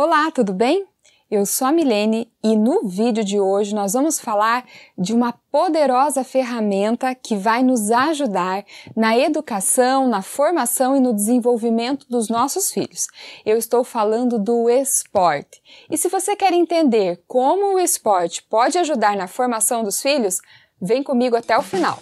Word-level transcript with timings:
Olá, 0.00 0.30
tudo 0.30 0.52
bem? 0.52 0.86
Eu 1.28 1.44
sou 1.44 1.66
a 1.66 1.72
Milene 1.72 2.32
e 2.40 2.54
no 2.54 2.86
vídeo 2.86 3.24
de 3.24 3.40
hoje 3.40 3.74
nós 3.74 3.94
vamos 3.94 4.20
falar 4.20 4.64
de 4.96 5.12
uma 5.12 5.32
poderosa 5.50 6.22
ferramenta 6.22 7.16
que 7.16 7.34
vai 7.34 7.64
nos 7.64 7.90
ajudar 7.90 8.64
na 8.94 9.18
educação, 9.18 10.06
na 10.06 10.22
formação 10.22 10.96
e 10.96 11.00
no 11.00 11.12
desenvolvimento 11.12 12.06
dos 12.08 12.28
nossos 12.28 12.70
filhos. 12.70 13.08
Eu 13.44 13.56
estou 13.56 13.82
falando 13.82 14.38
do 14.38 14.70
esporte. 14.70 15.60
E 15.90 15.98
se 15.98 16.08
você 16.08 16.36
quer 16.36 16.52
entender 16.52 17.20
como 17.26 17.74
o 17.74 17.80
esporte 17.80 18.40
pode 18.44 18.78
ajudar 18.78 19.16
na 19.16 19.26
formação 19.26 19.82
dos 19.82 20.00
filhos, 20.00 20.40
vem 20.80 21.02
comigo 21.02 21.34
até 21.34 21.58
o 21.58 21.62
final. 21.62 21.98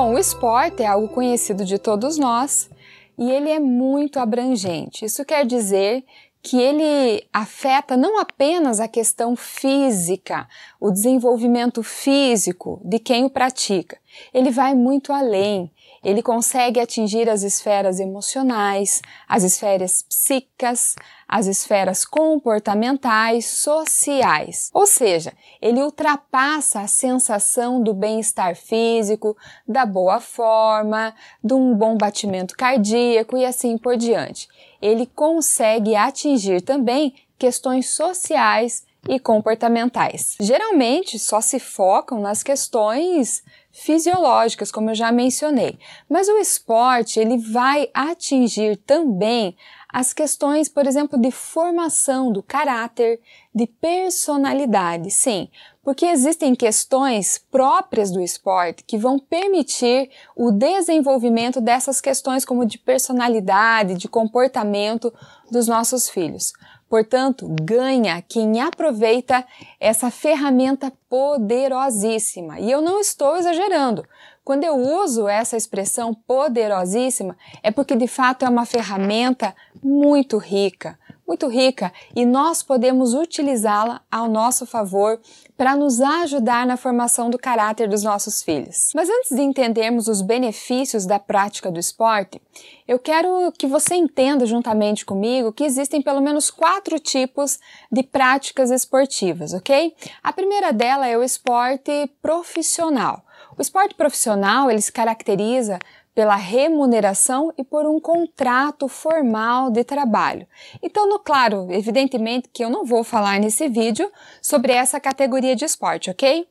Bom, 0.00 0.14
o 0.14 0.18
esporte 0.18 0.84
é 0.84 0.86
algo 0.86 1.08
conhecido 1.08 1.64
de 1.64 1.76
todos 1.76 2.18
nós 2.18 2.70
e 3.18 3.32
ele 3.32 3.50
é 3.50 3.58
muito 3.58 4.20
abrangente. 4.20 5.04
Isso 5.04 5.24
quer 5.24 5.44
dizer 5.44 6.04
que 6.40 6.56
ele 6.56 7.26
afeta 7.32 7.96
não 7.96 8.16
apenas 8.16 8.78
a 8.78 8.86
questão 8.86 9.34
física, 9.34 10.46
o 10.80 10.92
desenvolvimento 10.92 11.82
físico 11.82 12.80
de 12.84 13.00
quem 13.00 13.24
o 13.24 13.30
pratica. 13.30 13.98
Ele 14.32 14.52
vai 14.52 14.72
muito 14.72 15.12
além. 15.12 15.68
Ele 16.08 16.22
consegue 16.22 16.80
atingir 16.80 17.28
as 17.28 17.42
esferas 17.42 18.00
emocionais, 18.00 19.02
as 19.28 19.42
esferas 19.42 20.00
psíquicas, 20.00 20.96
as 21.28 21.46
esferas 21.46 22.06
comportamentais, 22.06 23.44
sociais. 23.44 24.70
Ou 24.72 24.86
seja, 24.86 25.34
ele 25.60 25.82
ultrapassa 25.82 26.80
a 26.80 26.86
sensação 26.86 27.82
do 27.82 27.92
bem-estar 27.92 28.56
físico, 28.56 29.36
da 29.68 29.84
boa 29.84 30.18
forma, 30.18 31.14
de 31.44 31.52
um 31.52 31.74
bom 31.74 31.94
batimento 31.94 32.56
cardíaco 32.56 33.36
e 33.36 33.44
assim 33.44 33.76
por 33.76 33.94
diante. 33.94 34.48
Ele 34.80 35.04
consegue 35.04 35.94
atingir 35.94 36.62
também 36.62 37.14
questões 37.38 37.90
sociais 37.90 38.82
e 39.08 39.18
comportamentais. 39.18 40.36
Geralmente 40.38 41.18
só 41.18 41.40
se 41.40 41.58
focam 41.58 42.20
nas 42.20 42.42
questões 42.42 43.42
fisiológicas, 43.72 44.70
como 44.70 44.90
eu 44.90 44.94
já 44.94 45.10
mencionei, 45.10 45.78
mas 46.08 46.28
o 46.28 46.36
esporte 46.36 47.18
ele 47.18 47.38
vai 47.38 47.88
atingir 47.94 48.76
também 48.76 49.56
as 49.90 50.12
questões, 50.12 50.68
por 50.68 50.86
exemplo, 50.86 51.18
de 51.18 51.30
formação 51.30 52.30
do 52.30 52.42
caráter, 52.42 53.20
de 53.54 53.66
personalidade, 53.66 55.10
sim, 55.10 55.48
porque 55.82 56.04
existem 56.04 56.54
questões 56.54 57.38
próprias 57.50 58.10
do 58.10 58.20
esporte 58.20 58.84
que 58.84 58.98
vão 58.98 59.18
permitir 59.18 60.10
o 60.36 60.50
desenvolvimento 60.50 61.60
dessas 61.60 62.00
questões 62.00 62.44
como 62.44 62.66
de 62.66 62.76
personalidade, 62.78 63.94
de 63.94 64.08
comportamento 64.08 65.12
dos 65.50 65.66
nossos 65.66 66.10
filhos. 66.10 66.52
Portanto, 66.88 67.46
ganha 67.62 68.22
quem 68.22 68.60
aproveita 68.60 69.44
essa 69.78 70.10
ferramenta 70.10 70.92
poderosíssima. 71.08 72.58
E 72.58 72.70
eu 72.70 72.80
não 72.80 73.00
estou 73.00 73.36
exagerando. 73.36 74.06
Quando 74.42 74.64
eu 74.64 74.76
uso 74.76 75.28
essa 75.28 75.58
expressão 75.58 76.14
poderosíssima, 76.14 77.36
é 77.62 77.70
porque 77.70 77.94
de 77.94 78.08
fato 78.08 78.46
é 78.46 78.48
uma 78.48 78.64
ferramenta 78.64 79.54
muito 79.82 80.38
rica, 80.38 80.98
muito 81.28 81.46
rica 81.46 81.92
e 82.16 82.24
nós 82.24 82.62
podemos 82.62 83.12
utilizá-la 83.12 84.00
ao 84.10 84.26
nosso 84.26 84.64
favor 84.64 85.20
para 85.58 85.76
nos 85.76 86.00
ajudar 86.00 86.66
na 86.66 86.78
formação 86.78 87.28
do 87.28 87.38
caráter 87.38 87.86
dos 87.86 88.02
nossos 88.02 88.42
filhos. 88.42 88.90
Mas 88.94 89.10
antes 89.10 89.36
de 89.36 89.42
entendermos 89.42 90.08
os 90.08 90.22
benefícios 90.22 91.04
da 91.04 91.18
prática 91.18 91.70
do 91.70 91.78
esporte, 91.78 92.40
eu 92.86 92.98
quero 92.98 93.52
que 93.58 93.66
você 93.66 93.94
entenda 93.94 94.46
juntamente 94.46 95.04
comigo 95.04 95.52
que 95.52 95.64
existem 95.64 96.00
pelo 96.00 96.22
menos 96.22 96.50
quatro 96.50 96.98
tipos 96.98 97.58
de 97.92 98.02
práticas 98.02 98.70
esportivas, 98.70 99.52
ok? 99.52 99.94
A 100.22 100.32
primeira 100.32 100.72
dela 100.72 101.06
é 101.06 101.18
o 101.18 101.22
esporte 101.22 102.10
profissional. 102.22 103.22
O 103.58 103.60
esporte 103.60 103.94
profissional 103.96 104.70
ele 104.70 104.80
se 104.80 104.92
caracteriza 104.92 105.80
pela 106.18 106.34
remuneração 106.34 107.52
e 107.56 107.62
por 107.62 107.86
um 107.86 108.00
contrato 108.00 108.88
formal 108.88 109.70
de 109.70 109.84
trabalho. 109.84 110.48
Então, 110.82 111.08
no 111.08 111.20
claro, 111.20 111.68
evidentemente 111.70 112.48
que 112.52 112.64
eu 112.64 112.68
não 112.68 112.84
vou 112.84 113.04
falar 113.04 113.38
nesse 113.38 113.68
vídeo 113.68 114.10
sobre 114.42 114.72
essa 114.72 114.98
categoria 114.98 115.54
de 115.54 115.64
esporte, 115.64 116.10
ok? 116.10 116.44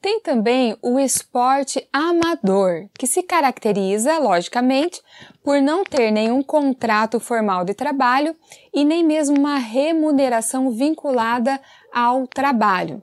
Tem 0.00 0.20
também 0.20 0.76
o 0.80 1.00
esporte 1.00 1.84
amador, 1.92 2.88
que 2.96 3.08
se 3.08 3.24
caracteriza, 3.24 4.20
logicamente, 4.20 5.02
por 5.42 5.60
não 5.60 5.82
ter 5.82 6.12
nenhum 6.12 6.40
contrato 6.40 7.18
formal 7.18 7.64
de 7.64 7.74
trabalho 7.74 8.36
e 8.72 8.84
nem 8.84 9.02
mesmo 9.02 9.36
uma 9.36 9.58
remuneração 9.58 10.70
vinculada 10.70 11.60
ao 11.92 12.24
trabalho. 12.28 13.02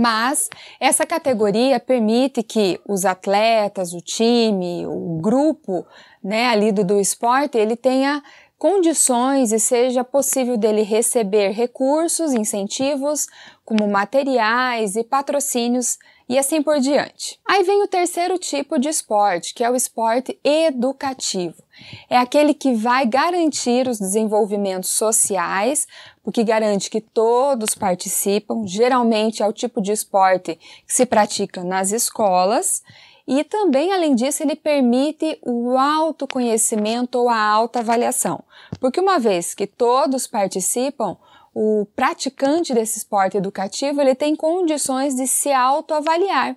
Mas 0.00 0.50
essa 0.80 1.06
categoria 1.06 1.78
permite 1.78 2.42
que 2.42 2.80
os 2.88 3.04
atletas, 3.04 3.92
o 3.92 4.00
time, 4.00 4.84
o 4.86 5.20
grupo, 5.22 5.86
né, 6.22 6.48
ali 6.48 6.72
do, 6.72 6.82
do 6.82 6.98
esporte, 6.98 7.56
ele 7.56 7.76
tenha 7.76 8.20
condições 8.58 9.52
e 9.52 9.60
seja 9.60 10.02
possível 10.02 10.56
dele 10.56 10.82
receber 10.82 11.50
recursos, 11.50 12.32
incentivos, 12.32 13.26
como 13.64 13.86
materiais 13.86 14.96
e 14.96 15.04
patrocínios 15.04 15.98
e 16.28 16.38
assim 16.38 16.62
por 16.62 16.80
diante. 16.80 17.38
Aí 17.46 17.62
vem 17.62 17.82
o 17.82 17.88
terceiro 17.88 18.38
tipo 18.38 18.78
de 18.78 18.88
esporte, 18.88 19.52
que 19.54 19.62
é 19.62 19.70
o 19.70 19.76
esporte 19.76 20.38
educativo. 20.42 21.62
É 22.08 22.16
aquele 22.16 22.54
que 22.54 22.74
vai 22.74 23.06
garantir 23.06 23.88
os 23.88 23.98
desenvolvimentos 23.98 24.90
sociais, 24.90 25.86
porque 26.22 26.44
garante 26.44 26.88
que 26.88 27.00
todos 27.00 27.74
participam, 27.74 28.66
geralmente 28.66 29.42
é 29.42 29.46
o 29.46 29.52
tipo 29.52 29.80
de 29.82 29.92
esporte 29.92 30.58
que 30.86 30.94
se 30.94 31.04
pratica 31.04 31.62
nas 31.62 31.92
escolas, 31.92 32.82
e 33.26 33.42
também, 33.42 33.90
além 33.90 34.14
disso, 34.14 34.42
ele 34.42 34.54
permite 34.54 35.38
o 35.42 35.78
autoconhecimento 35.78 37.18
ou 37.18 37.28
a 37.28 37.40
autoavaliação, 37.40 38.44
porque 38.78 39.00
uma 39.00 39.18
vez 39.18 39.54
que 39.54 39.66
todos 39.66 40.26
participam, 40.26 41.16
o 41.54 41.86
praticante 41.94 42.74
desse 42.74 42.98
esporte 42.98 43.36
educativo 43.36 44.00
ele 44.00 44.14
tem 44.14 44.34
condições 44.34 45.14
de 45.14 45.26
se 45.26 45.52
autoavaliar 45.52 46.56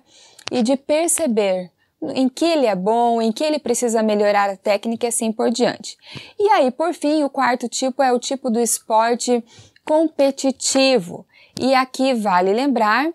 e 0.50 0.62
de 0.62 0.76
perceber 0.76 1.70
em 2.14 2.28
que 2.28 2.44
ele 2.44 2.66
é 2.66 2.74
bom, 2.74 3.20
em 3.20 3.32
que 3.32 3.44
ele 3.44 3.58
precisa 3.58 4.02
melhorar 4.02 4.50
a 4.50 4.56
técnica 4.56 5.06
e 5.06 5.08
assim 5.08 5.32
por 5.32 5.50
diante. 5.50 5.96
E 6.38 6.48
aí, 6.50 6.70
por 6.70 6.94
fim, 6.94 7.24
o 7.24 7.30
quarto 7.30 7.68
tipo 7.68 8.02
é 8.02 8.12
o 8.12 8.18
tipo 8.18 8.50
do 8.50 8.60
esporte 8.60 9.44
competitivo. 9.84 11.26
E 11.60 11.74
aqui 11.74 12.14
vale 12.14 12.52
lembrar 12.52 13.10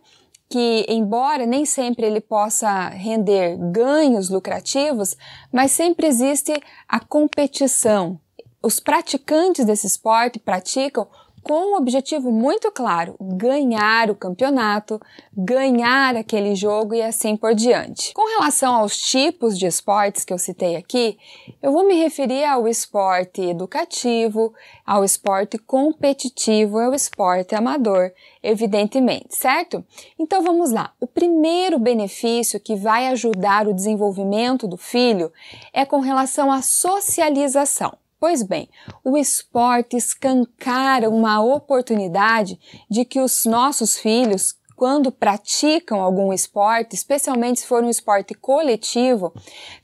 que, 0.49 0.85
embora 0.89 1.45
nem 1.45 1.65
sempre 1.65 2.05
ele 2.05 2.19
possa 2.19 2.89
render 2.89 3.57
ganhos 3.71 4.29
lucrativos, 4.29 5.15
mas 5.51 5.71
sempre 5.71 6.07
existe 6.07 6.53
a 6.87 6.99
competição. 6.99 8.19
Os 8.61 8.79
praticantes 8.79 9.65
desse 9.65 9.87
esporte 9.87 10.39
praticam 10.39 11.07
com 11.43 11.73
um 11.73 11.75
objetivo 11.75 12.31
muito 12.31 12.71
claro: 12.71 13.15
ganhar 13.19 14.09
o 14.09 14.15
campeonato, 14.15 14.99
ganhar 15.35 16.15
aquele 16.15 16.55
jogo 16.55 16.95
e 16.95 17.01
assim 17.01 17.35
por 17.35 17.53
diante. 17.53 18.13
Com 18.13 18.27
relação 18.37 18.73
aos 18.73 18.97
tipos 18.97 19.59
de 19.59 19.65
esportes 19.65 20.23
que 20.23 20.33
eu 20.33 20.37
citei 20.37 20.75
aqui, 20.75 21.17
eu 21.61 21.71
vou 21.71 21.85
me 21.85 21.95
referir 21.95 22.45
ao 22.45 22.67
esporte 22.67 23.41
educativo, 23.41 24.53
ao 24.85 25.03
esporte 25.03 25.57
competitivo 25.57 26.79
e 26.79 26.85
ao 26.85 26.93
esporte 26.93 27.53
amador, 27.53 28.11
evidentemente, 28.41 29.35
certo? 29.35 29.83
Então 30.17 30.41
vamos 30.41 30.71
lá. 30.71 30.93
O 30.99 31.07
primeiro 31.07 31.77
benefício 31.77 32.59
que 32.59 32.75
vai 32.75 33.07
ajudar 33.07 33.67
o 33.67 33.73
desenvolvimento 33.73 34.67
do 34.67 34.77
filho 34.77 35.31
é 35.73 35.85
com 35.85 35.99
relação 35.99 36.51
à 36.51 36.61
socialização. 36.61 38.02
Pois 38.23 38.41
bem, 38.41 38.69
o 39.03 39.17
esporte 39.17 39.97
escancara 39.97 41.09
uma 41.09 41.43
oportunidade 41.43 42.57
de 42.89 43.03
que 43.03 43.19
os 43.19 43.43
nossos 43.43 43.97
filhos, 43.97 44.55
quando 44.77 45.11
praticam 45.11 45.99
algum 45.99 46.31
esporte, 46.31 46.95
especialmente 46.95 47.59
se 47.59 47.67
for 47.67 47.83
um 47.83 47.89
esporte 47.89 48.33
coletivo, 48.33 49.33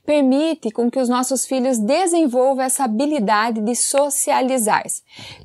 permite 0.06 0.70
com 0.70 0.90
que 0.90 0.98
os 0.98 1.06
nossos 1.06 1.44
filhos 1.44 1.76
desenvolvam 1.76 2.64
essa 2.64 2.84
habilidade 2.84 3.60
de 3.60 3.76
socializar-se. 3.76 5.02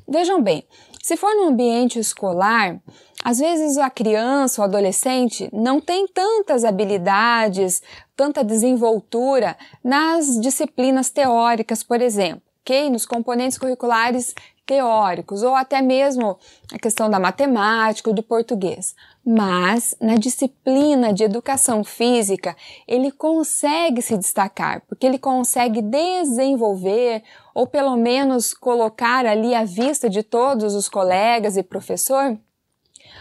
Vejam 0.08 0.40
bem, 0.40 0.66
se 1.02 1.18
for 1.18 1.34
num 1.36 1.48
ambiente 1.48 1.98
escolar, 1.98 2.80
às 3.22 3.40
vezes 3.40 3.76
a 3.76 3.90
criança, 3.90 4.62
o 4.62 4.64
adolescente, 4.64 5.50
não 5.52 5.82
tem 5.82 6.08
tantas 6.08 6.64
habilidades, 6.64 7.82
tanta 8.16 8.42
desenvoltura 8.42 9.54
nas 9.84 10.40
disciplinas 10.40 11.10
teóricas, 11.10 11.82
por 11.82 12.00
exemplo 12.00 12.45
ok? 12.66 12.90
Nos 12.90 13.06
componentes 13.06 13.56
curriculares 13.56 14.34
teóricos, 14.66 15.44
ou 15.44 15.54
até 15.54 15.80
mesmo 15.80 16.36
a 16.72 16.78
questão 16.78 17.08
da 17.08 17.20
matemática 17.20 18.10
ou 18.10 18.14
do 18.14 18.22
português. 18.22 18.96
Mas 19.24 19.94
na 20.00 20.16
disciplina 20.16 21.12
de 21.12 21.22
educação 21.22 21.84
física, 21.84 22.56
ele 22.88 23.12
consegue 23.12 24.02
se 24.02 24.18
destacar, 24.18 24.82
porque 24.88 25.06
ele 25.06 25.18
consegue 25.18 25.80
desenvolver 25.80 27.22
ou 27.54 27.68
pelo 27.68 27.96
menos 27.96 28.52
colocar 28.52 29.24
ali 29.24 29.54
à 29.54 29.64
vista 29.64 30.10
de 30.10 30.24
todos 30.24 30.74
os 30.74 30.88
colegas 30.88 31.56
e 31.56 31.62
professor 31.62 32.36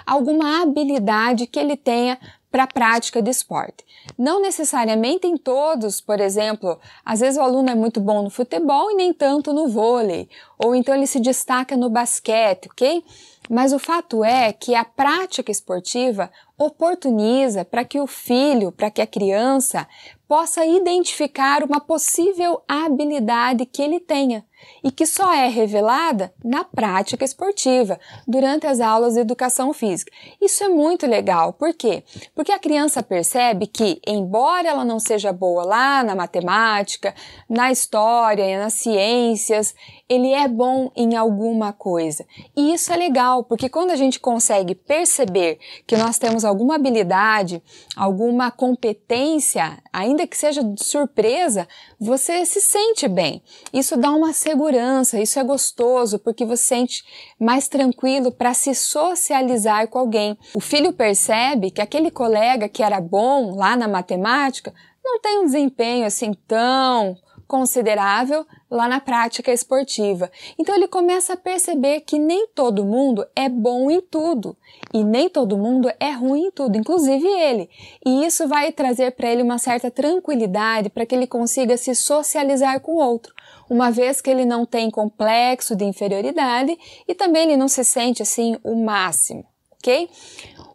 alguma 0.05 0.61
habilidade 0.61 1.47
que 1.47 1.59
ele 1.59 1.75
tenha 1.75 2.19
para 2.55 2.63
a 2.63 2.67
prática 2.67 3.21
de 3.21 3.29
esporte. 3.29 3.83
Não 4.17 4.41
necessariamente 4.41 5.27
em 5.27 5.35
todos, 5.35 5.99
por 5.99 6.21
exemplo, 6.21 6.79
às 7.03 7.19
vezes 7.19 7.37
o 7.37 7.41
aluno 7.41 7.69
é 7.69 7.75
muito 7.75 7.99
bom 7.99 8.21
no 8.21 8.29
futebol 8.29 8.89
e 8.89 8.95
nem 8.95 9.13
tanto 9.13 9.51
no 9.51 9.67
vôlei, 9.67 10.29
ou 10.57 10.73
então 10.73 10.95
ele 10.95 11.05
se 11.05 11.19
destaca 11.19 11.75
no 11.75 11.89
basquete, 11.89 12.69
ok? 12.71 13.03
Mas 13.49 13.73
o 13.73 13.77
fato 13.77 14.23
é 14.23 14.53
que 14.53 14.73
a 14.73 14.85
prática 14.85 15.51
esportiva 15.51 16.31
oportuniza 16.57 17.65
para 17.65 17.83
que 17.83 17.99
o 17.99 18.07
filho, 18.07 18.71
para 18.71 18.89
que 18.89 19.01
a 19.01 19.07
criança 19.07 19.87
possa 20.27 20.65
identificar 20.65 21.63
uma 21.63 21.79
possível 21.79 22.61
habilidade 22.67 23.65
que 23.65 23.81
ele 23.81 23.99
tenha 23.99 24.43
e 24.83 24.91
que 24.91 25.05
só 25.05 25.33
é 25.33 25.47
revelada 25.47 26.33
na 26.43 26.63
prática 26.63 27.23
esportiva, 27.23 27.99
durante 28.27 28.65
as 28.65 28.79
aulas 28.79 29.13
de 29.13 29.19
educação 29.19 29.73
física. 29.73 30.11
Isso 30.41 30.63
é 30.63 30.67
muito 30.67 31.05
legal, 31.05 31.53
por 31.53 31.73
quê? 31.73 32.03
Porque 32.33 32.51
a 32.51 32.59
criança 32.59 33.03
percebe 33.03 33.67
que, 33.67 34.01
embora 34.07 34.67
ela 34.67 34.85
não 34.85 34.99
seja 34.99 35.31
boa 35.33 35.63
lá 35.63 36.03
na 36.03 36.15
matemática, 36.15 37.13
na 37.49 37.71
história, 37.71 38.59
nas 38.59 38.73
ciências, 38.73 39.75
ele 40.07 40.31
é 40.31 40.47
bom 40.47 40.91
em 40.95 41.15
alguma 41.15 41.73
coisa. 41.73 42.25
E 42.55 42.73
isso 42.73 42.93
é 42.93 42.97
legal, 42.97 43.43
porque 43.43 43.69
quando 43.69 43.91
a 43.91 43.95
gente 43.95 44.19
consegue 44.19 44.73
perceber 44.73 45.59
que 45.85 45.97
nós 45.97 46.17
temos 46.17 46.44
alguma 46.45 46.75
habilidade, 46.75 47.61
alguma 47.95 48.51
competência, 48.51 49.77
ainda 49.91 50.27
que 50.27 50.37
seja 50.37 50.63
de 50.63 50.83
surpresa, 50.83 51.67
você 51.99 52.45
se 52.45 52.61
sente 52.61 53.07
bem. 53.07 53.41
Isso 53.73 53.97
dá 53.97 54.11
uma 54.11 54.33
segurança, 54.33 55.19
isso 55.19 55.39
é 55.39 55.43
gostoso, 55.43 56.19
porque 56.19 56.45
você 56.45 56.65
sente 56.65 57.03
mais 57.39 57.67
tranquilo 57.67 58.31
para 58.31 58.53
se 58.53 58.73
socializar 58.73 59.87
com 59.87 59.99
alguém. 59.99 60.37
O 60.53 60.59
filho 60.59 60.91
percebe 60.93 61.71
que 61.71 61.81
aquele 61.81 62.11
colega 62.11 62.67
que 62.67 62.83
era 62.83 62.99
bom 62.99 63.55
lá 63.55 63.75
na 63.75 63.87
matemática 63.87 64.73
não 65.03 65.19
tem 65.19 65.39
um 65.39 65.45
desempenho 65.45 66.05
assim 66.05 66.33
tão 66.47 67.15
considerável 67.47 68.45
lá 68.69 68.87
na 68.87 68.99
prática 68.99 69.51
esportiva. 69.51 70.31
Então 70.59 70.75
ele 70.75 70.87
começa 70.87 71.33
a 71.33 71.37
perceber 71.37 72.01
que 72.01 72.17
nem 72.17 72.47
todo 72.47 72.85
mundo 72.85 73.25
é 73.35 73.47
bom 73.47 73.89
em 73.89 74.01
tudo 74.01 74.57
e 74.93 75.03
nem 75.03 75.29
todo 75.29 75.57
mundo 75.57 75.91
é 75.99 76.11
ruim 76.11 76.47
em 76.47 76.51
tudo, 76.51 76.77
inclusive 76.77 77.27
ele. 77.27 77.69
E 78.05 78.25
isso 78.25 78.47
vai 78.47 78.71
trazer 78.71 79.11
para 79.11 79.29
ele 79.31 79.43
uma 79.43 79.57
certa 79.57 79.91
tranquilidade 79.91 80.89
para 80.89 81.05
que 81.05 81.15
ele 81.15 81.27
consiga 81.27 81.77
se 81.77 81.93
socializar 81.93 82.79
com 82.81 82.93
o 82.93 82.99
outro, 82.99 83.33
uma 83.69 83.91
vez 83.91 84.21
que 84.21 84.29
ele 84.29 84.45
não 84.45 84.65
tem 84.65 84.89
complexo 84.89 85.75
de 85.75 85.85
inferioridade 85.85 86.77
e 87.07 87.13
também 87.13 87.43
ele 87.43 87.57
não 87.57 87.67
se 87.67 87.83
sente 87.83 88.21
assim 88.21 88.57
o 88.63 88.75
máximo, 88.75 89.45
ok? 89.85 90.09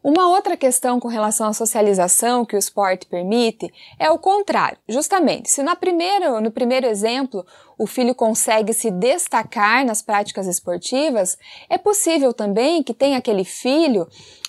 Uma 0.03 0.29
outra 0.29 0.57
questão 0.57 0.99
com 0.99 1.09
relação 1.09 1.49
à 1.49 1.53
socialização 1.53 2.47
que 2.47 2.57
o 2.57 2.59
esporte 2.59 3.07
permite 3.07 3.71
é 3.99 4.11
o 4.11 4.19
contrário. 4.19 4.79
Justamente, 4.89 5.51
se 5.51 5.63
na 5.63 5.77
primeira, 5.77 6.41
no 6.41 6.51
primeiro 6.51 6.87
exemplo 6.87 7.45
o 7.77 7.87
filho 7.87 8.15
consegue 8.15 8.73
se 8.73 8.91
destacar 8.91 9.85
nas 9.85 10.01
práticas 10.01 10.47
esportivas, 10.47 11.37
é 11.69 11.77
possível 11.77 12.33
também 12.33 12.83
que 12.83 12.95
tenha 12.95 13.19
aquele 13.19 13.45
filho 13.45 14.07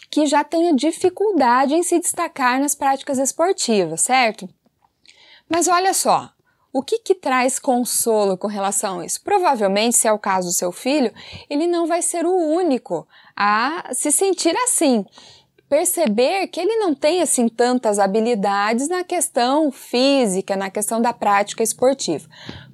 que 0.10 0.26
já 0.26 0.44
tenha 0.44 0.74
dificuldade 0.74 1.74
em 1.74 1.84
se 1.84 2.00
destacar 2.00 2.60
nas 2.60 2.76
práticas 2.76 3.18
esportivas, 3.18 4.02
certo? 4.02 4.48
Mas 5.50 5.68
olha 5.68 5.94
só, 5.94 6.30
o 6.74 6.82
que, 6.82 7.00
que 7.00 7.14
traz 7.14 7.60
consolo 7.60 8.38
com 8.38 8.48
relação 8.48 9.02
a 9.02 9.06
isso? 9.06 9.22
Provavelmente, 9.22 9.98
se 9.98 10.08
é 10.08 10.14
o 10.14 10.20
caso 10.20 10.48
do 10.48 10.54
seu 10.54 10.72
filho, 10.72 11.14
ele 11.50 11.68
não 11.68 11.86
vai 11.86 12.02
ser 12.02 12.26
o 12.26 12.34
único 12.34 13.06
a 13.44 13.92
se 13.92 14.12
sentir 14.12 14.56
assim 14.56 15.04
perceber 15.68 16.46
que 16.48 16.60
ele 16.60 16.76
não 16.76 16.94
tem 16.94 17.24
assim 17.24 17.48
tantas 17.48 17.98
habilidades 17.98 18.88
na 18.88 19.04
questão 19.04 19.72
física, 19.72 20.56
na 20.56 20.70
questão 20.70 21.02
da 21.02 21.12
prática 21.12 21.64
esportiva. 21.64 22.30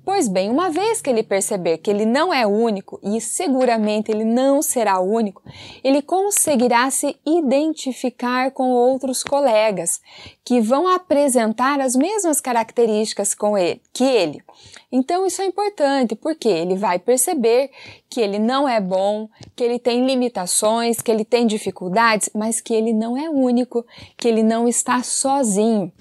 Pois 0.08 0.30
bem, 0.30 0.50
uma 0.50 0.70
vez 0.70 1.02
que 1.02 1.10
ele 1.10 1.22
perceber 1.22 1.80
que 1.80 1.92
ele 1.92 2.06
não 2.06 2.34
é 2.34 2.48
único, 2.48 2.98
e 3.04 3.20
seguramente 3.20 4.10
ele 4.10 4.24
não 4.24 4.62
será 4.62 5.02
único, 5.02 5.44
ele 5.84 6.02
conseguirá 6.02 6.90
se 6.90 7.18
identificar 7.26 8.52
com 8.52 8.70
outros 8.72 9.22
colegas 9.22 10.00
que 10.46 10.62
vão 10.62 10.88
apresentar 10.88 11.82
as 11.82 11.94
mesmas 11.94 12.40
características 12.40 13.36
com 13.36 13.58
ele, 13.58 13.82
que 13.92 14.06
ele. 14.06 14.42
Então 14.90 15.26
isso 15.28 15.42
é 15.42 15.46
importante 15.46 16.16
porque 16.16 16.48
ele 16.48 16.78
vai 16.78 17.00
perceber 17.00 17.70
que 18.10 18.22
ele 18.22 18.40
não 18.40 18.66
é 18.66 18.80
bom, 18.80 19.28
que 19.58 19.64
ele 19.66 19.78
tem 19.78 20.06
limitações, 20.06 21.02
que 21.02 21.12
ele 21.12 21.26
tem 21.26 21.46
dificuldades, 21.46 22.30
mas 22.34 22.62
que 22.62 22.74
ele 22.74 22.94
não 22.94 23.18
é 23.18 23.30
único, 23.30 23.86
que 24.16 24.30
ele 24.30 24.42
não 24.42 24.70
está 24.70 25.04
sozinho. 25.04 25.92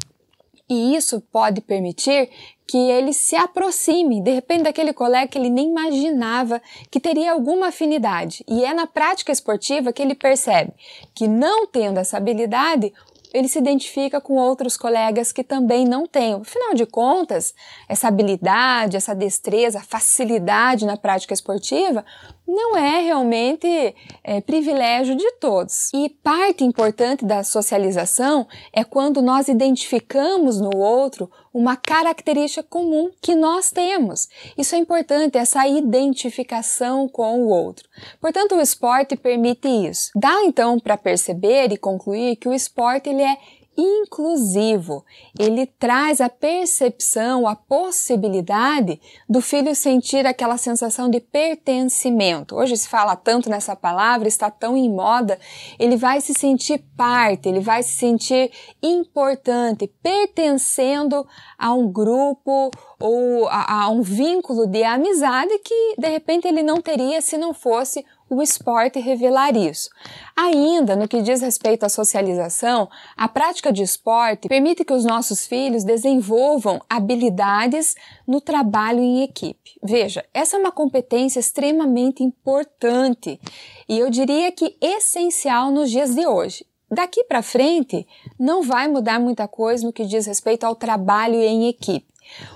E 0.68 0.96
isso 0.96 1.20
pode 1.20 1.60
permitir 1.60 2.28
que 2.66 2.76
ele 2.76 3.12
se 3.12 3.36
aproxime, 3.36 4.20
de 4.20 4.32
repente, 4.32 4.64
daquele 4.64 4.92
colega 4.92 5.28
que 5.28 5.38
ele 5.38 5.50
nem 5.50 5.68
imaginava 5.68 6.60
que 6.90 6.98
teria 6.98 7.32
alguma 7.32 7.68
afinidade. 7.68 8.44
E 8.48 8.64
é 8.64 8.74
na 8.74 8.86
prática 8.86 9.30
esportiva 9.30 9.92
que 9.92 10.02
ele 10.02 10.14
percebe 10.14 10.72
que, 11.14 11.28
não 11.28 11.66
tendo 11.66 11.98
essa 11.98 12.16
habilidade, 12.16 12.92
ele 13.32 13.48
se 13.48 13.58
identifica 13.58 14.20
com 14.20 14.34
outros 14.34 14.76
colegas 14.76 15.30
que 15.30 15.44
também 15.44 15.84
não 15.84 16.06
têm. 16.06 16.34
Afinal 16.34 16.74
de 16.74 16.86
contas, 16.86 17.54
essa 17.88 18.08
habilidade, 18.08 18.96
essa 18.96 19.14
destreza, 19.14 19.80
facilidade 19.80 20.86
na 20.86 20.96
prática 20.96 21.34
esportiva 21.34 22.04
não 22.46 22.76
é 22.76 23.00
realmente 23.00 23.94
é, 24.24 24.40
privilégio 24.40 25.16
de 25.16 25.30
todos. 25.32 25.90
E 25.92 26.08
parte 26.08 26.64
importante 26.64 27.24
da 27.24 27.42
socialização 27.42 28.46
é 28.72 28.84
quando 28.84 29.20
nós 29.20 29.48
identificamos 29.48 30.60
no 30.60 30.74
outro 30.76 31.30
uma 31.56 31.74
característica 31.74 32.62
comum 32.62 33.10
que 33.22 33.34
nós 33.34 33.70
temos. 33.70 34.28
Isso 34.58 34.74
é 34.74 34.78
importante, 34.78 35.38
essa 35.38 35.66
identificação 35.66 37.08
com 37.08 37.44
o 37.44 37.48
outro. 37.48 37.88
Portanto, 38.20 38.56
o 38.56 38.60
esporte 38.60 39.16
permite 39.16 39.66
isso. 39.66 40.10
Dá 40.14 40.44
então 40.44 40.78
para 40.78 40.98
perceber 40.98 41.72
e 41.72 41.78
concluir 41.78 42.36
que 42.36 42.46
o 42.46 42.52
esporte 42.52 43.08
ele 43.08 43.22
é 43.22 43.38
inclusivo. 43.76 45.04
Ele 45.38 45.66
traz 45.66 46.20
a 46.20 46.28
percepção, 46.28 47.46
a 47.46 47.54
possibilidade 47.54 49.00
do 49.28 49.40
filho 49.40 49.74
sentir 49.74 50.26
aquela 50.26 50.56
sensação 50.56 51.08
de 51.08 51.20
pertencimento. 51.20 52.56
Hoje 52.56 52.76
se 52.76 52.88
fala 52.88 53.14
tanto 53.14 53.50
nessa 53.50 53.76
palavra, 53.76 54.28
está 54.28 54.50
tão 54.50 54.76
em 54.76 54.90
moda. 54.90 55.38
Ele 55.78 55.96
vai 55.96 56.20
se 56.20 56.32
sentir 56.32 56.82
parte, 56.96 57.48
ele 57.48 57.60
vai 57.60 57.82
se 57.82 57.96
sentir 57.96 58.50
importante, 58.82 59.92
pertencendo 60.02 61.26
a 61.58 61.72
um 61.72 61.90
grupo 61.90 62.70
ou 62.98 63.46
a, 63.48 63.82
a 63.84 63.90
um 63.90 64.00
vínculo 64.00 64.66
de 64.66 64.82
amizade 64.82 65.58
que 65.58 65.94
de 65.98 66.08
repente 66.08 66.48
ele 66.48 66.62
não 66.62 66.80
teria 66.80 67.20
se 67.20 67.36
não 67.36 67.52
fosse 67.52 68.04
o 68.28 68.42
esporte 68.42 68.98
revelar 68.98 69.56
isso. 69.56 69.88
Ainda 70.36 70.96
no 70.96 71.08
que 71.08 71.22
diz 71.22 71.40
respeito 71.40 71.84
à 71.84 71.88
socialização, 71.88 72.88
a 73.16 73.28
prática 73.28 73.72
de 73.72 73.82
esporte 73.82 74.48
permite 74.48 74.84
que 74.84 74.92
os 74.92 75.04
nossos 75.04 75.46
filhos 75.46 75.84
desenvolvam 75.84 76.80
habilidades 76.88 77.94
no 78.26 78.40
trabalho 78.40 79.00
em 79.00 79.22
equipe. 79.22 79.78
Veja, 79.82 80.24
essa 80.34 80.56
é 80.56 80.60
uma 80.60 80.72
competência 80.72 81.38
extremamente 81.38 82.22
importante 82.22 83.40
e 83.88 83.98
eu 83.98 84.10
diria 84.10 84.50
que 84.50 84.76
essencial 84.80 85.70
nos 85.70 85.90
dias 85.90 86.14
de 86.14 86.26
hoje. 86.26 86.66
Daqui 86.90 87.24
para 87.24 87.42
frente, 87.42 88.06
não 88.38 88.62
vai 88.62 88.86
mudar 88.86 89.18
muita 89.18 89.48
coisa 89.48 89.84
no 89.84 89.92
que 89.92 90.04
diz 90.04 90.26
respeito 90.26 90.64
ao 90.64 90.76
trabalho 90.76 91.34
em 91.34 91.68
equipe. 91.68 92.06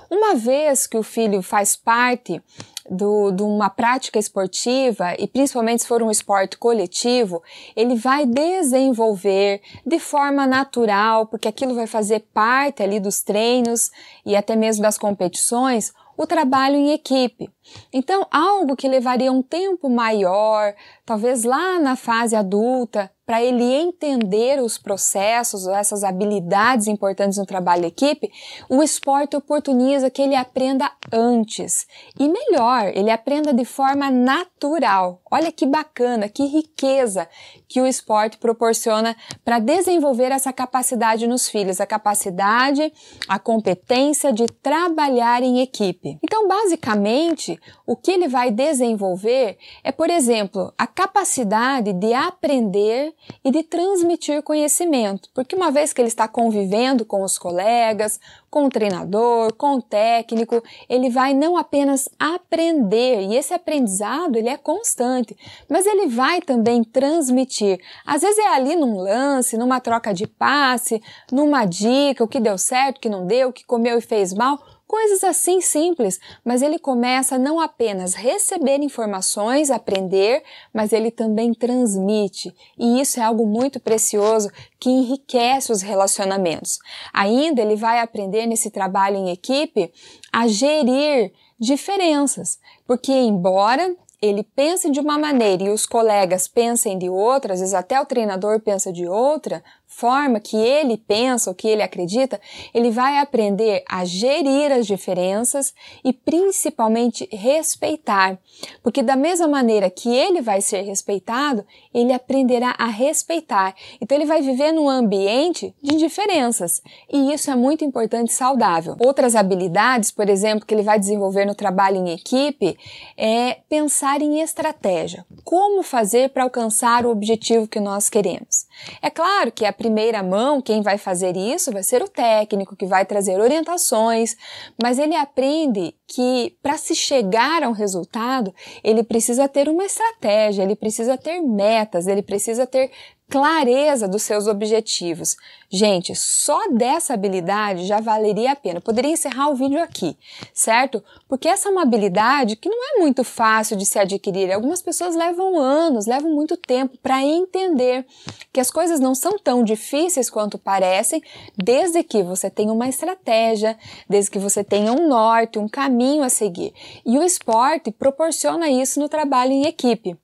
Uma 0.09 0.35
vez 0.35 0.87
que 0.87 0.97
o 0.97 1.03
filho 1.03 1.41
faz 1.41 1.75
parte 1.75 2.41
do, 2.89 3.31
de 3.31 3.43
uma 3.43 3.69
prática 3.69 4.17
esportiva, 4.17 5.13
e 5.17 5.27
principalmente 5.27 5.83
se 5.83 5.87
for 5.87 6.01
um 6.01 6.11
esporte 6.11 6.57
coletivo, 6.57 7.41
ele 7.75 7.95
vai 7.95 8.25
desenvolver 8.25 9.61
de 9.85 9.99
forma 9.99 10.47
natural, 10.47 11.27
porque 11.27 11.47
aquilo 11.47 11.75
vai 11.75 11.87
fazer 11.87 12.21
parte 12.33 12.81
ali 12.81 12.99
dos 12.99 13.21
treinos 13.21 13.91
e 14.25 14.35
até 14.35 14.55
mesmo 14.55 14.81
das 14.81 14.97
competições, 14.97 15.93
o 16.17 16.27
trabalho 16.27 16.75
em 16.75 16.91
equipe. 16.91 17.49
Então, 17.93 18.25
algo 18.31 18.75
que 18.75 18.87
levaria 18.87 19.31
um 19.31 19.41
tempo 19.41 19.89
maior, 19.89 20.73
talvez 21.05 21.43
lá 21.43 21.79
na 21.79 21.95
fase 21.95 22.35
adulta, 22.35 23.11
para 23.31 23.41
ele 23.41 23.63
entender 23.63 24.61
os 24.61 24.77
processos, 24.77 25.65
essas 25.65 26.03
habilidades 26.03 26.87
importantes 26.87 27.37
no 27.37 27.45
trabalho 27.45 27.85
em 27.85 27.87
equipe, 27.87 28.29
o 28.67 28.83
esporte 28.83 29.37
oportuniza 29.37 30.09
que 30.09 30.21
ele 30.21 30.35
aprenda 30.35 30.91
antes. 31.13 31.87
E 32.19 32.27
melhor, 32.27 32.91
ele 32.93 33.09
aprenda 33.09 33.53
de 33.53 33.63
forma 33.63 34.11
natural. 34.11 35.21
Olha 35.31 35.49
que 35.49 35.65
bacana, 35.65 36.27
que 36.27 36.45
riqueza 36.45 37.25
que 37.69 37.79
o 37.79 37.87
esporte 37.87 38.37
proporciona 38.37 39.15
para 39.45 39.59
desenvolver 39.59 40.33
essa 40.33 40.51
capacidade 40.51 41.25
nos 41.25 41.47
filhos, 41.47 41.79
a 41.79 41.85
capacidade, 41.85 42.91
a 43.29 43.39
competência 43.39 44.33
de 44.33 44.45
trabalhar 44.45 45.41
em 45.41 45.61
equipe. 45.61 46.19
Então, 46.21 46.49
basicamente, 46.49 47.57
o 47.85 47.95
que 47.95 48.11
ele 48.11 48.27
vai 48.27 48.51
desenvolver 48.51 49.57
é, 49.83 49.91
por 49.91 50.09
exemplo, 50.09 50.73
a 50.77 50.87
capacidade 50.87 51.93
de 51.93 52.13
aprender 52.13 53.13
e 53.43 53.51
de 53.51 53.63
transmitir 53.63 54.41
conhecimento, 54.43 55.29
porque 55.33 55.55
uma 55.55 55.71
vez 55.71 55.93
que 55.93 56.01
ele 56.01 56.07
está 56.07 56.27
convivendo 56.27 57.05
com 57.05 57.23
os 57.23 57.37
colegas, 57.37 58.19
com 58.49 58.65
o 58.65 58.69
treinador, 58.69 59.53
com 59.53 59.75
o 59.75 59.81
técnico, 59.81 60.61
ele 60.89 61.09
vai 61.09 61.33
não 61.33 61.55
apenas 61.55 62.09
aprender, 62.19 63.21
e 63.21 63.35
esse 63.35 63.53
aprendizado 63.53 64.35
ele 64.35 64.49
é 64.49 64.57
constante, 64.57 65.35
mas 65.69 65.85
ele 65.85 66.07
vai 66.07 66.41
também 66.41 66.83
transmitir. 66.83 67.79
Às 68.05 68.21
vezes 68.21 68.37
é 68.37 68.47
ali 68.49 68.75
num 68.75 68.97
lance, 68.97 69.57
numa 69.57 69.79
troca 69.79 70.13
de 70.13 70.27
passe, 70.27 71.01
numa 71.31 71.65
dica, 71.65 72.23
o 72.23 72.27
que 72.27 72.41
deu 72.41 72.57
certo, 72.57 72.97
o 72.97 72.99
que 72.99 73.09
não 73.09 73.25
deu, 73.25 73.49
o 73.49 73.53
que 73.53 73.65
comeu 73.65 73.97
e 73.97 74.01
fez 74.01 74.33
mal, 74.33 74.59
Coisas 74.91 75.23
assim 75.23 75.61
simples, 75.61 76.19
mas 76.43 76.61
ele 76.61 76.77
começa 76.77 77.37
não 77.37 77.61
apenas 77.61 78.13
receber 78.13 78.81
informações, 78.81 79.71
aprender, 79.71 80.43
mas 80.73 80.91
ele 80.91 81.09
também 81.09 81.53
transmite. 81.53 82.53
E 82.77 82.99
isso 82.99 83.17
é 83.17 83.23
algo 83.23 83.47
muito 83.47 83.79
precioso 83.79 84.51
que 84.77 84.89
enriquece 84.89 85.71
os 85.71 85.81
relacionamentos. 85.81 86.77
Ainda 87.13 87.61
ele 87.61 87.77
vai 87.77 88.01
aprender 88.01 88.45
nesse 88.45 88.69
trabalho 88.69 89.15
em 89.15 89.29
equipe 89.29 89.93
a 90.29 90.45
gerir 90.45 91.31
diferenças, 91.57 92.59
porque 92.85 93.13
embora 93.13 93.95
ele 94.21 94.43
pense 94.43 94.91
de 94.91 94.99
uma 94.99 95.17
maneira 95.17 95.63
e 95.63 95.69
os 95.69 95.85
colegas 95.85 96.47
pensem 96.47 96.97
de 96.97 97.09
outra, 97.09 97.53
às 97.53 97.59
vezes 97.59 97.73
até 97.73 97.99
o 97.99 98.05
treinador 98.05 98.59
pensa 98.59 98.91
de 98.91 99.07
outra, 99.07 99.63
forma 99.91 100.39
que 100.39 100.55
ele 100.55 100.97
pensa, 100.97 101.51
o 101.51 101.53
que 101.53 101.67
ele 101.67 101.83
acredita, 101.83 102.39
ele 102.73 102.89
vai 102.89 103.17
aprender 103.19 103.83
a 103.87 104.05
gerir 104.05 104.71
as 104.71 104.87
diferenças 104.87 105.73
e 106.03 106.13
principalmente 106.13 107.27
respeitar. 107.31 108.39
Porque 108.81 109.03
da 109.03 109.15
mesma 109.15 109.47
maneira 109.47 109.89
que 109.89 110.09
ele 110.09 110.41
vai 110.41 110.61
ser 110.61 110.81
respeitado, 110.81 111.65
ele 111.93 112.13
aprenderá 112.13 112.73
a 112.79 112.87
respeitar. 112.87 113.75
Então 113.99 114.17
ele 114.17 114.25
vai 114.25 114.41
viver 114.41 114.71
num 114.71 114.89
ambiente 114.89 115.75
de 115.81 115.97
diferenças. 115.97 116.81
E 117.11 117.33
isso 117.33 117.51
é 117.51 117.55
muito 117.55 117.83
importante 117.83 118.29
e 118.29 118.33
saudável. 118.33 118.95
Outras 119.05 119.35
habilidades, 119.35 120.09
por 120.09 120.29
exemplo, 120.29 120.65
que 120.65 120.73
ele 120.73 120.83
vai 120.83 120.97
desenvolver 120.97 121.45
no 121.45 121.53
trabalho 121.53 121.97
em 121.97 122.11
equipe 122.11 122.77
é 123.17 123.57
pensar 123.69 124.21
em 124.21 124.39
estratégia. 124.39 125.25
Como 125.43 125.83
fazer 125.83 126.29
para 126.29 126.43
alcançar 126.43 127.05
o 127.05 127.11
objetivo 127.11 127.67
que 127.67 127.79
nós 127.79 128.09
queremos? 128.09 128.65
É 129.01 129.09
claro 129.09 129.51
que 129.51 129.65
a 129.65 129.73
primeira 129.81 130.21
mão, 130.21 130.61
quem 130.61 130.83
vai 130.83 130.95
fazer 130.99 131.35
isso 131.35 131.71
vai 131.71 131.81
ser 131.81 132.03
o 132.03 132.07
técnico, 132.07 132.75
que 132.75 132.85
vai 132.85 133.03
trazer 133.03 133.39
orientações, 133.39 134.35
mas 134.81 134.99
ele 134.99 135.15
aprende 135.15 135.95
que 136.07 136.55
para 136.61 136.77
se 136.77 136.93
chegar 136.93 137.63
a 137.63 137.69
um 137.69 137.71
resultado, 137.71 138.53
ele 138.83 139.01
precisa 139.01 139.47
ter 139.47 139.67
uma 139.67 139.83
estratégia, 139.83 140.61
ele 140.61 140.75
precisa 140.75 141.17
ter 141.17 141.41
metas, 141.41 142.05
ele 142.05 142.21
precisa 142.21 142.67
ter 142.67 142.91
clareza 143.31 144.09
dos 144.09 144.23
seus 144.23 144.45
objetivos. 144.45 145.37
Gente, 145.69 146.13
só 146.13 146.67
dessa 146.67 147.13
habilidade 147.13 147.85
já 147.85 148.01
valeria 148.01 148.51
a 148.51 148.55
pena. 148.57 148.79
Eu 148.79 148.81
poderia 148.81 149.09
encerrar 149.09 149.49
o 149.49 149.55
vídeo 149.55 149.81
aqui, 149.81 150.17
certo? 150.53 151.01
Porque 151.29 151.47
essa 151.47 151.69
é 151.69 151.71
uma 151.71 151.83
habilidade 151.83 152.57
que 152.57 152.67
não 152.67 152.77
é 152.77 152.99
muito 152.99 153.23
fácil 153.23 153.77
de 153.77 153.85
se 153.85 153.97
adquirir. 153.97 154.51
Algumas 154.51 154.81
pessoas 154.81 155.15
levam 155.15 155.57
anos, 155.57 156.07
levam 156.07 156.29
muito 156.29 156.57
tempo 156.57 156.97
para 157.01 157.23
entender 157.23 158.05
que 158.51 158.59
as 158.59 158.69
coisas 158.69 158.99
não 158.99 159.15
são 159.15 159.39
tão 159.39 159.63
difíceis 159.63 160.29
quanto 160.29 160.57
parecem, 160.57 161.23
desde 161.57 162.03
que 162.03 162.21
você 162.21 162.49
tenha 162.49 162.73
uma 162.73 162.89
estratégia, 162.89 163.77
desde 164.09 164.29
que 164.29 164.39
você 164.39 164.61
tenha 164.61 164.91
um 164.91 165.07
norte, 165.07 165.57
um 165.57 165.69
caminho 165.69 166.23
a 166.23 166.29
seguir. 166.29 166.73
E 167.05 167.17
o 167.17 167.23
esporte 167.23 167.91
proporciona 167.91 168.69
isso 168.69 168.99
no 168.99 169.07
trabalho 169.07 169.53
em 169.53 169.67
equipe. 169.67 170.17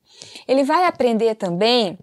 Ele 0.45 0.63
vai 0.63 0.85
aprender 0.85 1.35
também 1.35 1.97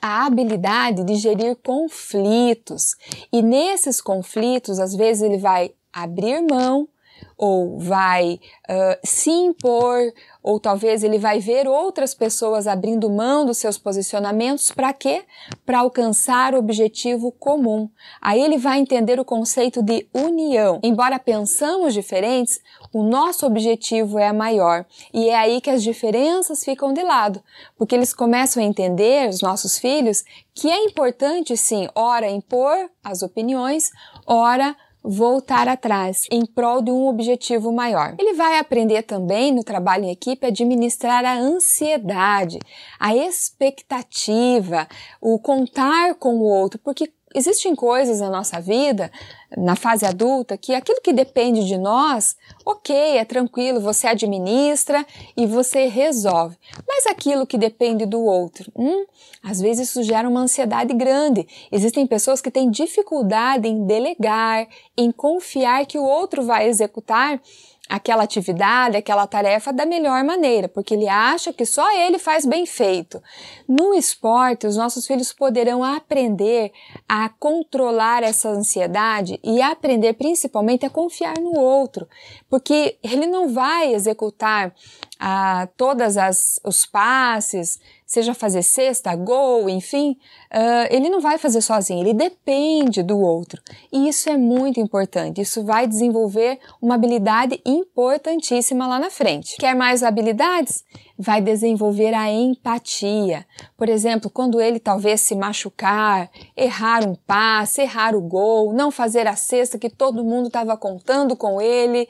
a 0.00 0.26
habilidade 0.26 1.04
de 1.04 1.14
gerir 1.16 1.56
conflitos. 1.56 2.96
E 3.32 3.42
nesses 3.42 4.00
conflitos, 4.00 4.78
às 4.78 4.94
vezes 4.94 5.22
ele 5.22 5.38
vai 5.38 5.72
abrir 5.92 6.40
mão 6.42 6.88
ou 7.36 7.78
vai 7.78 8.40
uh, 8.68 8.98
se 9.04 9.30
impor, 9.30 10.12
ou 10.42 10.58
talvez 10.58 11.04
ele 11.04 11.18
vai 11.18 11.38
ver 11.38 11.68
outras 11.68 12.12
pessoas 12.12 12.66
abrindo 12.66 13.08
mão 13.08 13.46
dos 13.46 13.58
seus 13.58 13.78
posicionamentos 13.78 14.72
para 14.72 14.92
quê? 14.92 15.22
Para 15.64 15.80
alcançar 15.80 16.54
o 16.54 16.58
objetivo 16.58 17.30
comum. 17.30 17.88
Aí 18.20 18.40
ele 18.40 18.58
vai 18.58 18.80
entender 18.80 19.20
o 19.20 19.24
conceito 19.24 19.82
de 19.82 20.08
união. 20.12 20.80
Embora 20.82 21.18
pensamos 21.18 21.94
diferentes, 21.94 22.60
o 22.92 23.02
nosso 23.02 23.46
objetivo 23.46 24.18
é 24.18 24.32
maior. 24.32 24.84
E 25.12 25.28
é 25.28 25.36
aí 25.36 25.60
que 25.60 25.70
as 25.70 25.82
diferenças 25.82 26.64
ficam 26.64 26.92
de 26.92 27.02
lado, 27.02 27.42
porque 27.76 27.94
eles 27.94 28.14
começam 28.14 28.62
a 28.62 28.66
entender, 28.66 29.28
os 29.28 29.40
nossos 29.40 29.78
filhos, 29.78 30.24
que 30.54 30.70
é 30.70 30.84
importante 30.84 31.56
sim, 31.56 31.88
ora 31.94 32.30
impor 32.30 32.90
as 33.02 33.22
opiniões, 33.22 33.90
ora 34.26 34.76
voltar 35.02 35.68
atrás 35.68 36.26
em 36.30 36.44
prol 36.44 36.82
de 36.82 36.90
um 36.90 37.06
objetivo 37.06 37.72
maior. 37.72 38.14
Ele 38.18 38.34
vai 38.34 38.58
aprender 38.58 39.02
também 39.02 39.52
no 39.52 39.62
trabalho 39.62 40.04
em 40.04 40.10
equipe 40.10 40.44
a 40.44 40.50
administrar 40.50 41.24
a 41.24 41.38
ansiedade, 41.38 42.58
a 42.98 43.14
expectativa, 43.14 44.88
o 45.20 45.38
contar 45.38 46.14
com 46.16 46.36
o 46.36 46.42
outro, 46.42 46.78
porque 46.80 47.10
existem 47.34 47.74
coisas 47.74 48.20
na 48.20 48.30
nossa 48.30 48.60
vida, 48.60 49.10
na 49.56 49.74
fase 49.74 50.04
adulta, 50.04 50.58
que 50.58 50.74
aquilo 50.74 51.00
que 51.00 51.12
depende 51.12 51.64
de 51.64 51.78
nós, 51.78 52.36
ok, 52.64 52.94
é 53.16 53.24
tranquilo, 53.24 53.80
você 53.80 54.06
administra 54.06 55.04
e 55.36 55.46
você 55.46 55.86
resolve. 55.86 56.56
Mas 56.86 57.06
aquilo 57.06 57.46
que 57.46 57.56
depende 57.56 58.04
do 58.04 58.20
outro, 58.20 58.70
hum, 58.76 59.06
às 59.42 59.60
vezes 59.60 59.88
isso 59.88 60.02
gera 60.02 60.28
uma 60.28 60.40
ansiedade 60.40 60.92
grande. 60.92 61.46
Existem 61.72 62.06
pessoas 62.06 62.40
que 62.40 62.50
têm 62.50 62.70
dificuldade 62.70 63.68
em 63.68 63.86
delegar, 63.86 64.68
em 64.96 65.10
confiar 65.10 65.86
que 65.86 65.98
o 65.98 66.04
outro 66.04 66.42
vai 66.42 66.68
executar 66.68 67.40
aquela 67.88 68.24
atividade, 68.24 68.96
aquela 68.96 69.26
tarefa 69.26 69.72
da 69.72 69.86
melhor 69.86 70.22
maneira, 70.22 70.68
porque 70.68 70.94
ele 70.94 71.08
acha 71.08 71.52
que 71.52 71.64
só 71.64 71.90
ele 71.96 72.18
faz 72.18 72.44
bem 72.44 72.66
feito. 72.66 73.22
No 73.66 73.94
esporte, 73.94 74.66
os 74.66 74.76
nossos 74.76 75.06
filhos 75.06 75.32
poderão 75.32 75.82
aprender 75.82 76.70
a 77.08 77.28
controlar 77.28 78.22
essa 78.22 78.50
ansiedade 78.50 79.40
e 79.42 79.62
aprender 79.62 80.14
principalmente 80.14 80.84
a 80.84 80.90
confiar 80.90 81.38
no 81.40 81.58
outro, 81.58 82.06
porque 82.50 82.98
ele 83.02 83.26
não 83.26 83.52
vai 83.52 83.94
executar 83.94 84.74
ah, 85.18 85.68
todas 85.76 86.16
as 86.16 86.60
os 86.64 86.84
passes, 86.84 87.80
seja 88.08 88.32
fazer 88.32 88.62
cesta, 88.62 89.14
gol, 89.14 89.68
enfim, 89.68 90.16
uh, 90.50 90.88
ele 90.90 91.10
não 91.10 91.20
vai 91.20 91.36
fazer 91.36 91.60
sozinho, 91.60 92.00
ele 92.00 92.14
depende 92.14 93.02
do 93.02 93.20
outro. 93.20 93.60
E 93.92 94.08
isso 94.08 94.30
é 94.30 94.36
muito 94.38 94.80
importante, 94.80 95.42
isso 95.42 95.62
vai 95.62 95.86
desenvolver 95.86 96.58
uma 96.80 96.94
habilidade 96.94 97.60
importantíssima 97.66 98.86
lá 98.86 98.98
na 98.98 99.10
frente. 99.10 99.56
Quer 99.58 99.76
mais 99.76 100.02
habilidades? 100.02 100.82
Vai 101.18 101.42
desenvolver 101.42 102.14
a 102.14 102.32
empatia. 102.32 103.44
Por 103.76 103.90
exemplo, 103.90 104.30
quando 104.30 104.58
ele 104.58 104.80
talvez 104.80 105.20
se 105.20 105.34
machucar, 105.34 106.30
errar 106.56 107.06
um 107.06 107.14
passe, 107.14 107.82
errar 107.82 108.16
o 108.16 108.22
gol, 108.22 108.72
não 108.72 108.90
fazer 108.90 109.26
a 109.26 109.36
cesta 109.36 109.78
que 109.78 109.90
todo 109.90 110.24
mundo 110.24 110.46
estava 110.46 110.78
contando 110.78 111.36
com 111.36 111.60
ele, 111.60 112.08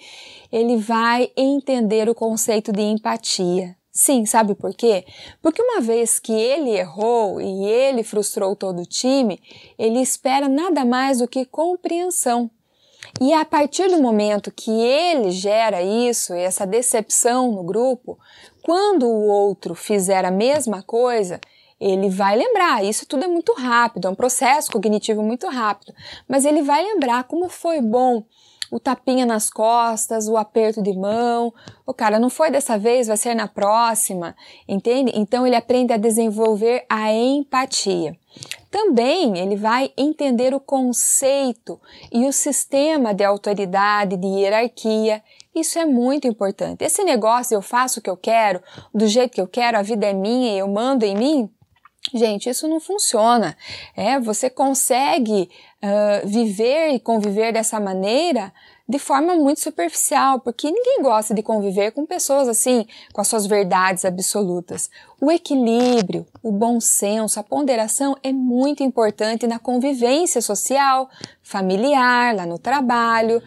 ele 0.52 0.76
vai 0.76 1.32
entender 1.36 2.08
o 2.08 2.14
conceito 2.14 2.70
de 2.70 2.82
empatia. 2.82 3.76
Sim, 3.98 4.24
sabe 4.24 4.54
por 4.54 4.72
quê? 4.74 5.04
Porque 5.42 5.60
uma 5.60 5.80
vez 5.80 6.20
que 6.20 6.32
ele 6.32 6.70
errou 6.70 7.40
e 7.40 7.66
ele 7.66 8.04
frustrou 8.04 8.54
todo 8.54 8.82
o 8.82 8.86
time, 8.86 9.40
ele 9.76 10.00
espera 10.00 10.48
nada 10.48 10.84
mais 10.84 11.18
do 11.18 11.26
que 11.26 11.44
compreensão. 11.44 12.48
E 13.20 13.32
a 13.32 13.44
partir 13.44 13.88
do 13.88 14.00
momento 14.00 14.52
que 14.52 14.70
ele 14.70 15.32
gera 15.32 15.82
isso, 15.82 16.32
essa 16.32 16.64
decepção 16.64 17.50
no 17.50 17.64
grupo, 17.64 18.16
quando 18.62 19.04
o 19.04 19.26
outro 19.26 19.74
fizer 19.74 20.24
a 20.24 20.30
mesma 20.30 20.80
coisa, 20.80 21.40
ele 21.80 22.08
vai 22.08 22.36
lembrar. 22.36 22.84
Isso 22.84 23.04
tudo 23.04 23.24
é 23.24 23.28
muito 23.28 23.52
rápido, 23.52 24.06
é 24.06 24.10
um 24.12 24.14
processo 24.14 24.70
cognitivo 24.70 25.24
muito 25.24 25.48
rápido, 25.48 25.92
mas 26.28 26.44
ele 26.44 26.62
vai 26.62 26.84
lembrar 26.84 27.24
como 27.24 27.48
foi 27.48 27.80
bom 27.80 28.22
o 28.70 28.78
tapinha 28.78 29.24
nas 29.24 29.50
costas, 29.50 30.28
o 30.28 30.36
aperto 30.36 30.82
de 30.82 30.92
mão. 30.92 31.52
O 31.86 31.94
cara 31.94 32.18
não 32.18 32.30
foi 32.30 32.50
dessa 32.50 32.78
vez, 32.78 33.06
vai 33.06 33.16
ser 33.16 33.34
na 33.34 33.48
próxima, 33.48 34.36
entende? 34.66 35.12
Então 35.14 35.46
ele 35.46 35.56
aprende 35.56 35.92
a 35.92 35.96
desenvolver 35.96 36.84
a 36.88 37.12
empatia. 37.12 38.16
Também 38.70 39.38
ele 39.38 39.56
vai 39.56 39.92
entender 39.96 40.54
o 40.54 40.60
conceito 40.60 41.80
e 42.12 42.26
o 42.26 42.32
sistema 42.32 43.14
de 43.14 43.24
autoridade, 43.24 44.16
de 44.16 44.26
hierarquia. 44.26 45.22
Isso 45.54 45.78
é 45.78 45.86
muito 45.86 46.28
importante. 46.28 46.84
Esse 46.84 47.02
negócio 47.02 47.54
eu 47.54 47.62
faço 47.62 47.98
o 47.98 48.02
que 48.02 48.10
eu 48.10 48.16
quero, 48.16 48.62
do 48.94 49.06
jeito 49.06 49.32
que 49.32 49.40
eu 49.40 49.48
quero, 49.48 49.78
a 49.78 49.82
vida 49.82 50.06
é 50.06 50.12
minha, 50.12 50.56
eu 50.56 50.68
mando 50.68 51.04
em 51.04 51.16
mim. 51.16 51.50
Gente, 52.12 52.48
isso 52.48 52.66
não 52.68 52.80
funciona. 52.80 53.56
É, 53.96 54.18
você 54.18 54.48
consegue 54.48 55.50
uh, 55.82 56.26
viver 56.26 56.90
e 56.90 57.00
conviver 57.00 57.52
dessa 57.52 57.78
maneira 57.78 58.52
de 58.88 58.98
forma 58.98 59.34
muito 59.34 59.60
superficial, 59.60 60.40
porque 60.40 60.70
ninguém 60.70 61.02
gosta 61.02 61.34
de 61.34 61.42
conviver 61.42 61.92
com 61.92 62.06
pessoas 62.06 62.48
assim, 62.48 62.86
com 63.12 63.20
as 63.20 63.28
suas 63.28 63.46
verdades 63.46 64.06
absolutas. 64.06 64.88
O 65.20 65.30
equilíbrio, 65.30 66.26
o 66.42 66.50
bom 66.50 66.80
senso, 66.80 67.38
a 67.38 67.42
ponderação 67.42 68.16
é 68.22 68.32
muito 68.32 68.82
importante 68.82 69.46
na 69.46 69.58
convivência 69.58 70.40
social, 70.40 71.10
familiar, 71.42 72.34
lá 72.34 72.46
no 72.46 72.58
trabalho. 72.58 73.42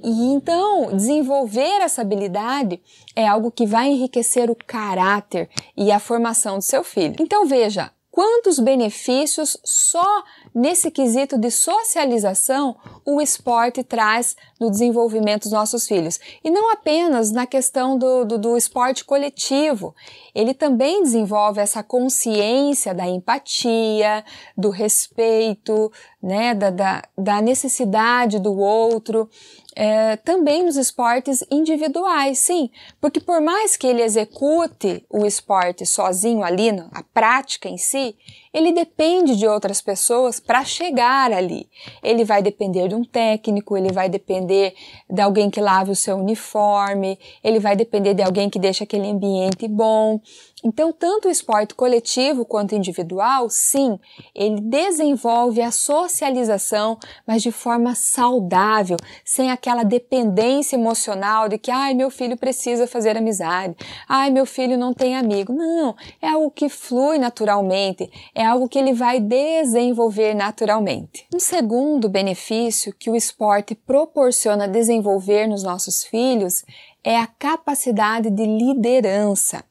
E 0.00 0.32
então, 0.32 0.94
desenvolver 0.94 1.80
essa 1.80 2.02
habilidade 2.02 2.80
é 3.16 3.26
algo 3.26 3.50
que 3.50 3.66
vai 3.66 3.88
enriquecer 3.88 4.48
o 4.48 4.54
caráter 4.54 5.50
e 5.76 5.90
a 5.90 5.98
formação 5.98 6.58
do 6.58 6.62
seu 6.62 6.84
filho. 6.84 7.16
Então, 7.18 7.46
veja, 7.46 7.90
quantos 8.14 8.60
benefícios 8.60 9.56
só 9.64 10.22
nesse 10.54 10.88
quesito 10.88 11.36
de 11.36 11.50
socialização 11.50 12.76
o 13.04 13.20
esporte 13.20 13.82
traz 13.82 14.36
no 14.60 14.70
desenvolvimento 14.70 15.42
dos 15.42 15.50
nossos 15.50 15.84
filhos. 15.84 16.20
E 16.44 16.48
não 16.48 16.70
apenas 16.70 17.32
na 17.32 17.44
questão 17.44 17.98
do, 17.98 18.24
do, 18.24 18.38
do 18.38 18.56
esporte 18.56 19.04
coletivo. 19.04 19.96
Ele 20.32 20.54
também 20.54 21.02
desenvolve 21.02 21.60
essa 21.60 21.82
consciência 21.82 22.94
da 22.94 23.04
empatia, 23.04 24.24
do 24.56 24.70
respeito, 24.70 25.90
né, 26.22 26.54
da, 26.54 26.70
da, 26.70 27.02
da 27.18 27.42
necessidade 27.42 28.38
do 28.38 28.56
outro 28.56 29.28
é, 29.76 30.16
também 30.16 30.62
nos 30.62 30.76
esportes 30.76 31.44
individuais, 31.50 32.38
sim, 32.38 32.70
porque 33.00 33.20
por 33.20 33.40
mais 33.40 33.76
que 33.76 33.86
ele 33.86 34.02
execute 34.02 35.04
o 35.10 35.26
esporte 35.26 35.84
sozinho 35.84 36.42
ali, 36.44 36.70
a 36.92 37.02
prática 37.12 37.68
em 37.68 37.76
si, 37.76 38.16
ele 38.52 38.72
depende 38.72 39.34
de 39.34 39.48
outras 39.48 39.82
pessoas 39.82 40.38
para 40.38 40.64
chegar 40.64 41.32
ali. 41.32 41.68
Ele 42.02 42.24
vai 42.24 42.40
depender 42.40 42.86
de 42.86 42.94
um 42.94 43.02
técnico, 43.02 43.76
ele 43.76 43.92
vai 43.92 44.08
depender 44.08 44.74
de 45.10 45.20
alguém 45.20 45.50
que 45.50 45.60
lave 45.60 45.90
o 45.90 45.96
seu 45.96 46.16
uniforme, 46.16 47.18
ele 47.42 47.58
vai 47.58 47.74
depender 47.74 48.14
de 48.14 48.22
alguém 48.22 48.48
que 48.48 48.60
deixe 48.60 48.84
aquele 48.84 49.08
ambiente 49.08 49.66
bom. 49.66 50.20
Então, 50.64 50.90
tanto 50.92 51.28
o 51.28 51.30
esporte 51.30 51.74
coletivo 51.74 52.46
quanto 52.46 52.74
individual, 52.74 53.50
sim, 53.50 53.98
ele 54.34 54.62
desenvolve 54.62 55.60
a 55.60 55.70
socialização, 55.70 56.98
mas 57.26 57.42
de 57.42 57.52
forma 57.52 57.94
saudável, 57.94 58.96
sem 59.22 59.50
aquela 59.50 59.82
dependência 59.82 60.76
emocional 60.76 61.50
de 61.50 61.58
que, 61.58 61.70
ai, 61.70 61.92
meu 61.92 62.10
filho 62.10 62.34
precisa 62.34 62.86
fazer 62.86 63.14
amizade, 63.14 63.76
ai, 64.08 64.30
meu 64.30 64.46
filho 64.46 64.78
não 64.78 64.94
tem 64.94 65.14
amigo. 65.14 65.52
Não, 65.52 65.94
é 66.22 66.28
algo 66.28 66.50
que 66.50 66.70
flui 66.70 67.18
naturalmente, 67.18 68.10
é 68.34 68.46
algo 68.46 68.66
que 68.66 68.78
ele 68.78 68.94
vai 68.94 69.20
desenvolver 69.20 70.32
naturalmente. 70.32 71.26
Um 71.34 71.38
segundo 71.38 72.08
benefício 72.08 72.94
que 72.98 73.10
o 73.10 73.16
esporte 73.16 73.74
proporciona 73.74 74.66
desenvolver 74.66 75.46
nos 75.46 75.62
nossos 75.62 76.04
filhos 76.04 76.64
é 77.04 77.18
a 77.18 77.26
capacidade 77.26 78.30
de 78.30 78.46
liderança. 78.46 79.62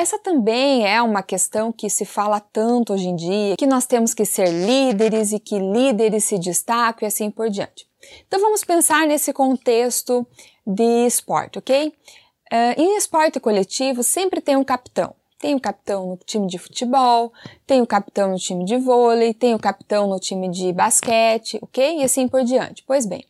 Essa 0.00 0.18
também 0.18 0.88
é 0.88 1.02
uma 1.02 1.22
questão 1.22 1.70
que 1.70 1.90
se 1.90 2.06
fala 2.06 2.40
tanto 2.40 2.94
hoje 2.94 3.06
em 3.06 3.14
dia, 3.14 3.54
que 3.58 3.66
nós 3.66 3.84
temos 3.84 4.14
que 4.14 4.24
ser 4.24 4.48
líderes 4.48 5.30
e 5.30 5.38
que 5.38 5.58
líderes 5.58 6.24
se 6.24 6.38
destacam 6.38 7.04
e 7.04 7.06
assim 7.06 7.30
por 7.30 7.50
diante. 7.50 7.86
Então 8.26 8.40
vamos 8.40 8.64
pensar 8.64 9.06
nesse 9.06 9.30
contexto 9.30 10.26
de 10.66 11.06
esporte, 11.06 11.58
ok? 11.58 11.88
Uh, 11.88 12.80
em 12.80 12.96
esporte 12.96 13.38
coletivo 13.38 14.02
sempre 14.02 14.40
tem 14.40 14.56
um 14.56 14.64
capitão. 14.64 15.14
Tem 15.38 15.54
o 15.54 15.60
capitão 15.60 16.06
no 16.06 16.16
time 16.16 16.46
de 16.46 16.56
futebol, 16.56 17.30
tem 17.66 17.82
o 17.82 17.86
capitão 17.86 18.30
no 18.30 18.38
time 18.38 18.64
de 18.64 18.78
vôlei, 18.78 19.34
tem 19.34 19.54
o 19.54 19.58
capitão 19.58 20.06
no 20.06 20.18
time 20.18 20.48
de 20.48 20.72
basquete, 20.72 21.58
ok? 21.60 21.98
E 21.98 22.04
assim 22.04 22.26
por 22.26 22.42
diante. 22.42 22.82
Pois 22.86 23.04
bem, 23.04 23.22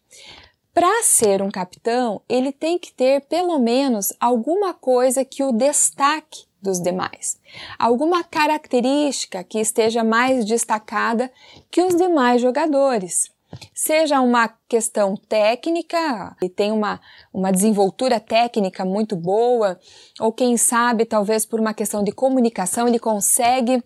para 0.73 1.03
ser 1.03 1.43
um 1.43 1.51
capitão, 1.51 2.23
ele 2.29 2.53
tem 2.53 2.79
que 2.79 2.93
ter 2.93 3.23
pelo 3.23 3.59
menos 3.59 4.13
alguma 4.21 4.73
coisa 4.73 5.25
que 5.25 5.43
o 5.43 5.51
destaque 5.51 6.49
dos 6.63 6.81
demais. 6.81 7.39
Alguma 7.79 8.23
característica 8.23 9.43
que 9.43 9.59
esteja 9.59 10.05
mais 10.05 10.45
destacada 10.45 11.31
que 11.71 11.83
os 11.83 11.95
demais 11.95 12.41
jogadores. 12.41 13.31
Seja 13.75 14.21
uma 14.21 14.49
questão 14.69 15.17
técnica, 15.17 16.37
e 16.41 16.49
tem 16.49 16.71
uma, 16.71 17.01
uma 17.33 17.51
desenvoltura 17.51 18.21
técnica 18.21 18.85
muito 18.85 19.17
boa, 19.17 19.79
ou 20.21 20.33
quem 20.33 20.57
sabe, 20.57 21.05
talvez 21.05 21.45
por 21.45 21.59
uma 21.59 21.75
questão 21.75 22.05
de 22.05 22.13
comunicação, 22.13 22.87
ele 22.87 23.01
consegue 23.01 23.83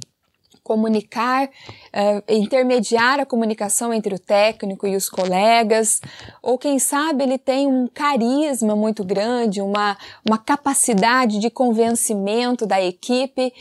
comunicar, 0.64 1.46
uh, 1.46 2.22
intermediar 2.26 3.20
a 3.20 3.26
comunicação 3.26 3.92
entre 3.92 4.14
o 4.14 4.18
técnico 4.18 4.86
e 4.86 4.96
os 4.96 5.10
colegas, 5.10 6.00
ou 6.42 6.58
quem 6.58 6.78
sabe 6.78 7.22
ele 7.22 7.38
tem 7.38 7.66
um 7.66 7.86
carisma 7.86 8.74
muito 8.74 9.04
grande, 9.04 9.60
uma, 9.60 9.96
uma 10.26 10.38
capacidade 10.38 11.38
de 11.38 11.50
convencimento 11.50 12.66
da 12.66 12.82
equipe 12.82 13.52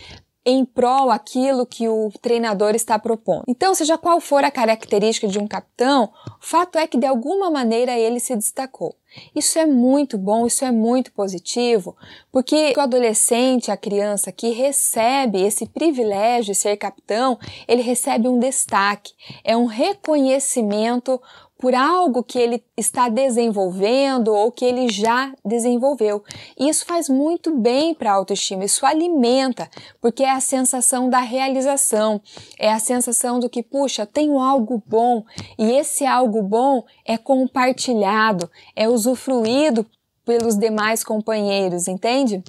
em 0.45 0.65
prol 0.65 1.09
aquilo 1.09 1.65
que 1.65 1.87
o 1.87 2.11
treinador 2.21 2.75
está 2.75 2.99
propondo. 2.99 3.43
Então, 3.47 3.73
seja 3.73 3.97
qual 3.97 4.19
for 4.19 4.43
a 4.43 4.51
característica 4.51 5.27
de 5.27 5.39
um 5.39 5.47
capitão, 5.47 6.11
o 6.41 6.45
fato 6.45 6.77
é 6.77 6.85
que 6.85 6.97
de 6.97 7.05
alguma 7.05 7.49
maneira 7.49 7.97
ele 7.97 8.19
se 8.19 8.35
destacou. 8.35 8.95
Isso 9.35 9.59
é 9.59 9.65
muito 9.65 10.17
bom, 10.17 10.45
isso 10.45 10.65
é 10.65 10.71
muito 10.71 11.13
positivo, 11.13 11.95
porque 12.31 12.73
o 12.75 12.81
adolescente, 12.81 13.69
a 13.69 13.77
criança 13.77 14.31
que 14.31 14.49
recebe 14.49 15.41
esse 15.41 15.67
privilégio 15.67 16.53
de 16.53 16.59
ser 16.59 16.77
capitão, 16.77 17.37
ele 17.67 17.83
recebe 17.83 18.27
um 18.27 18.39
destaque, 18.39 19.13
é 19.43 19.55
um 19.55 19.65
reconhecimento 19.65 21.21
por 21.63 21.73
algo 21.73 22.21
que 22.25 22.37
ele 22.37 22.61
está 22.75 23.07
desenvolvendo 23.07 24.33
ou 24.33 24.51
que 24.51 24.65
ele 24.65 24.89
já 24.89 25.33
desenvolveu. 25.45 26.21
E 26.59 26.67
isso 26.67 26.85
faz 26.85 27.07
muito 27.07 27.55
bem 27.55 27.93
para 27.93 28.11
a 28.11 28.15
autoestima, 28.15 28.65
isso 28.65 28.85
alimenta, 28.85 29.69
porque 30.01 30.23
é 30.23 30.31
a 30.31 30.41
sensação 30.41 31.09
da 31.09 31.19
realização, 31.19 32.21
é 32.59 32.69
a 32.69 32.79
sensação 32.79 33.39
do 33.39 33.49
que, 33.49 33.63
puxa, 33.63 34.05
tenho 34.05 34.39
algo 34.39 34.83
bom 34.85 35.23
e 35.57 35.71
esse 35.71 36.05
algo 36.05 36.43
bom 36.43 36.83
é 37.05 37.17
compartilhado, 37.17 38.51
é 38.75 38.89
usufruído 38.89 39.85
pelos 40.25 40.57
demais 40.57 41.01
companheiros, 41.01 41.87
entende? 41.87 42.43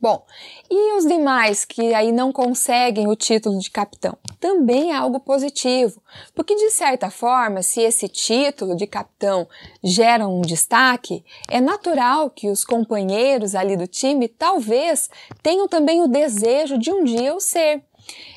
Bom, 0.00 0.24
e 0.70 0.96
os 0.96 1.04
demais 1.04 1.66
que 1.66 1.92
aí 1.92 2.10
não 2.10 2.32
conseguem 2.32 3.06
o 3.06 3.14
título 3.14 3.58
de 3.58 3.70
capitão? 3.70 4.16
Também 4.40 4.92
é 4.92 4.96
algo 4.96 5.20
positivo, 5.20 6.02
porque 6.34 6.54
de 6.54 6.70
certa 6.70 7.10
forma, 7.10 7.60
se 7.60 7.82
esse 7.82 8.08
título 8.08 8.74
de 8.74 8.86
capitão 8.86 9.46
gera 9.84 10.26
um 10.26 10.40
destaque, 10.40 11.22
é 11.50 11.60
natural 11.60 12.30
que 12.30 12.48
os 12.48 12.64
companheiros 12.64 13.54
ali 13.54 13.76
do 13.76 13.86
time 13.86 14.26
talvez 14.26 15.10
tenham 15.42 15.68
também 15.68 16.00
o 16.00 16.08
desejo 16.08 16.78
de 16.78 16.90
um 16.90 17.04
dia 17.04 17.34
o 17.34 17.40
ser. 17.40 17.82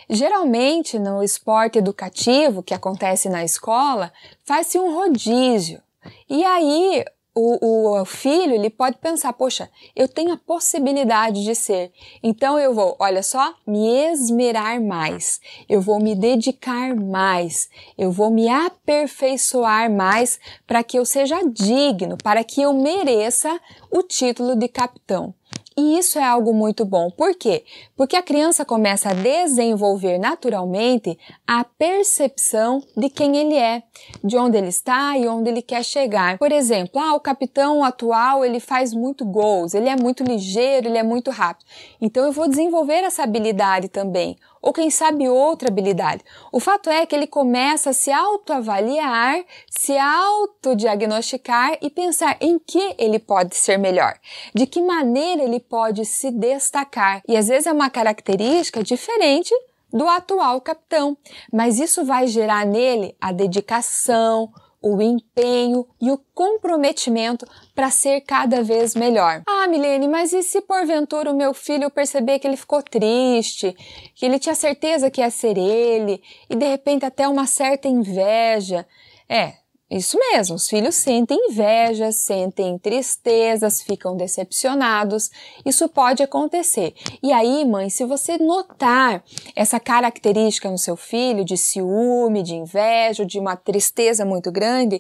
Geralmente, 0.10 1.00
no 1.00 1.24
esporte 1.24 1.78
educativo 1.78 2.62
que 2.62 2.74
acontece 2.74 3.30
na 3.30 3.46
escola, 3.46 4.12
faz-se 4.44 4.78
um 4.78 4.94
rodízio. 4.94 5.82
E 6.30 6.44
aí, 6.44 7.06
o, 7.36 8.00
o, 8.00 8.06
filho 8.06 8.54
ele 8.54 8.70
pode 8.70 8.98
pensar, 8.98 9.34
poxa, 9.34 9.70
eu 9.96 10.08
tenho 10.08 10.34
a 10.34 10.38
possibilidade 10.38 11.44
de 11.44 11.56
ser, 11.56 11.92
então 12.22 12.60
eu 12.60 12.74
vou, 12.74 12.96
olha 13.00 13.24
só, 13.24 13.56
me 13.66 13.88
esmerar 14.12 14.80
mais, 14.80 15.42
eu 15.68 15.82
vou 15.82 16.00
me 16.00 16.16
dedicar 16.16 16.96
mais, 16.96 17.70
eu 17.98 18.12
vou 18.12 18.30
me 18.30 18.48
aperfeiçoar 18.48 19.92
mais 19.92 20.40
para 20.68 20.84
que 20.84 20.98
eu 20.98 21.06
seja 21.06 21.42
digno, 21.44 22.18
para 22.22 22.44
que 22.44 22.62
eu 22.62 22.74
mereça 22.74 23.60
o 23.90 24.04
título 24.04 24.56
de 24.56 24.68
capitão. 24.68 25.34
E 25.76 25.98
isso 25.98 26.20
é 26.20 26.24
algo 26.24 26.54
muito 26.54 26.86
bom. 26.86 27.10
Por 27.10 27.36
quê? 27.36 27.64
Porque 27.96 28.16
a 28.16 28.22
criança 28.22 28.64
começa 28.64 29.10
a 29.10 29.14
desenvolver 29.14 30.18
naturalmente 30.18 31.18
a 31.48 31.64
percepção 31.64 32.84
de 32.96 33.10
quem 33.10 33.38
ele 33.38 33.56
é, 33.56 33.84
de 34.24 34.38
onde 34.38 34.58
ele 34.58 34.70
está 34.70 35.18
e 35.18 35.28
onde 35.28 35.50
ele 35.50 35.62
quer 35.62 35.84
chegar. 35.84 36.38
Por 36.38 36.52
exemplo, 36.52 37.00
ah, 37.00 37.16
o 37.16 37.20
capitão 37.20 37.84
atual 37.84 38.46
ele 38.46 38.60
faz 38.60 38.94
muito 38.94 39.26
gols, 39.26 39.74
ele 39.74 39.90
é 39.90 39.96
muito 39.96 40.24
ligeiro, 40.24 40.88
ele 40.88 40.98
é 40.98 41.04
muito 41.04 41.32
rápido. 41.32 41.66
Então 42.00 42.24
eu 42.26 42.32
vou 42.32 42.48
desenvolver 42.48 43.04
essa 43.04 43.24
habilidade 43.24 43.90
também. 43.90 44.38
Ou 44.64 44.72
quem 44.72 44.90
sabe 44.90 45.28
outra 45.28 45.68
habilidade. 45.68 46.24
O 46.50 46.60
fato 46.60 46.90
é 46.90 47.06
que 47.06 47.14
ele 47.14 47.28
começa 47.28 47.90
a 47.90 47.94
se 47.94 48.10
autoavaliar, 48.10 49.44
se 49.70 49.98
autodiagnosticar 49.98 51.78
e 51.82 51.90
pensar 51.90 52.38
em 52.40 52.58
que 52.58 52.96
ele 52.98 53.20
pode 53.20 53.58
ser 53.58 53.78
melhor, 53.78 54.18
de 54.56 54.66
que 54.66 54.82
maneira 54.82 55.44
ele 55.44 55.60
pode 55.60 56.06
se 56.06 56.32
destacar. 56.32 57.22
E 57.28 57.36
às 57.36 57.50
vezes 57.50 57.68
é 57.68 57.74
uma 57.74 57.90
característica 57.90 58.82
diferente 58.82 59.54
do 59.92 60.08
atual 60.08 60.62
capitão, 60.62 61.16
mas 61.52 61.80
isso 61.80 62.06
vai 62.06 62.26
gerar 62.26 62.66
nele 62.66 63.16
a 63.20 63.32
dedicação, 63.32 64.50
o 64.84 65.02
empenho 65.02 65.88
e 66.02 66.12
o 66.12 66.20
comprometimento 66.36 67.48
para 67.74 67.90
ser 67.90 68.20
cada 68.22 68.62
vez 68.62 68.94
melhor. 68.94 69.42
Ah, 69.48 69.66
Milene, 69.68 70.10
mas 70.10 70.34
e 70.34 70.44
se 70.44 70.60
porventura 70.62 71.32
o 71.32 71.36
meu 71.36 71.54
filho 71.54 71.90
perceber 71.90 72.38
que 72.40 72.46
ele 72.46 72.58
ficou 72.58 72.84
triste, 72.84 73.74
que 74.14 74.26
ele 74.26 74.38
tinha 74.38 74.54
certeza 74.54 75.10
que 75.10 75.22
ia 75.22 75.30
ser 75.30 75.58
ele 75.58 76.22
e 76.50 76.56
de 76.56 76.68
repente 76.68 77.06
até 77.06 77.28
uma 77.28 77.48
certa 77.48 77.88
inveja? 77.88 78.86
É, 79.30 79.63
isso 79.98 80.18
mesmo, 80.18 80.56
os 80.56 80.68
filhos 80.68 80.96
sentem 80.96 81.38
inveja, 81.50 82.12
sentem 82.12 82.80
tristezas, 82.80 83.82
ficam 83.82 84.18
decepcionados. 84.18 85.30
Isso 85.64 85.88
pode 85.88 86.24
acontecer. 86.24 86.94
E 87.22 87.32
aí, 87.32 87.64
mãe, 87.64 87.90
se 87.90 88.04
você 88.04 88.38
notar 88.38 89.24
essa 89.56 89.80
característica 89.80 90.70
no 90.72 90.78
seu 90.78 90.96
filho 90.96 91.46
de 91.46 91.58
ciúme, 91.58 92.42
de 92.42 92.56
inveja, 92.56 93.24
de 93.24 93.38
uma 93.38 93.56
tristeza 93.56 94.26
muito 94.26 94.52
grande, 94.52 95.00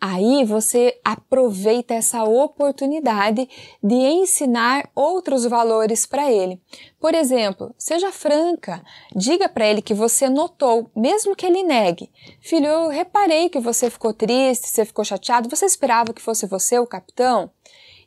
aí 0.00 0.44
você 0.44 1.00
aproveita 1.02 1.94
essa 1.94 2.24
oportunidade 2.24 3.48
de 3.82 3.94
ensinar 3.94 4.90
outros 4.94 5.46
valores 5.46 6.04
para 6.04 6.30
ele. 6.30 6.60
Por 7.04 7.14
exemplo, 7.14 7.74
seja 7.76 8.10
franca, 8.10 8.82
diga 9.14 9.46
para 9.46 9.66
ele 9.66 9.82
que 9.82 9.92
você 9.92 10.26
notou, 10.30 10.90
mesmo 10.96 11.36
que 11.36 11.44
ele 11.44 11.62
negue. 11.62 12.10
Filho, 12.40 12.66
eu 12.66 12.88
reparei 12.88 13.50
que 13.50 13.60
você 13.60 13.90
ficou 13.90 14.14
triste, 14.14 14.68
você 14.68 14.86
ficou 14.86 15.04
chateado, 15.04 15.50
você 15.50 15.66
esperava 15.66 16.14
que 16.14 16.22
fosse 16.22 16.46
você 16.46 16.78
o 16.78 16.86
capitão? 16.86 17.50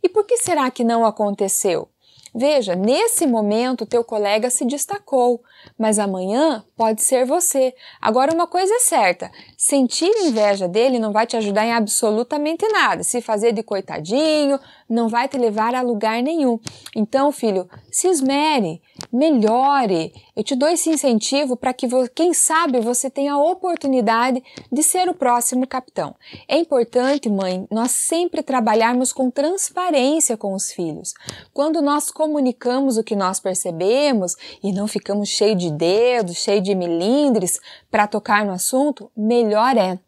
E 0.02 0.10
por 0.10 0.26
que 0.26 0.38
será 0.38 0.72
que 0.72 0.84
não 0.84 1.06
aconteceu? 1.06 1.88
Veja, 2.34 2.74
nesse 2.74 3.28
momento 3.28 3.86
teu 3.86 4.04
colega 4.04 4.50
se 4.50 4.66
destacou, 4.66 5.44
mas 5.78 6.00
amanhã 6.00 6.64
pode 6.76 7.02
ser 7.02 7.26
você. 7.26 7.74
Agora 8.02 8.34
uma 8.34 8.48
coisa 8.48 8.74
é 8.74 8.80
certa, 8.80 9.32
sentir 9.58 10.12
inveja 10.26 10.68
dele 10.68 11.00
não 11.00 11.12
vai 11.12 11.26
te 11.26 11.36
ajudar 11.38 11.66
em 11.66 11.74
absolutamente 11.74 12.68
nada. 12.68 13.04
Se 13.04 13.22
fazer 13.22 13.52
de 13.52 13.64
coitadinho 13.64 14.60
não 14.90 15.10
vai 15.10 15.28
te 15.28 15.38
levar 15.38 15.76
a 15.76 15.82
lugar 15.82 16.22
nenhum. 16.22 16.60
Então, 16.96 17.32
filho, 17.32 17.70
se 17.92 18.08
esmere, 18.08 18.82
melhore. 19.12 20.14
Eu 20.36 20.44
te 20.44 20.56
dou 20.56 20.70
esse 20.70 20.90
incentivo 20.90 21.58
para 21.58 21.74
que, 21.74 21.88
quem 22.16 22.34
sabe, 22.34 22.80
você 22.80 23.10
tenha 23.10 23.34
a 23.34 23.44
oportunidade 23.44 24.44
de 24.72 24.84
ser 24.84 25.10
o 25.10 25.14
próximo 25.14 25.68
capitão. 25.68 26.16
É 26.48 26.58
importante, 26.58 27.30
mãe, 27.30 27.68
nós 27.72 27.92
sempre 27.92 28.42
trabalharmos 28.42 29.12
com 29.12 29.30
transparência 29.30 30.38
com 30.38 30.54
os 30.54 30.72
filhos. 30.72 31.14
Quando 31.54 31.82
nós 31.82 32.12
comunicamos 32.12 32.98
o 32.98 33.04
que 33.04 33.16
nós 33.16 33.40
percebemos 33.40 34.36
e 34.64 34.72
não 34.72 34.88
ficamos 34.88 35.30
cheios 35.30 35.57
de 35.58 35.72
dedos, 35.72 36.38
cheios 36.38 36.64
de 36.64 36.76
milindres 36.76 37.60
para 37.92 38.08
tocar 38.08 38.46
no 38.46 38.54
assunto, 38.54 39.12
melhor 39.16 39.76
é. 39.78 40.00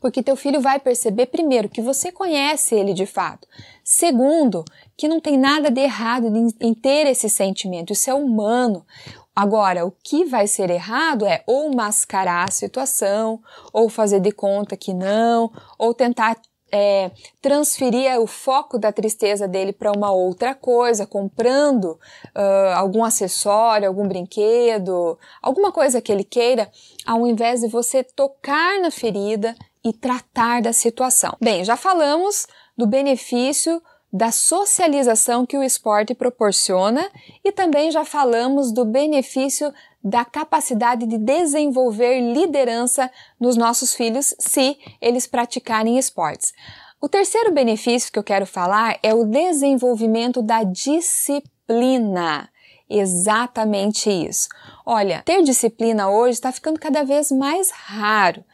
Porque 0.00 0.22
teu 0.22 0.36
filho 0.36 0.60
vai 0.60 0.78
perceber, 0.78 1.26
primeiro, 1.26 1.68
que 1.68 1.82
você 1.82 2.12
conhece 2.12 2.74
ele 2.74 2.92
de 2.92 3.06
fato. 3.06 3.48
Segundo, 3.82 4.64
que 4.96 5.08
não 5.08 5.20
tem 5.20 5.36
nada 5.36 5.70
de 5.70 5.80
errado 5.80 6.26
em 6.60 6.74
ter 6.74 7.06
esse 7.06 7.28
sentimento, 7.28 7.92
isso 7.92 8.08
é 8.10 8.14
humano. 8.14 8.86
Agora, 9.34 9.86
o 9.86 9.92
que 10.02 10.24
vai 10.24 10.46
ser 10.46 10.70
errado 10.70 11.24
é 11.24 11.42
ou 11.46 11.74
mascarar 11.74 12.48
a 12.48 12.52
situação, 12.52 13.40
ou 13.72 13.88
fazer 13.88 14.20
de 14.20 14.30
conta 14.30 14.76
que 14.76 14.92
não, 14.92 15.50
ou 15.78 15.94
tentar 15.94 16.36
é, 16.72 17.10
transferir 17.40 18.20
o 18.20 18.26
foco 18.26 18.78
da 18.78 18.92
tristeza 18.92 19.46
dele 19.48 19.72
para 19.72 19.92
uma 19.92 20.10
outra 20.12 20.54
coisa, 20.54 21.06
comprando 21.06 21.92
uh, 22.36 22.74
algum 22.76 23.04
acessório, 23.04 23.88
algum 23.88 24.06
brinquedo, 24.06 25.18
alguma 25.42 25.72
coisa 25.72 26.00
que 26.00 26.12
ele 26.12 26.24
queira, 26.24 26.70
ao 27.04 27.26
invés 27.26 27.60
de 27.60 27.68
você 27.68 28.02
tocar 28.04 28.80
na 28.80 28.90
ferida 28.90 29.54
e 29.84 29.92
tratar 29.92 30.62
da 30.62 30.72
situação. 30.72 31.36
Bem, 31.40 31.64
já 31.64 31.76
falamos 31.76 32.46
do 32.76 32.86
benefício 32.86 33.82
da 34.12 34.32
socialização 34.32 35.46
que 35.46 35.56
o 35.56 35.62
esporte 35.62 36.14
proporciona 36.14 37.08
e 37.44 37.52
também 37.52 37.90
já 37.90 38.04
falamos 38.04 38.72
do 38.72 38.84
benefício 38.84 39.72
da 40.02 40.24
capacidade 40.24 41.06
de 41.06 41.16
desenvolver 41.18 42.20
liderança 42.20 43.10
nos 43.38 43.56
nossos 43.56 43.94
filhos 43.94 44.34
se 44.38 44.76
eles 45.00 45.26
praticarem 45.26 45.98
esportes. 45.98 46.52
O 47.00 47.08
terceiro 47.08 47.52
benefício 47.52 48.12
que 48.12 48.18
eu 48.18 48.24
quero 48.24 48.46
falar 48.46 48.98
é 49.02 49.14
o 49.14 49.24
desenvolvimento 49.24 50.42
da 50.42 50.64
disciplina. 50.64 52.48
Exatamente 52.88 54.10
isso. 54.10 54.48
Olha, 54.84 55.22
ter 55.24 55.42
disciplina 55.44 56.10
hoje 56.10 56.32
está 56.32 56.50
ficando 56.50 56.80
cada 56.80 57.04
vez 57.04 57.30
mais 57.30 57.70
raro 57.70 58.44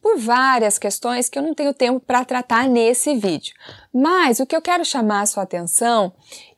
por 0.00 0.18
várias 0.18 0.78
questões 0.78 1.28
que 1.28 1.38
eu 1.38 1.42
não 1.42 1.54
tenho 1.54 1.74
tempo 1.74 2.00
para 2.00 2.24
tratar 2.24 2.68
nesse 2.68 3.14
vídeo. 3.14 3.54
Mas 3.92 4.40
o 4.40 4.46
que 4.46 4.56
eu 4.56 4.62
quero 4.62 4.84
chamar 4.84 5.22
a 5.22 5.26
sua 5.26 5.42
atenção 5.42 6.12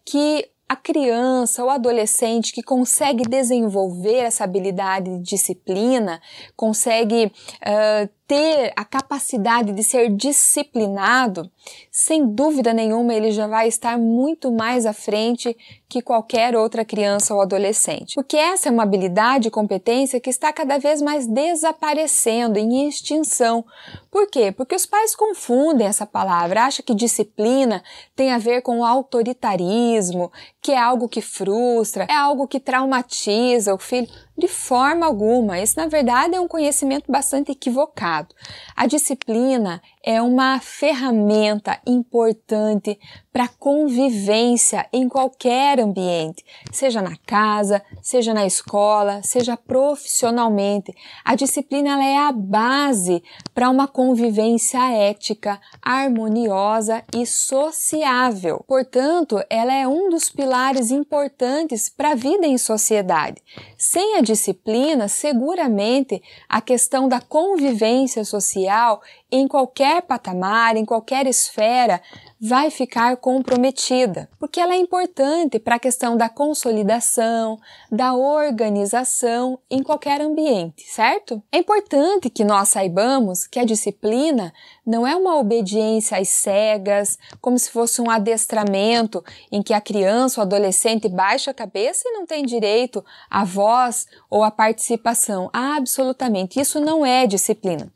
que 0.04 0.48
a 0.72 0.76
criança 0.76 1.62
ou 1.62 1.68
adolescente 1.68 2.50
que 2.50 2.62
consegue 2.62 3.24
desenvolver 3.24 4.20
essa 4.20 4.44
habilidade 4.44 5.18
de 5.18 5.22
disciplina, 5.22 6.18
consegue 6.56 7.26
uh, 7.26 8.08
ter 8.32 8.72
a 8.74 8.82
capacidade 8.82 9.74
de 9.74 9.84
ser 9.84 10.08
disciplinado, 10.08 11.50
sem 11.90 12.26
dúvida 12.26 12.72
nenhuma 12.72 13.12
ele 13.12 13.30
já 13.30 13.46
vai 13.46 13.68
estar 13.68 13.98
muito 13.98 14.50
mais 14.50 14.86
à 14.86 14.94
frente 14.94 15.54
que 15.86 16.00
qualquer 16.00 16.56
outra 16.56 16.82
criança 16.82 17.34
ou 17.34 17.42
adolescente. 17.42 18.14
Porque 18.14 18.38
essa 18.38 18.70
é 18.70 18.72
uma 18.72 18.84
habilidade 18.84 19.48
e 19.48 19.50
competência 19.50 20.18
que 20.18 20.30
está 20.30 20.50
cada 20.50 20.78
vez 20.78 21.02
mais 21.02 21.26
desaparecendo, 21.26 22.58
em 22.58 22.88
extinção. 22.88 23.62
Por 24.10 24.26
quê? 24.30 24.50
Porque 24.50 24.74
os 24.74 24.86
pais 24.86 25.14
confundem 25.14 25.86
essa 25.86 26.06
palavra, 26.06 26.64
acham 26.64 26.82
que 26.86 26.94
disciplina 26.94 27.84
tem 28.16 28.32
a 28.32 28.38
ver 28.38 28.62
com 28.62 28.82
autoritarismo, 28.82 30.32
que 30.62 30.72
é 30.72 30.78
algo 30.78 31.06
que 31.06 31.20
frustra, 31.20 32.06
é 32.08 32.14
algo 32.14 32.48
que 32.48 32.58
traumatiza 32.58 33.74
o 33.74 33.78
filho. 33.78 34.08
De 34.36 34.48
forma 34.48 35.04
alguma, 35.04 35.58
esse 35.58 35.76
na 35.76 35.86
verdade 35.86 36.34
é 36.34 36.40
um 36.40 36.48
conhecimento 36.48 37.10
bastante 37.10 37.52
equivocado. 37.52 38.34
A 38.74 38.86
disciplina 38.86 39.82
é 40.04 40.20
uma 40.20 40.58
ferramenta 40.58 41.80
importante 41.86 42.98
para 43.32 43.48
convivência 43.48 44.86
em 44.92 45.08
qualquer 45.08 45.80
ambiente, 45.80 46.44
seja 46.70 47.00
na 47.00 47.16
casa, 47.24 47.80
seja 48.02 48.34
na 48.34 48.44
escola, 48.44 49.22
seja 49.22 49.56
profissionalmente. 49.56 50.92
A 51.24 51.34
disciplina 51.34 52.04
é 52.04 52.18
a 52.18 52.32
base 52.32 53.22
para 53.54 53.70
uma 53.70 53.88
convivência 53.88 54.78
ética, 54.92 55.58
harmoniosa 55.80 57.02
e 57.16 57.24
sociável. 57.24 58.62
Portanto, 58.66 59.42
ela 59.48 59.72
é 59.72 59.86
um 59.86 60.10
dos 60.10 60.28
pilares 60.28 60.90
importantes 60.90 61.88
para 61.88 62.10
a 62.10 62.16
vida 62.16 62.46
em 62.46 62.58
sociedade. 62.58 63.40
Sem 63.78 64.16
a 64.16 64.20
disciplina, 64.20 65.08
seguramente 65.08 66.22
a 66.48 66.60
questão 66.60 67.08
da 67.08 67.20
convivência 67.20 68.24
social 68.24 69.00
em 69.32 69.48
qualquer 69.48 70.02
patamar, 70.02 70.76
em 70.76 70.84
qualquer 70.84 71.26
esfera, 71.26 72.02
vai 72.38 72.70
ficar 72.70 73.16
comprometida, 73.16 74.28
porque 74.38 74.60
ela 74.60 74.74
é 74.74 74.76
importante 74.76 75.58
para 75.58 75.76
a 75.76 75.78
questão 75.78 76.16
da 76.16 76.28
consolidação, 76.28 77.58
da 77.90 78.14
organização 78.14 79.58
em 79.70 79.82
qualquer 79.82 80.20
ambiente, 80.20 80.82
certo? 80.82 81.42
É 81.50 81.58
importante 81.58 82.28
que 82.28 82.44
nós 82.44 82.68
saibamos 82.68 83.46
que 83.46 83.58
a 83.58 83.64
disciplina 83.64 84.52
não 84.84 85.06
é 85.06 85.16
uma 85.16 85.38
obediência 85.38 86.18
às 86.18 86.28
cegas, 86.28 87.16
como 87.40 87.58
se 87.58 87.70
fosse 87.70 88.02
um 88.02 88.10
adestramento 88.10 89.24
em 89.50 89.62
que 89.62 89.72
a 89.72 89.80
criança 89.80 90.40
ou 90.40 90.42
adolescente 90.42 91.08
baixa 91.08 91.52
a 91.52 91.54
cabeça 91.54 92.02
e 92.06 92.12
não 92.12 92.26
tem 92.26 92.44
direito 92.44 93.02
à 93.30 93.44
voz 93.44 94.06
ou 94.28 94.42
à 94.42 94.50
participação. 94.50 95.48
Absolutamente, 95.52 96.60
isso 96.60 96.80
não 96.80 97.06
é 97.06 97.26
disciplina. 97.26 97.90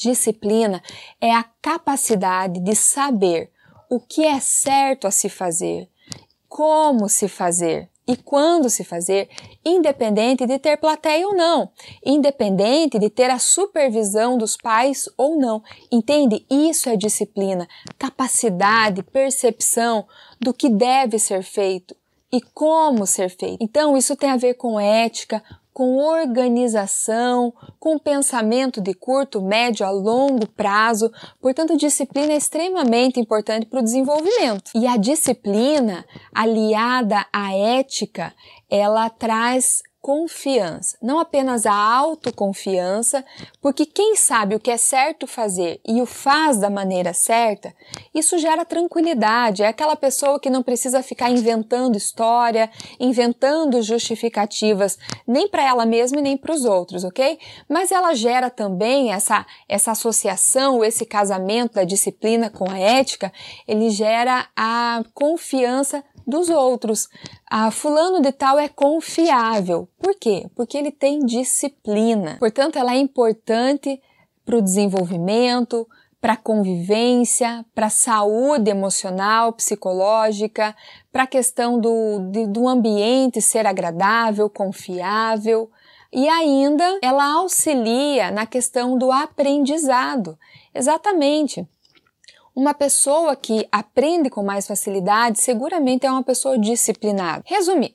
Disciplina 0.00 0.82
é 1.20 1.30
a 1.30 1.44
capacidade 1.60 2.58
de 2.58 2.74
saber 2.74 3.50
o 3.90 4.00
que 4.00 4.24
é 4.24 4.40
certo 4.40 5.06
a 5.06 5.10
se 5.10 5.28
fazer, 5.28 5.90
como 6.48 7.06
se 7.06 7.28
fazer 7.28 7.90
e 8.08 8.16
quando 8.16 8.70
se 8.70 8.82
fazer, 8.82 9.28
independente 9.62 10.46
de 10.46 10.58
ter 10.58 10.78
plateia 10.78 11.28
ou 11.28 11.36
não, 11.36 11.70
independente 12.02 12.98
de 12.98 13.10
ter 13.10 13.28
a 13.28 13.38
supervisão 13.38 14.38
dos 14.38 14.56
pais 14.56 15.06
ou 15.18 15.38
não. 15.38 15.62
Entende? 15.92 16.46
Isso 16.50 16.88
é 16.88 16.96
disciplina, 16.96 17.68
capacidade, 17.98 19.02
percepção 19.02 20.08
do 20.40 20.54
que 20.54 20.70
deve 20.70 21.18
ser 21.18 21.42
feito 21.42 21.94
e 22.32 22.40
como 22.40 23.06
ser 23.06 23.28
feito. 23.28 23.62
Então, 23.62 23.96
isso 23.96 24.16
tem 24.16 24.30
a 24.30 24.36
ver 24.36 24.54
com 24.54 24.80
ética, 24.80 25.42
com 25.80 25.96
organização, 25.96 27.54
com 27.78 27.98
pensamento 27.98 28.82
de 28.82 28.92
curto, 28.92 29.40
médio 29.40 29.86
a 29.86 29.90
longo 29.90 30.46
prazo. 30.46 31.10
Portanto, 31.40 31.74
disciplina 31.74 32.34
é 32.34 32.36
extremamente 32.36 33.18
importante 33.18 33.64
para 33.64 33.80
o 33.80 33.82
desenvolvimento. 33.82 34.72
E 34.74 34.86
a 34.86 34.98
disciplina, 34.98 36.04
aliada 36.34 37.24
à 37.32 37.56
ética, 37.56 38.34
ela 38.68 39.08
traz 39.08 39.80
confiança, 40.00 40.96
não 41.02 41.18
apenas 41.18 41.66
a 41.66 41.74
autoconfiança, 41.74 43.24
porque 43.60 43.84
quem 43.84 44.16
sabe 44.16 44.54
o 44.54 44.60
que 44.60 44.70
é 44.70 44.76
certo 44.76 45.26
fazer 45.26 45.80
e 45.86 46.00
o 46.00 46.06
faz 46.06 46.58
da 46.58 46.70
maneira 46.70 47.12
certa, 47.12 47.74
isso 48.14 48.38
gera 48.38 48.64
tranquilidade. 48.64 49.62
É 49.62 49.68
aquela 49.68 49.96
pessoa 49.96 50.40
que 50.40 50.48
não 50.48 50.62
precisa 50.62 51.02
ficar 51.02 51.30
inventando 51.30 51.96
história, 51.96 52.70
inventando 52.98 53.82
justificativas, 53.82 54.98
nem 55.26 55.46
para 55.48 55.66
ela 55.66 55.84
mesma 55.84 56.18
e 56.18 56.22
nem 56.22 56.36
para 56.36 56.54
os 56.54 56.64
outros, 56.64 57.04
ok? 57.04 57.38
Mas 57.68 57.92
ela 57.92 58.14
gera 58.14 58.48
também 58.48 59.12
essa, 59.12 59.44
essa 59.68 59.92
associação, 59.92 60.82
esse 60.82 61.04
casamento 61.04 61.74
da 61.74 61.84
disciplina 61.84 62.48
com 62.48 62.70
a 62.70 62.78
ética, 62.78 63.30
ele 63.68 63.90
gera 63.90 64.48
a 64.56 65.02
confiança 65.12 66.02
dos 66.30 66.48
outros. 66.48 67.08
Ah, 67.50 67.70
fulano 67.70 68.22
de 68.22 68.32
tal 68.32 68.58
é 68.58 68.68
confiável. 68.68 69.88
Por 69.98 70.14
quê? 70.14 70.48
Porque 70.54 70.78
ele 70.78 70.90
tem 70.90 71.18
disciplina. 71.18 72.36
Portanto, 72.38 72.78
ela 72.78 72.94
é 72.94 72.98
importante 72.98 74.00
para 74.44 74.56
o 74.56 74.62
desenvolvimento, 74.62 75.86
para 76.20 76.34
a 76.34 76.36
convivência, 76.36 77.64
para 77.74 77.86
a 77.86 77.90
saúde 77.90 78.70
emocional, 78.70 79.52
psicológica, 79.52 80.76
para 81.10 81.22
a 81.22 81.26
questão 81.26 81.80
do, 81.80 82.30
de, 82.30 82.46
do 82.46 82.68
ambiente 82.68 83.40
ser 83.40 83.66
agradável, 83.66 84.48
confiável. 84.50 85.70
E 86.12 86.28
ainda 86.28 86.98
ela 87.02 87.24
auxilia 87.34 88.30
na 88.30 88.44
questão 88.44 88.98
do 88.98 89.10
aprendizado. 89.10 90.38
Exatamente. 90.74 91.66
Uma 92.54 92.74
pessoa 92.74 93.36
que 93.36 93.66
aprende 93.70 94.28
com 94.28 94.42
mais 94.42 94.66
facilidade 94.66 95.40
seguramente 95.40 96.06
é 96.06 96.10
uma 96.10 96.22
pessoa 96.22 96.58
disciplinada. 96.58 97.42
Resumindo, 97.46 97.94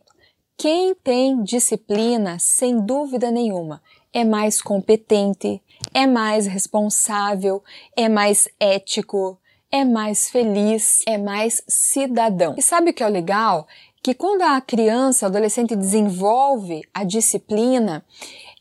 quem 0.57 0.95
tem 0.95 1.43
disciplina, 1.43 2.37
sem 2.39 2.79
dúvida 2.79 3.29
nenhuma, 3.29 3.81
é 4.13 4.23
mais 4.23 4.61
competente, 4.61 5.61
é 5.93 6.07
mais 6.07 6.47
responsável, 6.47 7.61
é 7.97 8.07
mais 8.07 8.47
ético, 8.57 9.37
é 9.69 9.83
mais 9.83 10.29
feliz, 10.29 11.01
é 11.05 11.17
mais 11.17 11.61
cidadão. 11.67 12.55
E 12.57 12.61
sabe 12.61 12.91
o 12.91 12.93
que 12.93 13.03
é 13.03 13.07
o 13.07 13.11
legal? 13.11 13.67
Que 14.01 14.13
quando 14.13 14.43
a 14.43 14.61
criança, 14.61 15.25
o 15.25 15.29
adolescente 15.29 15.75
desenvolve 15.75 16.81
a 16.93 17.03
disciplina, 17.03 18.05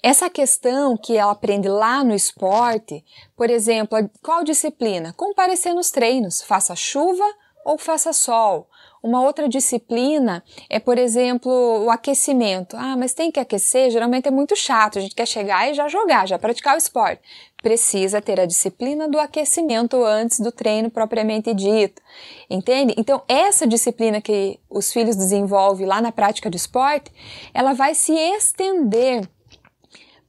essa 0.05 0.29
questão 0.29 0.99
que 0.99 1.17
ela 1.17 1.33
aprende 1.33 1.67
lá 1.67 2.05
no 2.05 2.15
esporte, 2.15 3.03
por 3.35 3.49
exemplo, 3.49 3.99
qual 4.23 4.45
disciplina? 4.45 5.15
Comparecer 5.15 5.73
nos 5.73 5.91
treinos, 5.91 6.43
faça 6.43 6.77
chuva 6.77 7.25
ou 7.65 7.79
faça 7.79 8.13
sol. 8.13 8.69
Uma 9.03 9.23
outra 9.23 9.49
disciplina 9.49 10.45
é, 10.69 10.79
por 10.79 10.99
exemplo, 10.99 11.51
o 11.85 11.91
aquecimento. 11.91 12.77
Ah, 12.77 12.99
mas 12.99 13.15
tem 13.15 13.33
que 13.33 13.41
aquecer, 13.41 13.91
geralmente 13.91 14.29
é 14.29 14.31
muito 14.31 14.55
chato, 14.55 14.99
a 14.99 15.01
gente 15.01 15.15
quer 15.15 15.27
chegar 15.27 15.71
e 15.71 15.75
já 15.75 15.89
jogar, 15.89 16.29
já 16.29 16.39
praticar 16.39 16.75
o 16.75 16.79
esporte. 16.79 17.23
Precisa 17.63 18.21
ter 18.21 18.39
a 18.39 18.45
disciplina 18.45 19.09
do 19.09 19.19
aquecimento 19.19 20.05
antes 20.05 20.39
do 20.39 20.53
treino 20.53 20.91
propriamente 20.91 21.55
dito. 21.55 22.03
Entende? 22.51 22.95
Então, 22.99 23.23
essa 23.27 23.67
disciplina 23.67 24.21
que 24.21 24.61
os 24.69 24.93
filhos 24.93 25.17
desenvolvem 25.17 25.87
lá 25.87 26.03
na 26.03 26.13
prática 26.13 26.51
do 26.51 26.57
esporte, 26.57 27.11
ela 27.55 27.73
vai 27.73 27.95
se 27.95 28.13
estender 28.13 29.27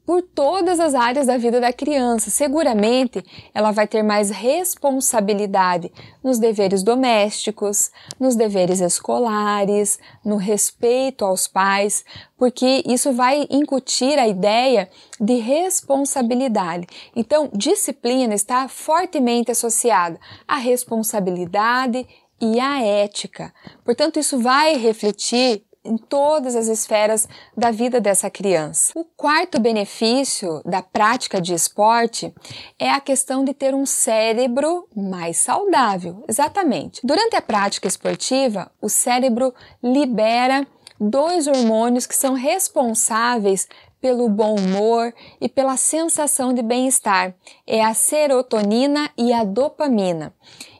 por 0.05 0.21
todas 0.21 0.79
as 0.79 0.93
áreas 0.93 1.27
da 1.27 1.37
vida 1.37 1.59
da 1.59 1.73
criança. 1.73 2.29
Seguramente 2.29 3.23
ela 3.53 3.71
vai 3.71 3.87
ter 3.87 4.03
mais 4.03 4.29
responsabilidade 4.29 5.91
nos 6.23 6.37
deveres 6.37 6.83
domésticos, 6.83 7.91
nos 8.19 8.35
deveres 8.35 8.79
escolares, 8.79 9.97
no 10.23 10.35
respeito 10.35 11.25
aos 11.25 11.47
pais, 11.47 12.05
porque 12.37 12.83
isso 12.85 13.11
vai 13.13 13.47
incutir 13.49 14.19
a 14.19 14.27
ideia 14.27 14.89
de 15.19 15.35
responsabilidade. 15.35 16.85
Então, 17.15 17.49
disciplina 17.53 18.33
está 18.33 18.67
fortemente 18.67 19.51
associada 19.51 20.19
à 20.47 20.57
responsabilidade 20.57 22.05
e 22.39 22.59
à 22.59 22.81
ética. 22.83 23.53
Portanto, 23.83 24.19
isso 24.19 24.39
vai 24.39 24.75
refletir 24.75 25.63
em 25.85 25.97
todas 25.97 26.55
as 26.55 26.67
esferas 26.67 27.27
da 27.55 27.71
vida 27.71 28.01
dessa 28.01 28.29
criança. 28.29 28.91
O 28.95 29.05
quarto 29.05 29.59
benefício 29.59 30.61
da 30.65 30.81
prática 30.81 31.39
de 31.39 31.53
esporte 31.53 32.33
é 32.79 32.89
a 32.89 32.99
questão 32.99 33.45
de 33.45 33.53
ter 33.53 33.73
um 33.75 33.85
cérebro 33.85 34.87
mais 34.95 35.37
saudável. 35.37 36.23
Exatamente. 36.27 37.01
Durante 37.03 37.35
a 37.35 37.41
prática 37.41 37.87
esportiva, 37.87 38.71
o 38.81 38.89
cérebro 38.89 39.53
libera 39.83 40.67
dois 40.99 41.47
hormônios 41.47 42.05
que 42.05 42.15
são 42.15 42.33
responsáveis 42.33 43.67
pelo 44.05 44.29
bom 44.29 44.55
humor 44.55 45.13
e 45.41 45.49
pela 45.49 45.77
sensação 45.77 46.53
de 46.53 46.61
bem-estar. 46.61 47.33
É 47.65 47.83
a 47.83 47.93
serotonina 47.93 49.09
e 49.17 49.33
a 49.33 49.43
dopamina. 49.43 50.31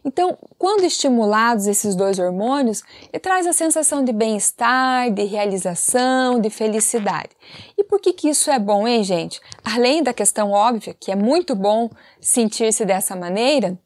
Então, 0.05 0.37
quando 0.59 0.83
estimulados 0.83 1.65
esses 1.65 1.95
dois 1.95 2.19
hormônios, 2.19 2.83
ele 3.11 3.19
traz 3.19 3.47
a 3.47 3.53
sensação 3.53 4.03
de 4.03 4.13
bem-estar, 4.13 5.11
de 5.11 5.23
realização, 5.23 6.39
de 6.39 6.51
felicidade. 6.51 7.31
E 7.75 7.83
por 7.83 7.99
que, 7.99 8.13
que 8.13 8.29
isso 8.29 8.51
é 8.51 8.59
bom, 8.59 8.87
hein, 8.87 9.03
gente? 9.03 9.41
Além 9.63 10.03
da 10.03 10.13
questão 10.13 10.51
óbvia, 10.51 10.95
que 10.97 11.11
é 11.11 11.15
muito 11.15 11.55
bom 11.55 11.89
sentir-se 12.21 12.85
dessa 12.85 13.15
maneira, 13.15 13.79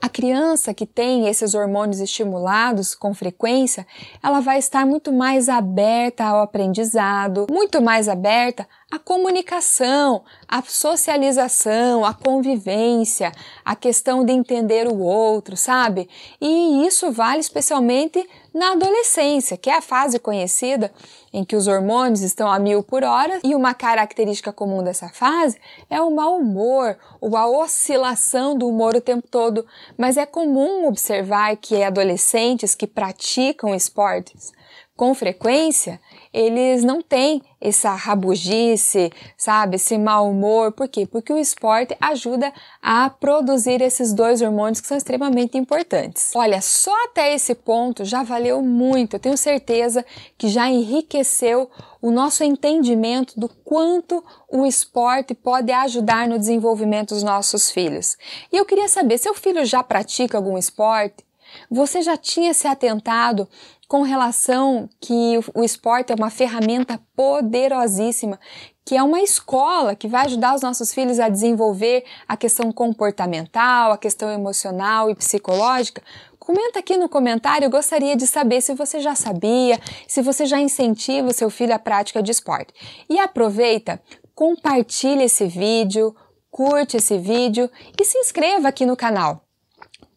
a 0.00 0.08
criança 0.08 0.72
que 0.72 0.86
tem 0.86 1.26
esses 1.26 1.54
hormônios 1.54 1.98
estimulados 1.98 2.94
com 2.94 3.14
frequência, 3.14 3.86
ela 4.22 4.40
vai 4.40 4.58
estar 4.58 4.86
muito 4.86 5.12
mais 5.12 5.48
aberta 5.48 6.24
ao 6.24 6.42
aprendizado, 6.42 7.46
muito 7.50 7.82
mais 7.82 8.08
aberta 8.08 8.68
à 8.90 8.98
comunicação, 8.98 10.22
à 10.46 10.62
socialização, 10.62 12.04
à 12.04 12.14
convivência, 12.14 13.32
à 13.64 13.74
questão 13.74 14.24
de 14.24 14.32
entender 14.32 14.86
o 14.86 14.98
outro, 14.98 15.56
sabe? 15.56 16.08
E 16.40 16.86
isso 16.86 17.10
vale 17.10 17.40
especialmente 17.40 18.28
na 18.52 18.72
adolescência, 18.72 19.56
que 19.56 19.68
é 19.68 19.78
a 19.78 19.82
fase 19.82 20.18
conhecida 20.18 20.92
em 21.32 21.44
que 21.44 21.56
os 21.56 21.66
hormônios 21.66 22.20
estão 22.20 22.48
a 22.48 22.58
mil 22.58 22.84
por 22.84 23.02
hora, 23.02 23.40
e 23.42 23.54
uma 23.54 23.74
característica 23.74 24.52
comum 24.52 24.82
dessa 24.82 25.08
fase 25.08 25.58
é 25.90 26.00
o 26.00 26.14
mau 26.14 26.36
humor, 26.36 26.96
ou 27.20 27.36
a 27.36 27.48
oscilação 27.48 28.56
do 28.56 28.68
humor 28.68 28.94
o 28.94 29.00
tempo 29.00 29.26
todo. 29.28 29.66
Mas 29.98 30.16
é 30.16 30.24
comum 30.24 30.86
observar 30.86 31.56
que 31.56 31.82
adolescentes 31.82 32.74
que 32.76 32.86
praticam 32.86 33.74
esportes 33.74 34.52
com 34.96 35.12
frequência, 35.12 36.00
eles 36.34 36.82
não 36.82 37.00
têm 37.00 37.40
essa 37.60 37.94
rabugice, 37.94 39.12
sabe, 39.36 39.76
esse 39.76 39.96
mau 39.96 40.28
humor. 40.28 40.72
Por 40.72 40.88
quê? 40.88 41.06
Porque 41.06 41.32
o 41.32 41.38
esporte 41.38 41.96
ajuda 42.00 42.52
a 42.82 43.08
produzir 43.08 43.80
esses 43.80 44.12
dois 44.12 44.42
hormônios 44.42 44.80
que 44.80 44.88
são 44.88 44.96
extremamente 44.96 45.56
importantes. 45.56 46.32
Olha, 46.34 46.60
só 46.60 46.92
até 47.04 47.32
esse 47.32 47.54
ponto 47.54 48.04
já 48.04 48.24
valeu 48.24 48.60
muito. 48.60 49.14
Eu 49.14 49.20
tenho 49.20 49.38
certeza 49.38 50.04
que 50.36 50.48
já 50.48 50.68
enriqueceu 50.68 51.70
o 52.02 52.10
nosso 52.10 52.42
entendimento 52.42 53.38
do 53.38 53.48
quanto 53.48 54.22
o 54.50 54.66
esporte 54.66 55.34
pode 55.34 55.70
ajudar 55.70 56.26
no 56.26 56.36
desenvolvimento 56.36 57.14
dos 57.14 57.22
nossos 57.22 57.70
filhos. 57.70 58.16
E 58.52 58.56
eu 58.56 58.64
queria 58.64 58.88
saber, 58.88 59.18
seu 59.18 59.34
filho 59.34 59.64
já 59.64 59.84
pratica 59.84 60.36
algum 60.36 60.58
esporte? 60.58 61.24
Você 61.70 62.02
já 62.02 62.16
tinha 62.16 62.52
se 62.52 62.66
atentado 62.66 63.48
com 63.94 64.02
relação 64.02 64.90
que 65.00 65.38
o 65.54 65.62
esporte 65.62 66.10
é 66.10 66.16
uma 66.16 66.28
ferramenta 66.28 67.00
poderosíssima, 67.14 68.40
que 68.84 68.96
é 68.96 69.00
uma 69.00 69.22
escola 69.22 69.94
que 69.94 70.08
vai 70.08 70.24
ajudar 70.24 70.52
os 70.56 70.62
nossos 70.62 70.92
filhos 70.92 71.20
a 71.20 71.28
desenvolver 71.28 72.04
a 72.26 72.36
questão 72.36 72.72
comportamental, 72.72 73.92
a 73.92 73.96
questão 73.96 74.32
emocional 74.32 75.10
e 75.10 75.14
psicológica. 75.14 76.02
Comenta 76.40 76.80
aqui 76.80 76.96
no 76.96 77.08
comentário, 77.08 77.66
eu 77.66 77.70
gostaria 77.70 78.16
de 78.16 78.26
saber 78.26 78.62
se 78.62 78.74
você 78.74 78.98
já 78.98 79.14
sabia, 79.14 79.78
se 80.08 80.20
você 80.22 80.44
já 80.44 80.58
incentiva 80.58 81.28
o 81.28 81.32
seu 81.32 81.48
filho 81.48 81.72
à 81.72 81.78
prática 81.78 82.20
de 82.20 82.32
esporte. 82.32 82.74
E 83.08 83.20
aproveita, 83.20 84.02
compartilhe 84.34 85.22
esse 85.22 85.46
vídeo, 85.46 86.12
curte 86.50 86.96
esse 86.96 87.16
vídeo 87.16 87.70
e 87.96 88.04
se 88.04 88.18
inscreva 88.18 88.66
aqui 88.66 88.84
no 88.84 88.96
canal 88.96 89.44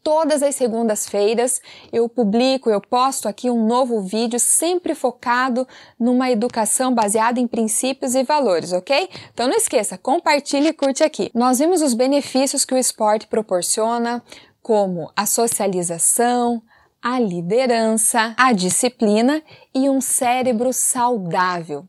todas 0.08 0.42
as 0.42 0.56
segundas-feiras 0.56 1.62
eu 1.92 2.08
publico, 2.08 2.70
eu 2.70 2.80
posto 2.80 3.28
aqui 3.28 3.50
um 3.50 3.68
novo 3.68 4.00
vídeo 4.00 4.40
sempre 4.40 4.96
focado 4.96 5.68
numa 6.00 6.32
educação 6.32 6.96
baseada 6.96 7.42
em 7.42 7.46
princípios 7.46 8.16
e 8.16 8.24
valores, 8.24 8.72
ok? 8.72 9.10
Então 9.34 9.50
não 9.50 9.58
esqueça, 9.58 9.98
compartilhe 9.98 10.70
e 10.70 10.74
curte 10.74 11.04
aqui. 11.04 11.30
Nós 11.34 11.60
vimos 11.60 11.82
os 11.82 11.94
benefícios 11.94 12.64
que 12.64 12.74
o 12.74 12.78
esporte 12.78 13.28
proporciona, 13.28 14.24
como 14.62 15.12
a 15.14 15.26
socialização, 15.26 16.64
a 17.04 17.20
liderança, 17.20 18.34
a 18.38 18.54
disciplina 18.54 19.44
e 19.78 19.90
um 19.90 20.02
cérebro 20.02 20.74
saudável. 20.74 21.86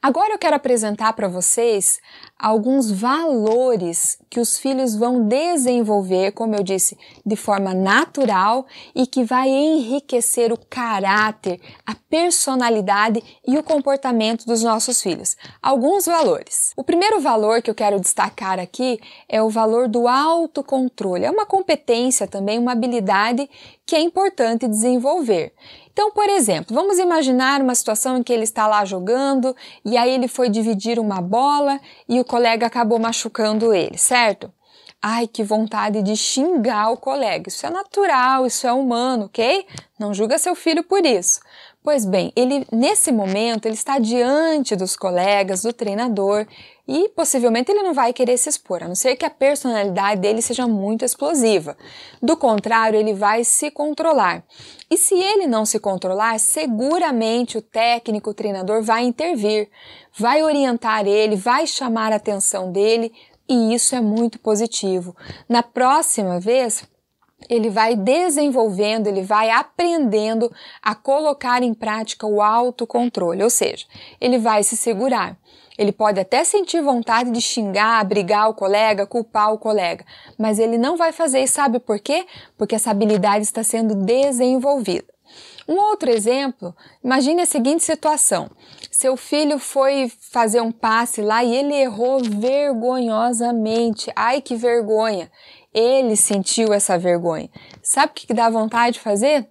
Agora 0.00 0.34
eu 0.34 0.38
quero 0.38 0.56
apresentar 0.56 1.12
para 1.12 1.28
vocês 1.28 2.00
alguns 2.36 2.90
valores 2.90 4.18
que 4.28 4.40
os 4.40 4.58
filhos 4.58 4.96
vão 4.96 5.28
desenvolver, 5.28 6.32
como 6.32 6.56
eu 6.56 6.62
disse, 6.64 6.98
de 7.24 7.36
forma 7.36 7.72
natural 7.72 8.66
e 8.96 9.06
que 9.06 9.22
vai 9.22 9.48
enriquecer 9.48 10.52
o 10.52 10.58
caráter, 10.58 11.60
a 11.86 11.94
personalidade 11.94 13.22
e 13.46 13.56
o 13.56 13.62
comportamento 13.62 14.44
dos 14.44 14.60
nossos 14.62 15.00
filhos. 15.00 15.36
Alguns 15.62 16.06
valores. 16.06 16.72
O 16.76 16.82
primeiro 16.82 17.20
valor 17.20 17.62
que 17.62 17.70
eu 17.70 17.74
quero 17.74 18.00
destacar 18.00 18.58
aqui 18.58 19.00
é 19.28 19.40
o 19.40 19.48
valor 19.48 19.86
do 19.86 20.08
autocontrole. 20.08 21.24
É 21.24 21.30
uma 21.30 21.46
competência 21.46 22.26
também, 22.26 22.58
uma 22.58 22.72
habilidade 22.72 23.48
que 23.86 23.94
é 23.94 24.00
importante 24.00 24.66
desenvolver. 24.66 25.52
Então, 25.92 26.10
por 26.10 26.28
exemplo, 26.28 26.74
vamos 26.74 26.98
imaginar 26.98 27.60
uma 27.60 27.74
situação 27.74 28.16
em 28.16 28.22
que 28.22 28.32
ele 28.32 28.44
está 28.44 28.66
lá 28.66 28.84
jogando 28.84 29.54
e 29.84 29.96
aí 29.96 30.10
ele 30.10 30.26
foi 30.26 30.48
dividir 30.48 30.98
uma 30.98 31.20
bola 31.20 31.78
e 32.08 32.18
o 32.18 32.24
colega 32.24 32.66
acabou 32.66 32.98
machucando 32.98 33.74
ele, 33.74 33.98
certo? 33.98 34.50
Ai, 35.04 35.26
que 35.26 35.42
vontade 35.42 36.00
de 36.00 36.16
xingar 36.16 36.90
o 36.90 36.96
colega. 36.96 37.48
Isso 37.48 37.66
é 37.66 37.70
natural, 37.70 38.46
isso 38.46 38.66
é 38.66 38.72
humano, 38.72 39.24
ok? 39.26 39.66
Não 39.98 40.14
julga 40.14 40.38
seu 40.38 40.54
filho 40.54 40.84
por 40.84 41.04
isso. 41.04 41.40
Pois 41.84 42.04
bem, 42.04 42.32
ele 42.36 42.64
nesse 42.70 43.10
momento 43.10 43.66
ele 43.66 43.74
está 43.74 43.98
diante 43.98 44.76
dos 44.76 44.94
colegas, 44.94 45.62
do 45.62 45.72
treinador 45.72 46.46
e 46.86 47.08
possivelmente 47.08 47.72
ele 47.72 47.82
não 47.82 47.92
vai 47.92 48.12
querer 48.12 48.36
se 48.36 48.48
expor, 48.48 48.84
a 48.84 48.88
não 48.88 48.94
ser 48.94 49.16
que 49.16 49.24
a 49.24 49.30
personalidade 49.30 50.20
dele 50.20 50.40
seja 50.40 50.68
muito 50.68 51.04
explosiva. 51.04 51.76
Do 52.22 52.36
contrário, 52.36 53.00
ele 53.00 53.14
vai 53.14 53.42
se 53.42 53.68
controlar. 53.68 54.44
E 54.88 54.96
se 54.96 55.14
ele 55.14 55.48
não 55.48 55.66
se 55.66 55.80
controlar, 55.80 56.38
seguramente 56.38 57.58
o 57.58 57.62
técnico, 57.62 58.30
o 58.30 58.34
treinador 58.34 58.80
vai 58.82 59.02
intervir, 59.02 59.68
vai 60.16 60.40
orientar 60.42 61.04
ele, 61.04 61.34
vai 61.34 61.66
chamar 61.66 62.12
a 62.12 62.16
atenção 62.16 62.70
dele, 62.70 63.12
e 63.48 63.74
isso 63.74 63.96
é 63.96 64.00
muito 64.00 64.38
positivo. 64.38 65.16
Na 65.48 65.64
próxima 65.64 66.38
vez, 66.38 66.84
ele 67.48 67.70
vai 67.70 67.94
desenvolvendo, 67.96 69.06
ele 69.06 69.22
vai 69.22 69.50
aprendendo 69.50 70.50
a 70.82 70.94
colocar 70.94 71.62
em 71.62 71.74
prática 71.74 72.26
o 72.26 72.42
autocontrole, 72.42 73.42
ou 73.42 73.50
seja, 73.50 73.86
ele 74.20 74.38
vai 74.38 74.62
se 74.62 74.76
segurar. 74.76 75.36
Ele 75.78 75.90
pode 75.90 76.20
até 76.20 76.44
sentir 76.44 76.82
vontade 76.82 77.30
de 77.30 77.40
xingar, 77.40 78.04
brigar 78.04 78.48
o 78.48 78.54
colega, 78.54 79.06
culpar 79.06 79.52
o 79.52 79.58
colega, 79.58 80.04
mas 80.38 80.58
ele 80.58 80.76
não 80.76 80.96
vai 80.96 81.12
fazer 81.12 81.40
e 81.40 81.48
sabe 81.48 81.78
por 81.78 81.98
quê? 81.98 82.26
Porque 82.58 82.74
essa 82.74 82.90
habilidade 82.90 83.44
está 83.44 83.62
sendo 83.62 83.94
desenvolvida. 83.94 85.12
Um 85.68 85.76
outro 85.76 86.10
exemplo, 86.10 86.74
imagine 87.02 87.42
a 87.42 87.46
seguinte 87.46 87.84
situação. 87.84 88.50
Seu 88.90 89.16
filho 89.16 89.58
foi 89.58 90.12
fazer 90.30 90.60
um 90.60 90.72
passe 90.72 91.22
lá 91.22 91.42
e 91.42 91.54
ele 91.54 91.74
errou 91.74 92.20
vergonhosamente. 92.20 94.12
Ai, 94.14 94.40
que 94.40 94.56
vergonha! 94.56 95.30
Ele 95.72 96.16
sentiu 96.16 96.72
essa 96.72 96.98
vergonha. 96.98 97.48
Sabe 97.82 98.12
o 98.12 98.14
que 98.14 98.34
dá 98.34 98.50
vontade 98.50 98.94
de 98.94 99.00
fazer? 99.00 99.48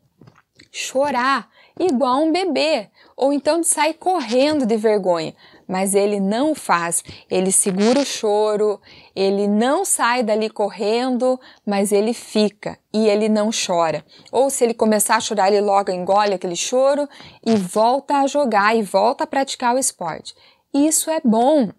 Chorar, 0.71 1.49
igual 1.79 2.21
um 2.21 2.31
bebê, 2.31 2.89
ou 3.17 3.33
então 3.33 3.59
de 3.59 3.67
sair 3.67 3.95
correndo 3.95 4.65
de 4.65 4.77
vergonha. 4.77 5.33
Mas 5.67 5.95
ele 5.95 6.19
não 6.19 6.53
faz. 6.53 7.03
Ele 7.29 7.51
segura 7.51 8.01
o 8.01 8.05
choro, 8.05 8.79
ele 9.15 9.47
não 9.47 9.85
sai 9.85 10.21
dali 10.21 10.49
correndo, 10.49 11.39
mas 11.65 11.91
ele 11.91 12.13
fica 12.13 12.77
e 12.93 13.07
ele 13.07 13.29
não 13.29 13.49
chora. 13.51 14.05
Ou 14.31 14.49
se 14.49 14.63
ele 14.63 14.73
começar 14.73 15.15
a 15.15 15.21
chorar, 15.21 15.47
ele 15.47 15.61
logo 15.61 15.91
engole 15.91 16.33
aquele 16.33 16.55
choro 16.55 17.07
e 17.45 17.55
volta 17.55 18.17
a 18.17 18.27
jogar 18.27 18.75
e 18.75 18.83
volta 18.83 19.23
a 19.23 19.27
praticar 19.27 19.75
o 19.75 19.79
esporte. 19.79 20.35
Isso 20.73 21.09
é 21.09 21.19
bom, 21.23 21.69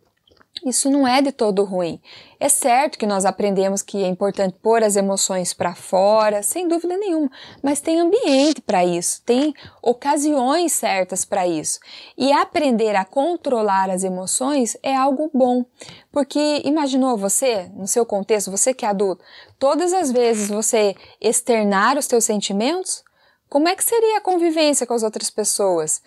isso 0.65 0.91
não 0.91 1.07
é 1.07 1.21
de 1.21 1.33
todo 1.33 1.65
ruim. 1.65 2.01
É 2.39 2.49
certo 2.49 2.99
que 2.99 3.07
nós 3.07 3.25
aprendemos 3.25 3.83
que 3.83 4.03
é 4.03 4.07
importante 4.07 4.57
pôr 4.63 4.83
as 4.83 4.97
emoções 4.97 5.53
para 5.53 5.75
fora, 5.75 6.43
sem 6.43 6.67
dúvida 6.67 6.97
nenhuma, 6.97 7.31
mas 7.63 7.81
tem 7.81 8.01
ambiente 8.01 8.61
para 8.61 8.85
isso, 8.85 9.23
tem 9.25 9.55
ocasiões 9.81 10.73
certas 10.73 11.25
para 11.25 11.47
isso. 11.47 11.79
E 12.17 12.33
aprender 12.33 12.97
a 12.97 13.05
controlar 13.05 13.91
as 13.91 14.05
emoções 14.05 14.77
é 14.83 14.97
algo 14.97 15.31
bom, 15.33 15.65
porque 16.11 16.63
imaginou 16.65 17.17
você, 17.17 17.71
no 17.75 17.87
seu 17.87 18.05
contexto, 18.05 18.51
você 18.51 18.75
que 18.75 18.85
é 18.85 18.89
adulto, 18.89 19.25
todas 19.59 19.93
as 19.93 20.11
vezes 20.11 20.49
você 20.49 20.95
externar 21.21 21.97
os 21.97 22.07
seus 22.07 22.25
sentimentos, 22.25 23.05
como 23.49 23.69
é 23.69 23.77
que 23.77 23.85
seria 23.85 24.17
a 24.17 24.21
convivência 24.23 24.87
com 24.87 24.95
as 24.95 25.03
outras 25.03 25.29
pessoas? 25.29 26.01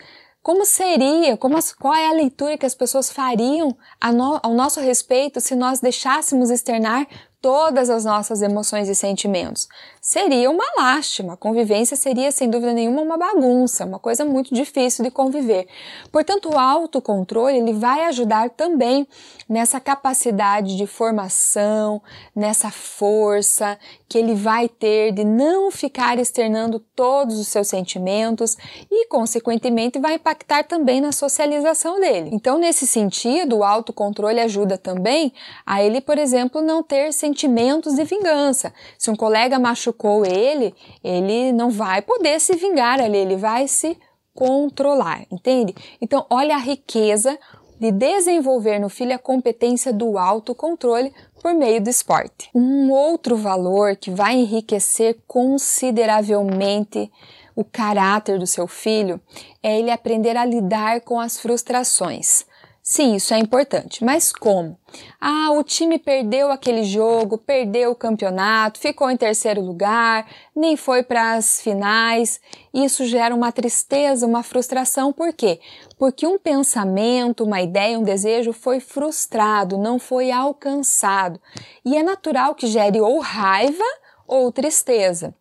Como 0.46 0.64
seria, 0.64 1.36
como 1.36 1.58
as, 1.58 1.74
qual 1.74 1.96
é 1.96 2.06
a 2.06 2.12
leitura 2.12 2.56
que 2.56 2.68
as 2.68 2.76
pessoas 2.76 3.10
fariam 3.10 3.76
no, 4.14 4.40
ao 4.44 4.54
nosso 4.54 4.80
respeito 4.80 5.42
se 5.42 5.56
nós 5.56 5.80
deixássemos 5.80 6.52
externar 6.52 7.08
todas 7.46 7.92
as 7.92 8.04
nossas 8.04 8.42
emoções 8.42 8.90
e 8.90 8.96
sentimentos. 8.96 9.70
Seria 10.02 10.50
uma 10.50 10.66
lástima, 10.76 11.34
a 11.34 11.38
convivência 11.38 11.96
seria 11.96 12.32
sem 12.32 12.50
dúvida 12.50 12.74
nenhuma 12.74 13.04
uma 13.04 13.18
bagunça, 13.18 13.86
uma 13.86 14.00
coisa 14.00 14.26
muito 14.26 14.52
difícil 14.52 15.06
de 15.06 15.12
conviver. 15.12 15.68
Portanto, 16.12 16.50
o 16.50 16.58
autocontrole 16.58 17.58
ele 17.58 17.74
vai 17.74 18.04
ajudar 18.06 18.50
também 18.50 19.08
nessa 19.48 19.80
capacidade 19.80 20.76
de 20.76 20.88
formação, 20.88 22.02
nessa 22.36 22.72
força 22.72 23.78
que 24.10 24.18
ele 24.18 24.34
vai 24.34 24.68
ter 24.68 25.12
de 25.12 25.24
não 25.24 25.70
ficar 25.70 26.18
externando 26.18 26.80
todos 26.96 27.38
os 27.38 27.48
seus 27.48 27.68
sentimentos 27.68 28.58
e, 28.90 29.08
consequentemente, 29.08 30.00
vai 30.00 30.16
impactar 30.16 30.64
também 30.64 31.00
na 31.00 31.12
socialização 31.12 32.00
dele. 32.00 32.30
Então, 32.32 32.58
nesse 32.58 32.88
sentido, 32.88 33.58
o 33.58 33.64
autocontrole 33.64 34.40
ajuda 34.40 34.80
também 34.80 35.32
a 35.64 35.84
ele, 35.84 36.02
por 36.02 36.18
exemplo, 36.18 36.60
não 36.60 36.82
ter 36.82 37.14
sentimentos 37.14 37.35
sentimentos 37.36 37.96
de 37.96 38.06
vingança. 38.06 38.74
Se 38.98 39.12
um 39.12 39.16
colega 39.16 39.60
machucou 39.60 40.26
ele, 40.26 40.74
ele 41.04 41.52
não 41.52 41.70
vai 41.70 42.02
poder 42.02 42.40
se 42.40 42.56
vingar 42.56 43.02
ali, 43.02 43.18
ele 43.18 43.36
vai 43.36 43.68
se 43.68 43.98
controlar, 44.34 45.26
entende? 45.30 45.76
Então, 46.00 46.26
olha 46.30 46.56
a 46.56 46.60
riqueza 46.60 47.38
de 47.78 47.92
desenvolver 47.92 48.80
no 48.80 48.88
filho 48.88 49.14
a 49.14 49.20
competência 49.20 49.92
do 49.92 50.18
autocontrole 50.18 51.14
por 51.42 51.54
meio 51.54 51.82
do 51.82 51.90
esporte. 51.90 52.50
Um 52.56 52.90
outro 52.90 53.36
valor 53.36 53.98
que 53.98 54.10
vai 54.10 54.36
enriquecer 54.36 55.18
consideravelmente 55.28 57.12
o 57.54 57.66
caráter 57.66 58.40
do 58.40 58.48
seu 58.48 58.66
filho 58.66 59.20
é 59.62 59.78
ele 59.78 59.92
aprender 59.92 60.38
a 60.38 60.46
lidar 60.46 61.02
com 61.02 61.20
as 61.20 61.38
frustrações. 61.38 62.46
Sim, 62.88 63.16
isso 63.16 63.34
é 63.34 63.40
importante, 63.40 64.06
mas 64.06 64.32
como? 64.32 64.78
Ah, 65.20 65.50
o 65.54 65.64
time 65.64 65.98
perdeu 65.98 66.52
aquele 66.52 66.84
jogo, 66.84 67.36
perdeu 67.36 67.90
o 67.90 67.96
campeonato, 67.96 68.80
ficou 68.80 69.10
em 69.10 69.18
terceiro 69.18 69.60
lugar, 69.60 70.30
nem 70.56 70.78
foi 70.78 71.02
para 71.02 71.34
as 71.34 71.60
finais. 71.60 72.40
Isso 72.72 73.04
gera 73.06 73.34
uma 73.34 73.52
tristeza, 73.52 74.28
uma 74.28 74.44
frustração, 74.44 75.12
por 75.12 75.34
quê? 75.34 75.60
Porque 75.98 76.28
um 76.28 76.38
pensamento, 76.38 77.44
uma 77.44 77.60
ideia, 77.60 77.98
um 77.98 78.04
desejo 78.04 78.54
foi 78.54 78.80
frustrado, 78.80 79.80
não 79.80 79.98
foi 79.98 80.30
alcançado. 80.30 81.42
E 81.84 81.98
é 81.98 82.04
natural 82.04 82.54
que 82.54 82.68
gere 82.68 83.02
ou 83.02 83.18
raiva 83.18 83.84
ou 84.28 84.52
tristeza. 84.52 85.34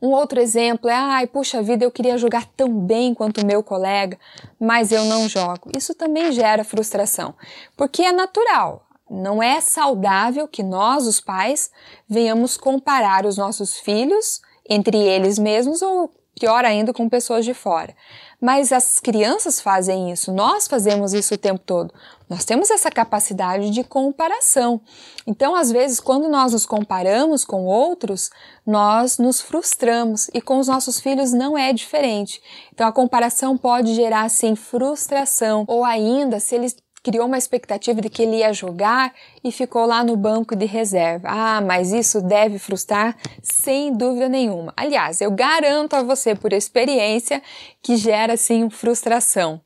Um 0.00 0.10
outro 0.10 0.40
exemplo 0.40 0.88
é, 0.88 0.94
ai, 0.94 1.26
puxa 1.26 1.60
vida, 1.60 1.84
eu 1.84 1.90
queria 1.90 2.16
jogar 2.16 2.46
tão 2.56 2.72
bem 2.72 3.12
quanto 3.12 3.40
o 3.40 3.46
meu 3.46 3.62
colega, 3.62 4.16
mas 4.58 4.92
eu 4.92 5.04
não 5.04 5.28
jogo. 5.28 5.70
Isso 5.76 5.94
também 5.94 6.30
gera 6.30 6.62
frustração, 6.62 7.34
porque 7.76 8.02
é 8.02 8.12
natural. 8.12 8.86
Não 9.10 9.42
é 9.42 9.60
saudável 9.60 10.46
que 10.46 10.62
nós, 10.62 11.06
os 11.06 11.20
pais, 11.20 11.70
venhamos 12.08 12.56
comparar 12.56 13.26
os 13.26 13.36
nossos 13.36 13.78
filhos 13.78 14.40
entre 14.68 14.98
eles 14.98 15.38
mesmos 15.38 15.82
ou 15.82 16.10
pior 16.38 16.64
ainda 16.64 16.92
com 16.92 17.08
pessoas 17.08 17.44
de 17.44 17.54
fora. 17.54 17.94
Mas 18.40 18.72
as 18.72 19.00
crianças 19.00 19.60
fazem 19.60 20.12
isso, 20.12 20.30
nós 20.32 20.68
fazemos 20.68 21.12
isso 21.12 21.34
o 21.34 21.38
tempo 21.38 21.60
todo. 21.64 21.92
Nós 22.28 22.44
temos 22.44 22.70
essa 22.70 22.90
capacidade 22.90 23.70
de 23.70 23.82
comparação. 23.82 24.80
Então, 25.26 25.54
às 25.54 25.72
vezes, 25.72 25.98
quando 25.98 26.28
nós 26.28 26.52
nos 26.52 26.66
comparamos 26.66 27.44
com 27.44 27.64
outros, 27.64 28.30
nós 28.66 29.18
nos 29.18 29.40
frustramos 29.40 30.28
e 30.34 30.40
com 30.40 30.58
os 30.58 30.68
nossos 30.68 31.00
filhos 31.00 31.32
não 31.32 31.56
é 31.56 31.72
diferente. 31.72 32.42
Então, 32.72 32.86
a 32.86 32.92
comparação 32.92 33.56
pode 33.56 33.94
gerar, 33.94 34.28
sim, 34.28 34.54
frustração 34.54 35.64
ou 35.66 35.84
ainda, 35.84 36.38
se 36.38 36.54
eles 36.54 36.76
criou 37.08 37.24
uma 37.24 37.38
expectativa 37.38 38.02
de 38.02 38.10
que 38.10 38.22
ele 38.22 38.36
ia 38.36 38.52
jogar 38.52 39.14
e 39.42 39.50
ficou 39.50 39.86
lá 39.86 40.04
no 40.04 40.14
banco 40.14 40.54
de 40.54 40.66
reserva. 40.66 41.26
Ah, 41.30 41.58
mas 41.62 41.90
isso 41.90 42.20
deve 42.20 42.58
frustrar 42.58 43.16
sem 43.42 43.96
dúvida 43.96 44.28
nenhuma. 44.28 44.74
Aliás, 44.76 45.22
eu 45.22 45.30
garanto 45.30 45.96
a 45.96 46.02
você 46.02 46.34
por 46.34 46.52
experiência 46.52 47.42
que 47.82 47.96
gera 47.96 48.36
sim 48.36 48.68
frustração. 48.68 49.58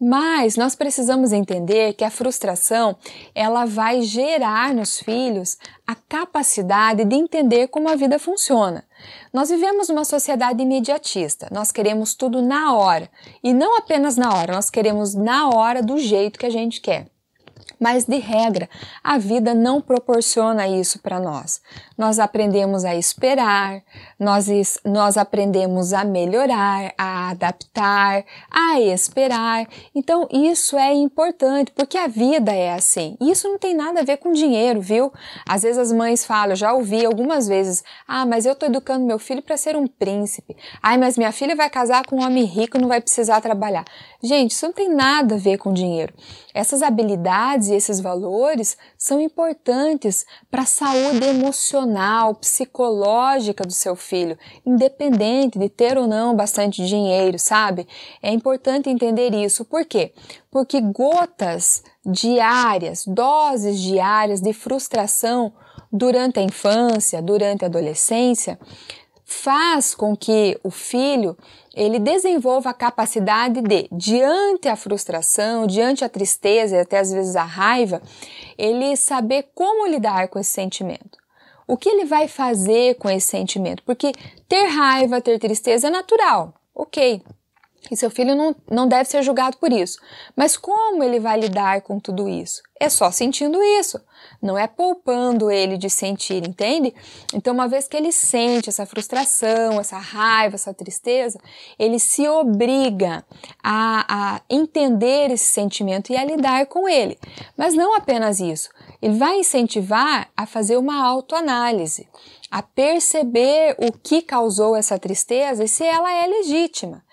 Mas 0.00 0.56
nós 0.56 0.74
precisamos 0.74 1.32
entender 1.32 1.92
que 1.92 2.02
a 2.02 2.10
frustração, 2.10 2.96
ela 3.36 3.64
vai 3.66 4.02
gerar 4.02 4.74
nos 4.74 4.98
filhos 4.98 5.58
a 5.86 5.94
capacidade 5.94 7.04
de 7.04 7.14
entender 7.14 7.68
como 7.68 7.88
a 7.88 7.94
vida 7.94 8.18
funciona. 8.18 8.82
Nós 9.32 9.48
vivemos 9.48 9.88
uma 9.88 10.04
sociedade 10.04 10.62
imediatista. 10.62 11.48
Nós 11.50 11.70
queremos 11.70 12.14
tudo 12.14 12.42
na 12.42 12.74
hora, 12.74 13.10
e 13.42 13.52
não 13.52 13.78
apenas 13.78 14.16
na 14.16 14.34
hora, 14.34 14.54
nós 14.54 14.70
queremos 14.70 15.14
na 15.14 15.48
hora 15.48 15.82
do 15.82 15.98
jeito 15.98 16.38
que 16.38 16.46
a 16.46 16.50
gente 16.50 16.80
quer. 16.80 17.06
Mas, 17.78 18.04
de 18.04 18.18
regra, 18.18 18.68
a 19.02 19.16
vida 19.16 19.54
não 19.54 19.80
proporciona 19.80 20.68
isso 20.68 20.98
para 20.98 21.18
nós. 21.18 21.62
Nós 21.96 22.18
aprendemos 22.18 22.84
a 22.84 22.94
esperar, 22.94 23.82
nós, 24.20 24.46
nós 24.84 25.16
aprendemos 25.16 25.94
a 25.94 26.04
melhorar, 26.04 26.92
a 26.98 27.30
adaptar, 27.30 28.22
a 28.50 28.78
esperar. 28.78 29.66
Então, 29.94 30.28
isso 30.30 30.76
é 30.76 30.92
importante, 30.92 31.72
porque 31.72 31.96
a 31.96 32.06
vida 32.06 32.52
é 32.52 32.74
assim. 32.74 33.16
E 33.18 33.30
isso 33.30 33.48
não 33.48 33.58
tem 33.58 33.74
nada 33.74 34.00
a 34.00 34.04
ver 34.04 34.18
com 34.18 34.30
dinheiro, 34.30 34.78
viu? 34.78 35.10
Às 35.48 35.62
vezes 35.62 35.78
as 35.78 35.90
mães 35.90 36.26
falam, 36.26 36.54
já 36.54 36.74
ouvi 36.74 37.06
algumas 37.06 37.48
vezes, 37.48 37.82
ah, 38.06 38.26
mas 38.26 38.44
eu 38.44 38.52
estou 38.52 38.68
educando 38.68 39.06
meu 39.06 39.18
filho 39.18 39.40
para 39.40 39.56
ser 39.56 39.74
um 39.74 39.86
príncipe. 39.86 40.54
Ai, 40.82 40.98
mas 40.98 41.16
minha 41.16 41.32
filha 41.32 41.56
vai 41.56 41.70
casar 41.70 42.04
com 42.04 42.16
um 42.16 42.22
homem 42.22 42.44
rico, 42.44 42.78
não 42.78 42.88
vai 42.88 43.00
precisar 43.00 43.40
trabalhar. 43.40 43.86
Gente, 44.22 44.50
isso 44.50 44.66
não 44.66 44.72
tem 44.74 44.94
nada 44.94 45.36
a 45.36 45.38
ver 45.38 45.56
com 45.56 45.72
dinheiro. 45.72 46.12
Essas 46.52 46.82
habilidades 46.82 47.68
e 47.68 47.74
esses 47.74 48.00
valores 48.00 48.76
são 48.98 49.20
importantes 49.20 50.26
para 50.50 50.62
a 50.62 50.66
saúde 50.66 51.24
emocional, 51.24 52.34
psicológica 52.34 53.64
do 53.64 53.72
seu 53.72 53.94
filho, 53.94 54.09
independente 54.64 55.58
de 55.58 55.68
ter 55.68 55.98
ou 55.98 56.06
não 56.06 56.34
bastante 56.34 56.84
dinheiro, 56.86 57.38
sabe? 57.38 57.86
É 58.22 58.30
importante 58.32 58.88
entender 58.88 59.34
isso. 59.34 59.64
Por 59.64 59.84
quê? 59.84 60.12
Porque 60.50 60.80
gotas 60.80 61.82
diárias, 62.04 63.04
doses 63.06 63.80
diárias 63.80 64.40
de 64.40 64.52
frustração 64.52 65.52
durante 65.92 66.38
a 66.38 66.42
infância, 66.42 67.20
durante 67.20 67.64
a 67.64 67.68
adolescência, 67.68 68.58
faz 69.30 69.94
com 69.94 70.16
que 70.16 70.58
o 70.64 70.70
filho 70.70 71.38
ele 71.72 72.00
desenvolva 72.00 72.70
a 72.70 72.74
capacidade 72.74 73.62
de, 73.62 73.88
diante 73.92 74.66
a 74.66 74.74
frustração, 74.74 75.68
diante 75.68 76.04
a 76.04 76.08
tristeza 76.08 76.76
e 76.76 76.80
até 76.80 76.98
às 76.98 77.12
vezes 77.12 77.36
a 77.36 77.44
raiva, 77.44 78.02
ele 78.58 78.96
saber 78.96 79.50
como 79.54 79.86
lidar 79.86 80.26
com 80.28 80.38
esse 80.40 80.50
sentimento. 80.50 81.19
O 81.70 81.76
que 81.76 81.88
ele 81.88 82.04
vai 82.04 82.26
fazer 82.26 82.96
com 82.96 83.08
esse 83.08 83.28
sentimento? 83.28 83.80
Porque 83.84 84.10
ter 84.48 84.64
raiva, 84.66 85.20
ter 85.20 85.38
tristeza 85.38 85.86
é 85.86 85.90
natural, 85.90 86.52
ok. 86.74 87.22
E 87.88 87.96
seu 87.96 88.10
filho 88.10 88.34
não, 88.34 88.56
não 88.68 88.88
deve 88.88 89.08
ser 89.08 89.22
julgado 89.22 89.56
por 89.56 89.72
isso. 89.72 89.96
Mas 90.34 90.56
como 90.56 91.04
ele 91.04 91.20
vai 91.20 91.38
lidar 91.38 91.80
com 91.82 92.00
tudo 92.00 92.28
isso? 92.28 92.60
É 92.82 92.88
só 92.88 93.10
sentindo 93.10 93.62
isso. 93.62 94.00
Não 94.40 94.56
é 94.56 94.66
poupando 94.66 95.50
ele 95.50 95.76
de 95.76 95.90
sentir, 95.90 96.48
entende? 96.48 96.94
Então, 97.34 97.52
uma 97.52 97.68
vez 97.68 97.86
que 97.86 97.94
ele 97.94 98.10
sente 98.10 98.70
essa 98.70 98.86
frustração, 98.86 99.78
essa 99.78 99.98
raiva, 99.98 100.54
essa 100.54 100.72
tristeza, 100.72 101.38
ele 101.78 101.98
se 101.98 102.26
obriga 102.26 103.22
a, 103.62 104.06
a 104.08 104.40
entender 104.48 105.30
esse 105.30 105.52
sentimento 105.52 106.10
e 106.10 106.16
a 106.16 106.24
lidar 106.24 106.64
com 106.66 106.88
ele. 106.88 107.18
Mas 107.54 107.74
não 107.74 107.94
apenas 107.94 108.40
isso. 108.40 108.70
Ele 109.02 109.18
vai 109.18 109.40
incentivar 109.40 110.30
a 110.34 110.46
fazer 110.46 110.78
uma 110.78 111.04
autoanálise 111.04 112.08
a 112.50 112.62
perceber 112.62 113.76
o 113.78 113.92
que 113.92 114.22
causou 114.22 114.74
essa 114.74 114.98
tristeza 114.98 115.62
e 115.62 115.68
se 115.68 115.84
ela 115.84 116.12
é 116.12 116.26
legítima 116.26 117.04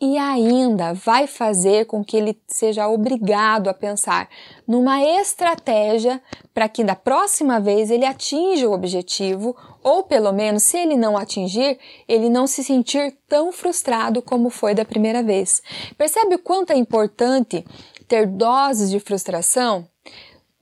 e 0.00 0.18
ainda 0.18 0.92
vai 0.92 1.26
fazer 1.26 1.86
com 1.86 2.04
que 2.04 2.16
ele 2.16 2.38
seja 2.46 2.86
obrigado 2.86 3.68
a 3.68 3.74
pensar 3.74 4.28
numa 4.68 5.02
estratégia 5.02 6.22
para 6.52 6.68
que 6.68 6.84
da 6.84 6.94
próxima 6.94 7.58
vez 7.58 7.90
ele 7.90 8.04
atinja 8.04 8.68
o 8.68 8.72
objetivo, 8.72 9.56
ou 9.82 10.02
pelo 10.02 10.32
menos, 10.32 10.64
se 10.64 10.76
ele 10.76 10.96
não 10.96 11.16
atingir, 11.16 11.78
ele 12.06 12.28
não 12.28 12.46
se 12.46 12.62
sentir 12.62 13.16
tão 13.26 13.50
frustrado 13.52 14.20
como 14.20 14.50
foi 14.50 14.74
da 14.74 14.84
primeira 14.84 15.22
vez. 15.22 15.62
Percebe 15.96 16.34
o 16.34 16.40
quanto 16.40 16.72
é 16.72 16.76
importante 16.76 17.64
ter 18.06 18.26
doses 18.26 18.90
de 18.90 19.00
frustração? 19.00 19.88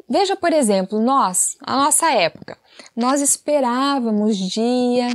Veja, 0.09 0.37
por 0.37 0.53
exemplo, 0.53 1.01
nós, 1.01 1.57
a 1.61 1.76
nossa 1.76 2.12
época, 2.12 2.57
nós 2.95 3.20
esperávamos 3.20 4.37
dia, 4.37 5.09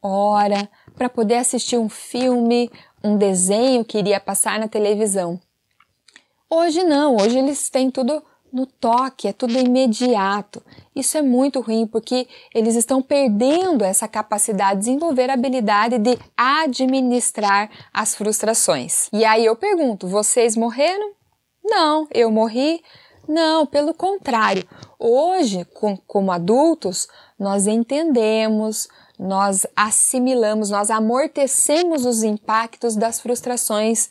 hora, 0.00 0.68
para 0.96 1.08
poder 1.08 1.36
assistir 1.36 1.78
um 1.78 1.88
filme, 1.88 2.70
um 3.02 3.16
desenho 3.16 3.84
que 3.84 3.98
iria 3.98 4.20
passar 4.20 4.58
na 4.58 4.68
televisão. 4.68 5.40
Hoje 6.48 6.82
não, 6.82 7.16
hoje 7.16 7.38
eles 7.38 7.70
têm 7.70 7.90
tudo 7.90 8.22
no 8.52 8.66
toque, 8.66 9.28
é 9.28 9.32
tudo 9.32 9.58
imediato. 9.58 10.62
Isso 10.94 11.16
é 11.16 11.22
muito 11.22 11.60
ruim 11.60 11.86
porque 11.86 12.26
eles 12.54 12.74
estão 12.74 13.00
perdendo 13.00 13.84
essa 13.84 14.08
capacidade 14.08 14.80
de 14.80 14.86
desenvolver 14.86 15.30
a 15.30 15.34
habilidade 15.34 15.98
de 15.98 16.18
administrar 16.36 17.70
as 17.92 18.14
frustrações. 18.14 19.08
E 19.12 19.24
aí 19.24 19.44
eu 19.44 19.54
pergunto: 19.54 20.08
vocês 20.08 20.56
morreram? 20.56 21.12
Não, 21.64 22.08
eu 22.12 22.30
morri? 22.30 22.82
Não, 23.28 23.64
pelo 23.64 23.94
contrário. 23.94 24.66
Hoje, 24.98 25.64
com, 25.66 25.96
como 25.96 26.32
adultos, 26.32 27.06
nós 27.38 27.68
entendemos, 27.68 28.88
nós 29.20 29.66
assimilamos, 29.76 30.70
nós 30.70 30.88
amortecemos 30.88 32.06
os 32.06 32.22
impactos 32.22 32.96
das 32.96 33.20
frustrações 33.20 34.08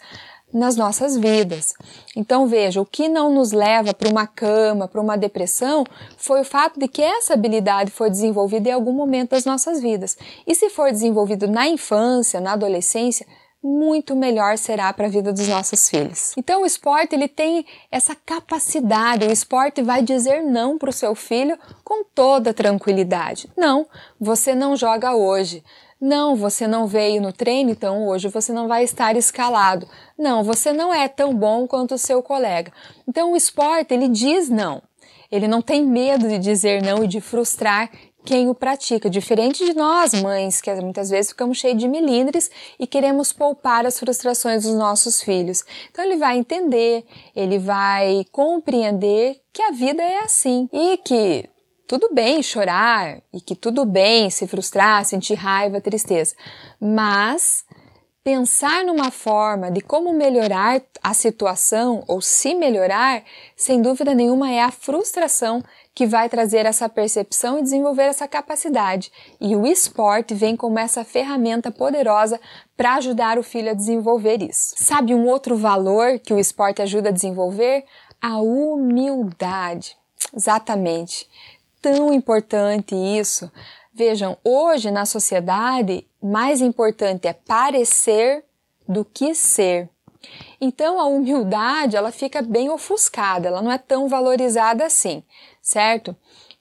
nas 0.53 0.75
nossas 0.75 1.17
vidas. 1.17 1.73
Então 2.15 2.45
veja, 2.47 2.79
o 2.79 2.85
que 2.85 3.09
não 3.09 3.33
nos 3.33 3.51
leva 3.51 3.91
para 3.91 4.09
uma 4.09 4.27
cama, 4.27 4.87
para 4.87 5.01
uma 5.01 5.17
depressão, 5.17 5.83
foi 6.15 6.41
o 6.41 6.45
fato 6.45 6.79
de 6.79 6.87
que 6.87 7.01
essa 7.01 7.33
habilidade 7.33 7.89
foi 7.89 8.09
desenvolvida 8.09 8.69
em 8.69 8.73
algum 8.73 8.93
momento 8.93 9.31
das 9.31 9.45
nossas 9.45 9.81
vidas. 9.81 10.15
E 10.45 10.53
se 10.53 10.69
for 10.69 10.91
desenvolvido 10.91 11.47
na 11.47 11.67
infância, 11.67 12.39
na 12.39 12.53
adolescência, 12.53 13.25
muito 13.61 14.15
melhor 14.15 14.57
será 14.57 14.91
para 14.93 15.07
a 15.07 15.09
vida 15.09 15.33
dos 15.33 15.47
nossos 15.47 15.89
filhos. 15.89 16.33
Então 16.37 16.61
o 16.61 16.65
esporte 16.65 17.13
ele 17.13 17.27
tem 17.27 17.65
essa 17.91 18.15
capacidade, 18.15 19.25
o 19.25 19.31
esporte 19.31 19.81
vai 19.81 20.01
dizer 20.01 20.41
não 20.43 20.77
para 20.77 20.89
o 20.89 20.93
seu 20.93 21.13
filho 21.13 21.57
com 21.83 22.03
toda 22.03 22.53
tranquilidade. 22.53 23.49
Não, 23.57 23.87
você 24.19 24.55
não 24.55 24.75
joga 24.75 25.13
hoje. 25.13 25.63
Não, 26.01 26.33
você 26.33 26.65
não 26.65 26.87
veio 26.87 27.21
no 27.21 27.33
treino, 27.33 27.71
então 27.71 28.07
hoje 28.07 28.29
você 28.29 28.53
não 28.53 28.69
vai 28.69 28.85
estar 28.85 29.17
escalado. 29.17 29.85
Não, 30.17 30.45
você 30.45 30.71
não 30.71 30.93
é 30.93 31.09
tão 31.09 31.35
bom 31.35 31.67
quanto 31.67 31.95
o 31.95 31.97
seu 31.97 32.23
colega. 32.23 32.71
Então 33.05 33.33
o 33.33 33.35
esporte 33.35 33.93
ele 33.93 34.07
diz 34.07 34.47
não. 34.47 34.81
Ele 35.29 35.47
não 35.47 35.61
tem 35.61 35.85
medo 35.85 36.27
de 36.27 36.39
dizer 36.39 36.81
não 36.81 37.03
e 37.03 37.07
de 37.07 37.19
frustrar 37.19 37.91
quem 38.29 38.47
o 38.47 38.53
pratica, 38.53 39.09
diferente 39.09 39.65
de 39.65 39.73
nós, 39.73 40.13
mães, 40.13 40.61
que 40.61 40.71
muitas 40.75 41.09
vezes 41.09 41.31
ficamos 41.31 41.57
cheios 41.57 41.79
de 41.79 41.87
milindres 41.87 42.51
e 42.77 42.85
queremos 42.85 43.33
poupar 43.33 43.87
as 43.87 43.97
frustrações 43.97 44.65
dos 44.65 44.75
nossos 44.75 45.19
filhos. 45.19 45.65
Então 45.89 46.05
ele 46.05 46.15
vai 46.15 46.37
entender, 46.37 47.03
ele 47.35 47.57
vai 47.57 48.23
compreender 48.31 49.41
que 49.51 49.63
a 49.63 49.71
vida 49.71 50.03
é 50.03 50.19
assim 50.19 50.69
e 50.71 50.97
que 50.97 51.49
tudo 51.87 52.13
bem 52.13 52.43
chorar 52.43 53.19
e 53.33 53.41
que 53.41 53.55
tudo 53.55 53.83
bem 53.83 54.29
se 54.29 54.45
frustrar, 54.45 55.03
sentir 55.05 55.33
raiva, 55.33 55.81
tristeza, 55.81 56.35
mas 56.79 57.65
pensar 58.23 58.85
numa 58.85 59.09
forma 59.09 59.71
de 59.71 59.81
como 59.81 60.13
melhorar 60.13 60.83
a 61.01 61.15
situação 61.15 62.03
ou 62.07 62.21
se 62.21 62.53
melhorar, 62.53 63.23
sem 63.55 63.81
dúvida 63.81 64.13
nenhuma 64.13 64.51
é 64.51 64.61
a 64.61 64.69
frustração 64.69 65.63
que 65.99 66.05
vai 66.05 66.29
trazer 66.29 66.65
essa 66.65 66.87
percepção 66.87 67.59
e 67.59 67.61
desenvolver 67.61 68.03
essa 68.03 68.25
capacidade. 68.25 69.11
E 69.37 69.53
o 69.53 69.67
esporte 69.67 70.33
vem 70.33 70.55
como 70.55 70.79
essa 70.79 71.03
ferramenta 71.03 71.71
poderosa 71.71 72.39
para 72.77 72.95
ajudar 72.95 73.37
o 73.37 73.43
filho 73.43 73.71
a 73.71 73.73
desenvolver 73.73 74.41
isso. 74.41 74.75
Sabe 74.77 75.13
um 75.13 75.27
outro 75.27 75.57
valor 75.57 76.17
que 76.17 76.33
o 76.33 76.39
esporte 76.39 76.81
ajuda 76.81 77.09
a 77.09 77.11
desenvolver? 77.11 77.83
A 78.21 78.39
humildade. 78.39 79.97
Exatamente. 80.33 81.27
Tão 81.81 82.13
importante 82.13 82.95
isso. 82.95 83.51
Vejam, 83.93 84.37
hoje 84.41 84.91
na 84.91 85.05
sociedade, 85.05 86.07
mais 86.23 86.61
importante 86.61 87.27
é 87.27 87.33
parecer 87.33 88.45
do 88.87 89.03
que 89.03 89.35
ser. 89.35 89.89
Então 90.61 90.97
a 90.97 91.05
humildade 91.05 91.97
ela 91.97 92.11
fica 92.11 92.41
bem 92.41 92.69
ofuscada, 92.69 93.49
ela 93.49 93.61
não 93.61 93.71
é 93.71 93.77
tão 93.77 94.07
valorizada 94.07 94.85
assim 94.85 95.23
certo? 95.69 96.15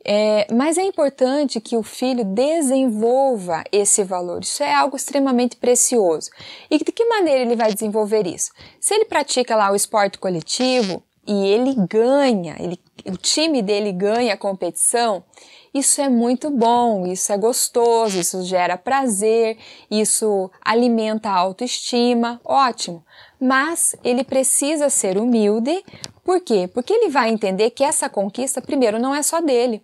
É, 0.05 0.47
mas 0.53 0.79
é 0.79 0.83
importante 0.83 1.61
que 1.61 1.77
o 1.77 1.83
filho 1.83 2.25
desenvolva 2.25 3.65
esse 3.73 4.05
valor. 4.05 4.43
Isso 4.43 4.63
é 4.63 4.73
algo 4.75 4.97
extremamente 4.97 5.57
precioso. 5.57 6.31
E 6.71 6.79
de 6.79 6.93
que 6.93 7.05
maneira 7.07 7.41
ele 7.41 7.57
vai 7.57 7.73
desenvolver 7.73 8.27
isso? 8.27 8.53
Se 8.79 8.95
ele 8.95 9.07
pratica 9.07 9.57
lá 9.57 9.71
o 9.71 9.75
esporte 9.75 10.19
coletivo 10.19 11.03
e 11.27 11.47
ele 11.47 11.75
ganha, 11.89 12.55
ele, 12.59 12.79
o 13.07 13.17
time 13.17 13.63
dele 13.63 13.93
ganha 13.93 14.35
a 14.35 14.37
competição, 14.37 15.25
Isso 15.73 16.01
é 16.01 16.09
muito 16.09 16.51
bom, 16.51 17.07
isso 17.07 17.33
é 17.33 17.37
gostoso, 17.37 18.19
isso 18.19 18.43
gera 18.43 18.77
prazer, 18.77 19.59
isso 19.91 20.51
alimenta 20.65 21.29
a 21.29 21.37
autoestima, 21.37 22.41
ótimo. 22.45 23.05
Mas 23.41 23.95
ele 24.03 24.25
precisa 24.25 24.91
ser 24.91 25.17
humilde, 25.17 25.85
por 26.25 26.41
quê? 26.41 26.69
Porque 26.73 26.93
ele 26.93 27.09
vai 27.09 27.31
entender 27.31 27.71
que 27.71 27.85
essa 27.85 28.09
conquista, 28.09 28.61
primeiro, 28.61 28.99
não 28.99 29.15
é 29.15 29.23
só 29.23 29.41
dele. 29.41 29.83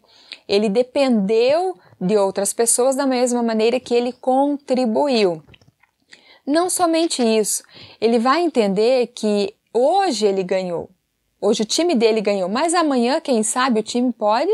Ele 0.48 0.68
dependeu 0.68 1.78
de 2.00 2.16
outras 2.16 2.52
pessoas 2.52 2.96
da 2.96 3.06
mesma 3.06 3.42
maneira 3.42 3.78
que 3.78 3.94
ele 3.94 4.12
contribuiu. 4.12 5.42
Não 6.46 6.68
somente 6.68 7.22
isso, 7.22 7.62
ele 7.98 8.18
vai 8.18 8.42
entender 8.42 9.06
que 9.14 9.54
hoje 9.72 10.26
ele 10.26 10.42
ganhou, 10.42 10.90
hoje 11.40 11.62
o 11.62 11.66
time 11.66 11.94
dele 11.94 12.20
ganhou, 12.20 12.50
mas 12.50 12.74
amanhã, 12.74 13.18
quem 13.18 13.42
sabe, 13.42 13.80
o 13.80 13.82
time 13.82 14.12
pode 14.12 14.52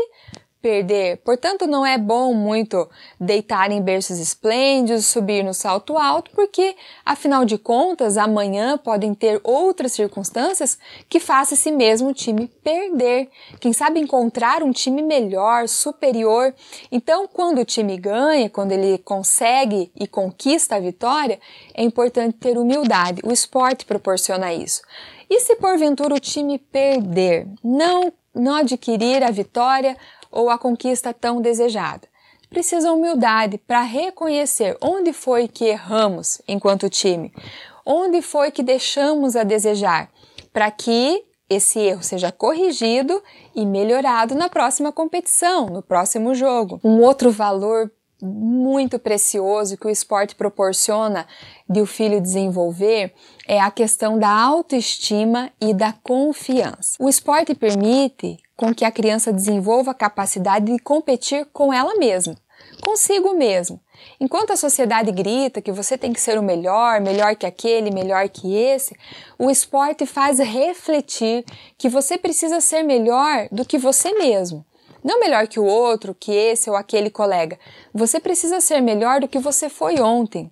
perder. 0.61 1.17
Portanto, 1.17 1.65
não 1.65 1.85
é 1.85 1.97
bom 1.97 2.33
muito 2.33 2.87
deitar 3.19 3.71
em 3.71 3.81
berços 3.81 4.19
esplêndidos, 4.19 5.05
subir 5.05 5.43
no 5.43 5.53
salto 5.53 5.97
alto, 5.97 6.31
porque, 6.31 6.75
afinal 7.05 7.43
de 7.43 7.57
contas, 7.57 8.17
amanhã 8.17 8.77
podem 8.77 9.13
ter 9.13 9.41
outras 9.43 9.93
circunstâncias 9.93 10.77
que 11.09 11.19
façam 11.19 11.55
esse 11.55 11.71
mesmo 11.71 12.13
time 12.13 12.47
perder. 12.63 13.29
Quem 13.59 13.73
sabe 13.73 13.99
encontrar 13.99 14.61
um 14.61 14.71
time 14.71 15.01
melhor, 15.01 15.67
superior. 15.67 16.53
Então, 16.91 17.27
quando 17.27 17.59
o 17.59 17.65
time 17.65 17.97
ganha, 17.97 18.49
quando 18.49 18.71
ele 18.71 18.97
consegue 18.99 19.91
e 19.99 20.07
conquista 20.07 20.75
a 20.75 20.79
vitória, 20.79 21.39
é 21.73 21.83
importante 21.83 22.37
ter 22.37 22.57
humildade. 22.57 23.21
O 23.23 23.31
esporte 23.31 23.85
proporciona 23.85 24.53
isso. 24.53 24.81
E 25.29 25.39
se 25.39 25.55
porventura 25.55 26.13
o 26.13 26.19
time 26.19 26.59
perder, 26.59 27.47
não 27.63 28.11
não 28.33 28.55
adquirir 28.55 29.23
a 29.23 29.31
vitória 29.31 29.97
ou 30.31 30.49
a 30.49 30.57
conquista 30.57 31.13
tão 31.13 31.41
desejada. 31.41 32.07
Precisa 32.49 32.91
humildade 32.91 33.57
para 33.57 33.81
reconhecer 33.81 34.77
onde 34.81 35.13
foi 35.13 35.47
que 35.47 35.65
erramos 35.65 36.41
enquanto 36.47 36.89
time, 36.89 37.33
onde 37.85 38.21
foi 38.21 38.51
que 38.51 38.61
deixamos 38.61 39.35
a 39.35 39.43
desejar, 39.43 40.09
para 40.51 40.69
que 40.69 41.23
esse 41.49 41.79
erro 41.79 42.03
seja 42.03 42.31
corrigido 42.31 43.21
e 43.55 43.65
melhorado 43.65 44.35
na 44.35 44.49
próxima 44.49 44.91
competição, 44.91 45.65
no 45.67 45.81
próximo 45.81 46.33
jogo. 46.33 46.79
Um 46.83 47.01
outro 47.01 47.29
valor 47.29 47.91
muito 48.21 48.99
precioso 48.99 49.77
que 49.77 49.87
o 49.87 49.89
esporte 49.89 50.35
proporciona 50.35 51.27
de 51.67 51.81
o 51.81 51.85
filho 51.85 52.21
desenvolver 52.21 53.13
é 53.47 53.59
a 53.59 53.71
questão 53.71 54.19
da 54.19 54.29
autoestima 54.29 55.51
e 55.59 55.73
da 55.73 55.91
confiança. 55.91 56.95
O 56.99 57.09
esporte 57.09 57.55
permite 57.55 58.37
com 58.61 58.75
que 58.75 58.85
a 58.85 58.91
criança 58.91 59.33
desenvolva 59.33 59.89
a 59.89 59.95
capacidade 59.95 60.67
de 60.67 60.77
competir 60.77 61.47
com 61.51 61.73
ela 61.73 61.95
mesma, 61.95 62.37
consigo 62.83 63.33
mesmo. 63.33 63.81
Enquanto 64.19 64.53
a 64.53 64.55
sociedade 64.55 65.11
grita 65.11 65.63
que 65.63 65.71
você 65.71 65.97
tem 65.97 66.13
que 66.13 66.21
ser 66.21 66.37
o 66.37 66.43
melhor, 66.43 67.01
melhor 67.01 67.35
que 67.35 67.47
aquele, 67.47 67.89
melhor 67.89 68.29
que 68.29 68.55
esse, 68.55 68.95
o 69.39 69.49
esporte 69.49 70.05
faz 70.05 70.37
refletir 70.37 71.43
que 71.75 71.89
você 71.89 72.19
precisa 72.19 72.61
ser 72.61 72.83
melhor 72.83 73.47
do 73.51 73.65
que 73.65 73.79
você 73.79 74.13
mesmo. 74.13 74.63
Não 75.03 75.19
melhor 75.19 75.47
que 75.47 75.59
o 75.59 75.65
outro, 75.65 76.13
que 76.13 76.31
esse 76.31 76.69
ou 76.69 76.75
aquele 76.75 77.09
colega. 77.09 77.57
Você 77.91 78.19
precisa 78.19 78.61
ser 78.61 78.79
melhor 78.79 79.19
do 79.19 79.27
que 79.27 79.39
você 79.39 79.69
foi 79.69 79.99
ontem 79.99 80.51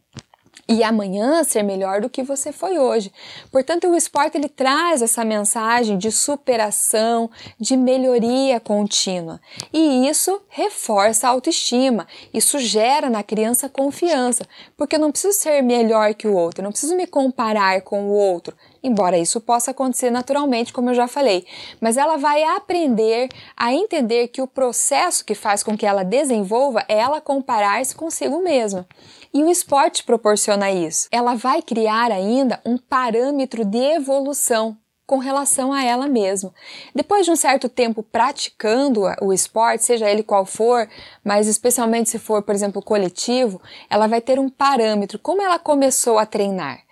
e 0.68 0.84
amanhã 0.84 1.44
ser 1.44 1.64
melhor 1.64 2.02
do 2.02 2.10
que 2.10 2.24
você 2.24 2.52
foi 2.52 2.78
hoje. 2.78 3.12
Portanto, 3.52 3.88
o 3.88 3.96
esporte 3.96 4.38
ele 4.38 4.50
traz 4.50 5.02
essa 5.02 5.24
mensagem 5.26 5.98
de 5.98 6.12
superação, 6.12 7.30
de 7.60 7.76
melhoria 7.76 8.60
contínua. 8.60 9.40
E 9.74 10.08
isso 10.08 10.42
reforça 10.50 11.28
a 11.28 11.32
autoestima. 11.32 12.08
Isso 12.34 12.60
gera 12.60 13.10
na 13.10 13.24
criança 13.24 13.70
confiança, 13.70 14.46
porque 14.78 14.96
eu 14.96 15.00
não 15.00 15.12
preciso 15.12 15.38
ser 15.40 15.62
melhor 15.62 16.14
que 16.14 16.28
o 16.28 16.34
outro, 16.34 16.62
eu 16.62 16.64
não 16.64 16.72
preciso 16.72 16.96
me 16.96 17.08
comparar 17.08 17.82
com 17.82 18.10
o 18.10 18.12
outro 18.12 18.56
embora 18.84 19.18
isso 19.18 19.42
possa 19.42 19.72
acontecer 19.72 20.10
naturalmente, 20.10 20.74
como 20.74 20.90
eu 20.90 20.94
já 20.94 21.08
falei, 21.08 21.46
mas 21.80 21.98
ela 21.98 22.18
vai 22.18 22.44
aprender 22.44 23.30
a 23.56 23.74
entender 23.74 24.30
que 24.30 24.42
o 24.42 24.48
processo 24.48 25.26
que 25.26 25.36
faz 25.36 25.64
com 25.64 25.78
que 25.78 25.86
ela 25.86 26.04
desenvolva 26.04 26.84
é 26.88 26.98
ela 26.98 27.22
comparar-se 27.22 27.96
consigo 27.96 28.42
mesma. 28.42 28.88
E 29.34 29.44
o 29.44 29.50
esporte 29.50 30.04
proporciona 30.04 30.72
isso. 30.72 31.08
Ela 31.12 31.36
vai 31.36 31.62
criar 31.62 32.12
ainda 32.12 32.60
um 32.66 32.78
parâmetro 32.78 33.64
de 33.64 33.78
evolução 33.78 34.76
com 35.06 35.18
relação 35.18 35.74
a 35.74 35.84
ela 35.84 36.08
mesma. 36.08 36.54
Depois 36.94 37.26
de 37.26 37.32
um 37.32 37.36
certo 37.36 37.68
tempo 37.68 38.04
praticando 38.04 39.02
o 39.22 39.34
esporte, 39.34 39.84
seja 39.84 40.10
ele 40.10 40.22
qual 40.22 40.46
for, 40.46 40.88
mas 41.24 41.48
especialmente 41.48 42.10
se 42.12 42.20
for, 42.20 42.44
por 42.44 42.54
exemplo, 42.54 42.82
coletivo, 42.82 43.60
ela 43.90 44.06
vai 44.06 44.22
ter 44.22 44.40
um 44.40 44.50
parâmetro, 44.50 45.18
como 45.18 45.42
ela 45.42 45.58
começou 45.58 46.20
a 46.20 46.28
treinar 46.28 46.84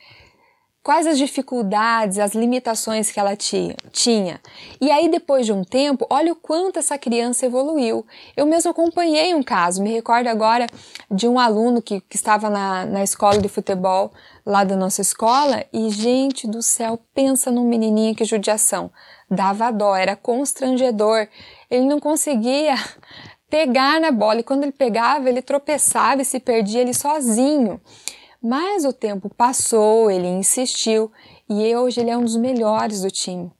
quais 0.88 1.06
as 1.06 1.18
dificuldades, 1.18 2.18
as 2.18 2.34
limitações 2.34 3.12
que 3.12 3.20
ela 3.20 3.36
tinha. 3.36 4.40
E 4.80 4.90
aí, 4.90 5.10
depois 5.10 5.46
de 5.46 5.52
um 5.52 5.62
tempo, 5.62 6.08
olha 6.10 6.32
o 6.32 6.36
quanto 6.38 6.80
essa 6.80 6.98
criança 6.98 7.46
evoluiu. 7.46 8.06
Eu 8.38 8.46
mesmo 8.46 8.72
acompanhei 8.72 9.36
um 9.36 9.44
caso, 9.44 9.84
me 9.84 9.92
recordo 9.92 10.28
agora 10.28 10.66
de 11.12 11.28
um 11.28 11.38
aluno 11.38 11.82
que, 11.82 12.00
que 12.00 12.16
estava 12.16 12.50
na, 12.50 12.86
na 12.86 13.04
escola 13.04 13.38
de 13.38 13.50
futebol 13.50 14.14
lá 14.46 14.64
da 14.64 14.78
nossa 14.78 15.02
escola 15.02 15.66
e, 15.74 15.90
gente 15.90 16.48
do 16.48 16.62
céu, 16.62 16.98
pensa 17.14 17.52
num 17.52 17.68
menininho 17.68 18.16
que 18.16 18.24
judiação. 18.24 18.90
Dava 19.30 19.72
dó, 19.72 19.94
era 19.94 20.16
constrangedor. 20.16 21.28
Ele 21.70 21.84
não 21.86 22.00
conseguia 22.00 22.76
pegar 23.52 24.00
na 24.00 24.10
bola 24.10 24.40
e 24.40 24.44
quando 24.44 24.64
ele 24.64 24.72
pegava, 24.72 25.28
ele 25.28 25.42
tropeçava 25.42 26.22
e 26.22 26.26
se 26.26 26.40
perdia 26.40 26.80
ele 26.80 26.94
sozinho. 26.94 27.82
Mas 28.48 28.86
o 28.86 28.94
tempo 28.94 29.30
passou, 29.36 30.10
ele 30.10 30.26
insistiu 30.26 31.12
e 31.50 31.76
hoje 31.76 32.00
ele 32.00 32.10
é 32.10 32.18
um 32.18 32.24
dos 32.24 32.38
melhores 32.38 33.02
do 33.02 33.12
time. 33.12 33.52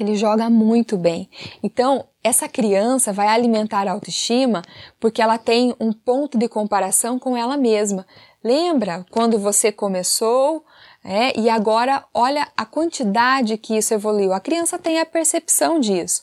Ele 0.00 0.16
joga 0.16 0.50
muito 0.50 0.98
bem. 0.98 1.30
Então, 1.62 2.04
essa 2.24 2.48
criança 2.48 3.12
vai 3.12 3.28
alimentar 3.28 3.86
a 3.86 3.92
autoestima 3.92 4.62
porque 4.98 5.22
ela 5.22 5.38
tem 5.38 5.76
um 5.78 5.92
ponto 5.92 6.36
de 6.36 6.48
comparação 6.48 7.20
com 7.20 7.36
ela 7.36 7.56
mesma. 7.56 8.04
Lembra 8.42 9.06
quando 9.12 9.38
você 9.38 9.70
começou 9.70 10.64
é, 11.04 11.38
e 11.38 11.48
agora 11.48 12.04
olha 12.12 12.48
a 12.56 12.66
quantidade 12.66 13.56
que 13.56 13.76
isso 13.76 13.94
evoluiu? 13.94 14.32
A 14.32 14.40
criança 14.40 14.76
tem 14.76 14.98
a 14.98 15.06
percepção 15.06 15.78
disso. 15.78 16.20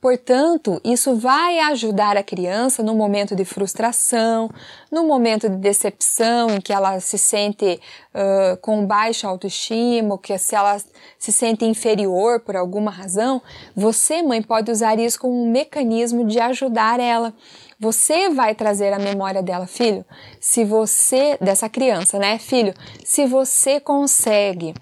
Portanto, 0.00 0.80
isso 0.84 1.16
vai 1.16 1.58
ajudar 1.58 2.16
a 2.16 2.22
criança 2.22 2.82
no 2.82 2.94
momento 2.94 3.34
de 3.34 3.44
frustração, 3.44 4.50
no 4.90 5.04
momento 5.04 5.48
de 5.48 5.56
decepção, 5.56 6.50
em 6.50 6.60
que 6.60 6.72
ela 6.72 7.00
se 7.00 7.18
sente 7.18 7.80
uh, 8.14 8.56
com 8.58 8.86
baixa 8.86 9.26
autoestima, 9.26 10.12
ou 10.12 10.18
que 10.18 10.36
se 10.38 10.54
ela 10.54 10.76
se 11.18 11.32
sente 11.32 11.64
inferior 11.64 12.40
por 12.40 12.56
alguma 12.56 12.90
razão, 12.90 13.42
você, 13.74 14.22
mãe, 14.22 14.42
pode 14.42 14.70
usar 14.70 14.98
isso 14.98 15.18
como 15.18 15.34
um 15.34 15.50
mecanismo 15.50 16.24
de 16.24 16.38
ajudar 16.38 17.00
ela. 17.00 17.32
Você 17.78 18.30
vai 18.30 18.54
trazer 18.54 18.92
a 18.92 18.98
memória 18.98 19.42
dela, 19.42 19.66
filho. 19.66 20.04
Se 20.40 20.64
você, 20.64 21.36
dessa 21.40 21.68
criança, 21.68 22.18
né, 22.18 22.38
filho, 22.38 22.72
se 23.04 23.26
você 23.26 23.80
consegue 23.80 24.74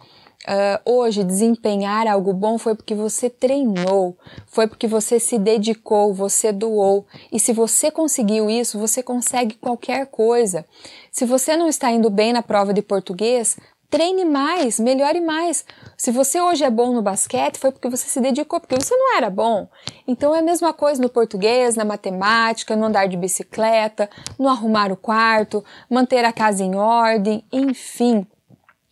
uh, 0.49 0.91
hoje 0.91 1.25
desempenhar 1.25 2.07
algo 2.07 2.33
bom 2.33 2.59
foi 2.59 2.75
porque 2.75 2.95
você 2.95 3.29
treinou, 3.31 4.17
foi 4.47 4.67
porque 4.67 4.87
você 4.87 5.19
se 5.19 5.39
dedicou, 5.39 6.13
você 6.13 6.53
doou. 6.53 7.07
E 7.33 7.41
se 7.41 7.53
você 7.53 7.91
conseguiu 7.91 8.51
isso, 8.51 8.79
você 8.79 9.03
consegue 9.03 9.55
qualquer 9.57 10.07
coisa. 10.07 10.65
Se 11.11 11.25
você 11.25 11.57
não 11.57 11.69
está 11.69 11.91
indo 11.91 12.11
bem 12.11 12.33
na 12.33 12.43
prova 12.43 12.73
de 12.73 12.83
português, 12.83 13.57
treine 13.91 14.25
mais, 14.25 14.81
melhore 14.81 15.21
mais. 15.21 15.65
Se 15.97 16.11
você 16.11 16.41
hoje 16.41 16.65
é 16.65 16.71
bom 16.71 16.93
no 16.93 17.01
basquete, 17.01 17.59
foi 17.59 17.71
porque 17.71 17.89
você 17.89 18.09
se 18.09 18.21
dedicou, 18.21 18.59
porque 18.59 18.75
você 18.75 18.95
não 18.97 19.17
era 19.17 19.31
bom. 19.31 19.69
Então 20.07 20.35
é 20.35 20.41
a 20.41 20.43
mesma 20.43 20.73
coisa 20.73 21.01
no 21.01 21.09
português, 21.09 21.77
na 21.77 21.85
matemática, 21.85 22.75
no 22.75 22.87
andar 22.87 23.07
de 23.07 23.17
bicicleta, 23.17 24.11
no 24.37 24.49
arrumar 24.49 24.91
o 24.91 24.97
quarto, 24.97 25.65
manter 25.89 26.25
a 26.25 26.33
casa 26.33 26.65
em 26.65 26.75
ordem, 26.75 27.45
enfim. 27.53 28.27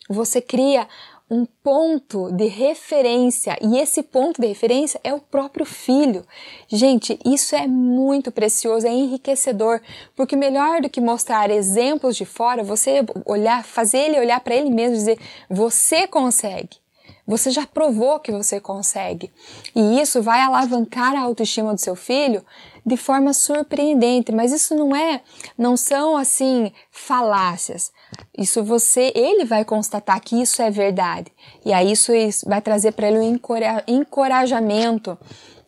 Você 0.09 0.41
cria 0.41 0.87
um 1.33 1.45
ponto 1.63 2.31
de 2.31 2.45
referência 2.45 3.57
e 3.59 3.79
esse 3.79 4.03
ponto 4.03 4.39
de 4.39 4.45
referência 4.45 5.01
é 5.03 5.11
o 5.11 5.19
próprio 5.19 5.65
filho. 5.65 6.23
Gente, 6.67 7.17
isso 7.25 7.55
é 7.55 7.65
muito 7.65 8.31
precioso, 8.31 8.85
é 8.85 8.91
enriquecedor, 8.91 9.81
porque 10.15 10.35
melhor 10.35 10.79
do 10.79 10.89
que 10.89 11.01
mostrar 11.01 11.49
exemplos 11.49 12.15
de 12.15 12.23
fora, 12.23 12.63
você 12.63 13.03
olhar, 13.25 13.63
fazer 13.63 13.97
ele 13.97 14.19
olhar 14.19 14.39
para 14.41 14.55
ele 14.55 14.69
mesmo 14.69 14.95
e 14.95 14.99
dizer: 14.99 15.19
"Você 15.49 16.05
consegue". 16.05 16.82
Você 17.25 17.51
já 17.51 17.65
provou 17.65 18.19
que 18.19 18.31
você 18.31 18.59
consegue. 18.59 19.31
E 19.73 20.01
isso 20.01 20.21
vai 20.21 20.41
alavancar 20.41 21.15
a 21.15 21.21
autoestima 21.21 21.73
do 21.73 21.79
seu 21.79 21.95
filho 21.95 22.43
de 22.85 22.97
forma 22.97 23.31
surpreendente, 23.31 24.33
mas 24.33 24.51
isso 24.51 24.75
não 24.75 24.93
é, 24.93 25.21
não 25.57 25.77
são 25.77 26.17
assim 26.17 26.71
falácias. 26.91 27.93
Isso 28.37 28.61
você, 28.61 29.13
ele 29.15 29.45
vai 29.45 29.63
constatar 29.63 30.19
que 30.19 30.41
isso 30.41 30.61
é 30.61 30.69
verdade. 30.69 31.31
E 31.65 31.71
aí 31.71 31.93
isso 31.93 32.11
vai 32.45 32.61
trazer 32.61 32.91
para 32.91 33.07
ele 33.07 33.19
um 33.19 33.39
encorajamento 33.87 35.17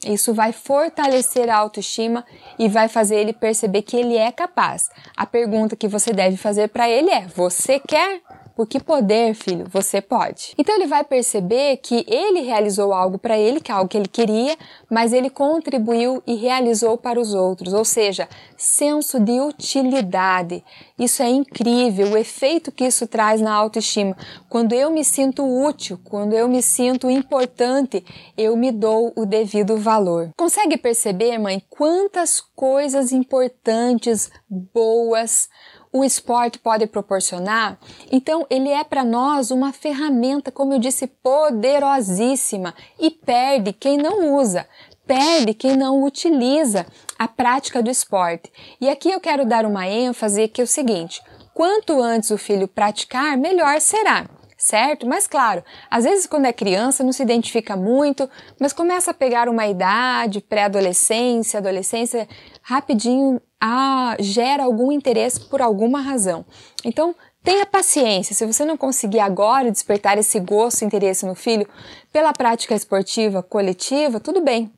Isso 0.05 0.33
vai 0.33 0.51
fortalecer 0.51 1.49
a 1.49 1.55
autoestima 1.55 2.25
e 2.59 2.67
vai 2.67 2.89
fazer 2.89 3.15
ele 3.15 3.33
perceber 3.33 3.81
que 3.81 3.95
ele 3.95 4.17
é 4.17 4.31
capaz. 4.31 4.89
A 5.15 5.25
pergunta 5.25 5.75
que 5.75 5.87
você 5.87 6.11
deve 6.11 6.35
fazer 6.37 6.67
para 6.67 6.89
ele 6.89 7.09
é: 7.09 7.25
você 7.27 7.79
quer? 7.79 8.21
Por 8.55 8.65
que 8.65 8.79
poder, 8.79 9.33
filho, 9.33 9.65
você 9.69 9.99
pode. 9.99 10.53
Então 10.57 10.73
ele 10.75 10.87
vai 10.87 11.03
perceber 11.03 11.77
que 11.77 12.05
ele 12.07 12.41
realizou 12.41 12.93
algo 12.93 13.17
para 13.17 13.37
ele, 13.37 13.59
que 13.59 13.71
é 13.71 13.75
algo 13.75 13.89
que 13.89 13.97
ele 13.97 14.07
queria, 14.07 14.57
mas 14.89 15.11
ele 15.11 15.29
contribuiu 15.29 16.23
e 16.25 16.35
realizou 16.35 16.97
para 16.97 17.19
os 17.19 17.33
outros, 17.33 17.73
ou 17.73 17.83
seja, 17.83 18.29
senso 18.57 19.19
de 19.19 19.41
utilidade. 19.41 20.63
Isso 20.97 21.21
é 21.21 21.29
incrível, 21.29 22.11
o 22.11 22.17
efeito 22.17 22.71
que 22.71 22.85
isso 22.85 23.05
traz 23.07 23.41
na 23.41 23.53
autoestima. 23.53 24.15
Quando 24.47 24.73
eu 24.73 24.89
me 24.89 25.03
sinto 25.03 25.43
útil, 25.43 25.99
quando 26.03 26.33
eu 26.33 26.47
me 26.47 26.61
sinto 26.61 27.09
importante, 27.09 28.05
eu 28.37 28.55
me 28.55 28.71
dou 28.71 29.11
o 29.17 29.25
devido 29.25 29.75
valor. 29.77 30.29
Consegue 30.37 30.77
perceber, 30.77 31.37
mãe, 31.37 31.61
quantas 31.69 32.39
coisas 32.39 33.11
importantes, 33.11 34.31
boas, 34.73 35.49
o 35.95 36.03
esporte 36.03 36.59
pode 36.59 36.85
proporcionar. 36.87 37.79
Então, 38.11 38.45
ele 38.49 38.67
é 38.67 38.83
para 38.83 39.05
nós 39.05 39.49
uma 39.49 39.71
ferramenta, 39.71 40.51
como 40.51 40.73
eu 40.73 40.79
disse, 40.79 41.07
poderosíssima 41.07 42.75
e 42.99 43.09
perde 43.09 43.71
quem 43.71 43.97
não 43.97 44.35
usa, 44.35 44.67
perde 45.07 45.53
quem 45.53 45.77
não 45.77 46.03
utiliza 46.03 46.85
a 47.17 47.29
prática 47.29 47.81
do 47.81 47.89
esporte. 47.89 48.51
E 48.81 48.89
aqui 48.89 49.09
eu 49.09 49.21
quero 49.21 49.45
dar 49.45 49.65
uma 49.65 49.87
ênfase 49.87 50.49
que 50.49 50.59
é 50.59 50.65
o 50.65 50.67
seguinte: 50.67 51.21
quanto 51.53 52.01
antes 52.01 52.29
o 52.29 52.37
filho 52.37 52.67
praticar, 52.67 53.37
melhor 53.37 53.79
será 53.79 54.25
certo? 54.65 55.05
Mas 55.05 55.27
claro, 55.27 55.63
às 55.91 56.05
vezes 56.05 56.25
quando 56.25 56.45
é 56.45 56.53
criança 56.53 57.03
não 57.03 57.13
se 57.13 57.21
identifica 57.21 57.75
muito, 57.75 58.27
mas 58.59 58.73
começa 58.73 59.11
a 59.11 59.13
pegar 59.13 59.47
uma 59.47 59.67
idade, 59.67 60.41
pré-adolescência, 60.41 61.59
adolescência, 61.59 62.27
rapidinho 62.63 63.39
ah, 63.61 64.15
gera 64.19 64.63
algum 64.63 64.91
interesse 64.91 65.39
por 65.39 65.61
alguma 65.61 66.01
razão. 66.01 66.43
Então, 66.83 67.15
tenha 67.43 67.63
paciência. 67.63 68.33
Se 68.33 68.43
você 68.43 68.65
não 68.65 68.75
conseguir 68.75 69.19
agora 69.19 69.71
despertar 69.71 70.17
esse 70.17 70.39
gosto 70.39 70.81
e 70.81 70.85
interesse 70.85 71.27
no 71.27 71.35
filho 71.35 71.67
pela 72.11 72.33
prática 72.33 72.73
esportiva 72.73 73.43
coletiva, 73.43 74.19
tudo 74.19 74.41
bem. 74.41 74.73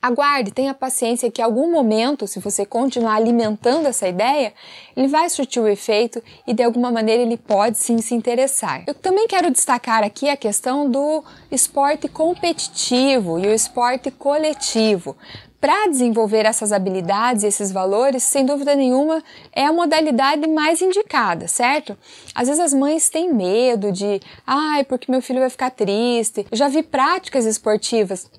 Aguarde, 0.00 0.52
tenha 0.52 0.72
paciência 0.72 1.28
que 1.28 1.40
em 1.40 1.44
algum 1.44 1.72
momento, 1.72 2.24
se 2.28 2.38
você 2.38 2.64
continuar 2.64 3.16
alimentando 3.16 3.88
essa 3.88 4.06
ideia, 4.06 4.54
ele 4.96 5.08
vai 5.08 5.28
surtir 5.28 5.60
o 5.60 5.66
efeito 5.66 6.22
e 6.46 6.54
de 6.54 6.62
alguma 6.62 6.92
maneira 6.92 7.20
ele 7.20 7.36
pode 7.36 7.78
sim 7.78 7.98
se 7.98 8.14
interessar. 8.14 8.84
Eu 8.86 8.94
também 8.94 9.26
quero 9.26 9.50
destacar 9.50 10.04
aqui 10.04 10.28
a 10.28 10.36
questão 10.36 10.88
do 10.88 11.24
esporte 11.50 12.06
competitivo 12.06 13.40
e 13.40 13.48
o 13.48 13.52
esporte 13.52 14.08
coletivo. 14.12 15.16
Para 15.60 15.88
desenvolver 15.88 16.46
essas 16.46 16.70
habilidades 16.70 17.42
e 17.42 17.48
esses 17.48 17.72
valores, 17.72 18.22
sem 18.22 18.46
dúvida 18.46 18.76
nenhuma, 18.76 19.20
é 19.52 19.66
a 19.66 19.72
modalidade 19.72 20.46
mais 20.46 20.80
indicada, 20.80 21.48
certo? 21.48 21.98
Às 22.32 22.46
vezes 22.46 22.62
as 22.62 22.72
mães 22.72 23.10
têm 23.10 23.34
medo 23.34 23.90
de, 23.90 24.20
ai, 24.46 24.84
porque 24.84 25.10
meu 25.10 25.20
filho 25.20 25.40
vai 25.40 25.50
ficar 25.50 25.70
triste. 25.72 26.46
Eu 26.48 26.56
já 26.56 26.68
vi 26.68 26.84
práticas 26.84 27.44
esportivas 27.44 28.30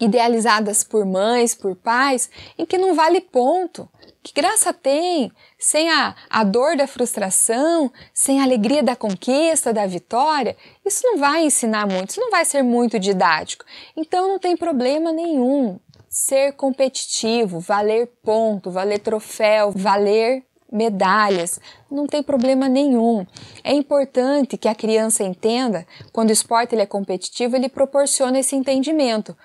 idealizadas 0.00 0.84
por 0.84 1.04
mães, 1.04 1.54
por 1.54 1.74
pais, 1.74 2.30
em 2.58 2.66
que 2.66 2.78
não 2.78 2.94
vale 2.94 3.20
ponto. 3.20 3.88
Que 4.22 4.32
graça 4.32 4.72
tem 4.72 5.30
sem 5.58 5.88
a, 5.88 6.14
a 6.28 6.42
dor 6.42 6.76
da 6.76 6.86
frustração, 6.86 7.92
sem 8.12 8.40
a 8.40 8.42
alegria 8.42 8.82
da 8.82 8.96
conquista, 8.96 9.72
da 9.72 9.86
vitória? 9.86 10.56
Isso 10.84 11.02
não 11.04 11.18
vai 11.18 11.44
ensinar 11.44 11.86
muito, 11.86 12.10
isso 12.10 12.20
não 12.20 12.30
vai 12.30 12.44
ser 12.44 12.62
muito 12.62 12.98
didático. 12.98 13.64
Então 13.96 14.28
não 14.28 14.38
tem 14.38 14.56
problema 14.56 15.12
nenhum 15.12 15.78
ser 16.08 16.52
competitivo, 16.52 17.60
valer 17.60 18.08
ponto, 18.22 18.70
valer 18.70 18.98
troféu, 18.98 19.70
valer 19.70 20.42
medalhas, 20.70 21.60
não 21.90 22.06
tem 22.06 22.22
problema 22.22 22.68
nenhum. 22.68 23.26
É 23.62 23.72
importante 23.72 24.56
que 24.56 24.68
a 24.68 24.74
criança 24.74 25.22
entenda, 25.22 25.86
quando 26.12 26.30
o 26.30 26.32
esporte 26.32 26.74
ele 26.74 26.82
é 26.82 26.86
competitivo, 26.86 27.56
ele 27.56 27.68
proporciona 27.68 28.38
esse 28.38 28.56
entendimento. 28.56 29.36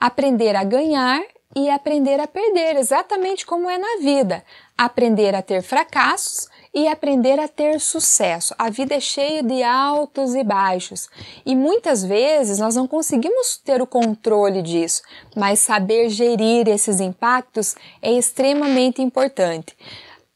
Aprender 0.00 0.56
a 0.56 0.64
ganhar 0.64 1.22
e 1.54 1.68
aprender 1.68 2.20
a 2.20 2.26
perder, 2.26 2.76
exatamente 2.76 3.44
como 3.44 3.68
é 3.68 3.76
na 3.76 3.98
vida. 4.00 4.42
Aprender 4.78 5.34
a 5.34 5.42
ter 5.42 5.62
fracassos 5.62 6.48
e 6.72 6.86
aprender 6.86 7.40
a 7.40 7.48
ter 7.48 7.80
sucesso. 7.80 8.54
A 8.56 8.70
vida 8.70 8.94
é 8.94 9.00
cheia 9.00 9.42
de 9.42 9.62
altos 9.62 10.34
e 10.34 10.44
baixos 10.44 11.08
e 11.44 11.56
muitas 11.56 12.04
vezes 12.04 12.58
nós 12.58 12.76
não 12.76 12.86
conseguimos 12.86 13.58
ter 13.58 13.82
o 13.82 13.86
controle 13.86 14.62
disso, 14.62 15.02
mas 15.36 15.58
saber 15.58 16.08
gerir 16.08 16.68
esses 16.68 17.00
impactos 17.00 17.74
é 18.00 18.12
extremamente 18.12 19.02
importante. 19.02 19.76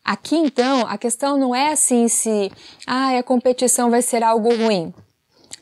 Aqui 0.05 0.37
então 0.37 0.87
a 0.87 0.99
questão 0.99 1.39
não 1.39 1.55
é 1.55 1.73
assim 1.73 2.09
se 2.09 2.53
ah, 2.87 3.17
a 3.17 3.23
competição 3.23 3.91
vai 3.91 4.03
ser 4.03 4.23
algo 4.23 4.55
ruim. 4.55 4.93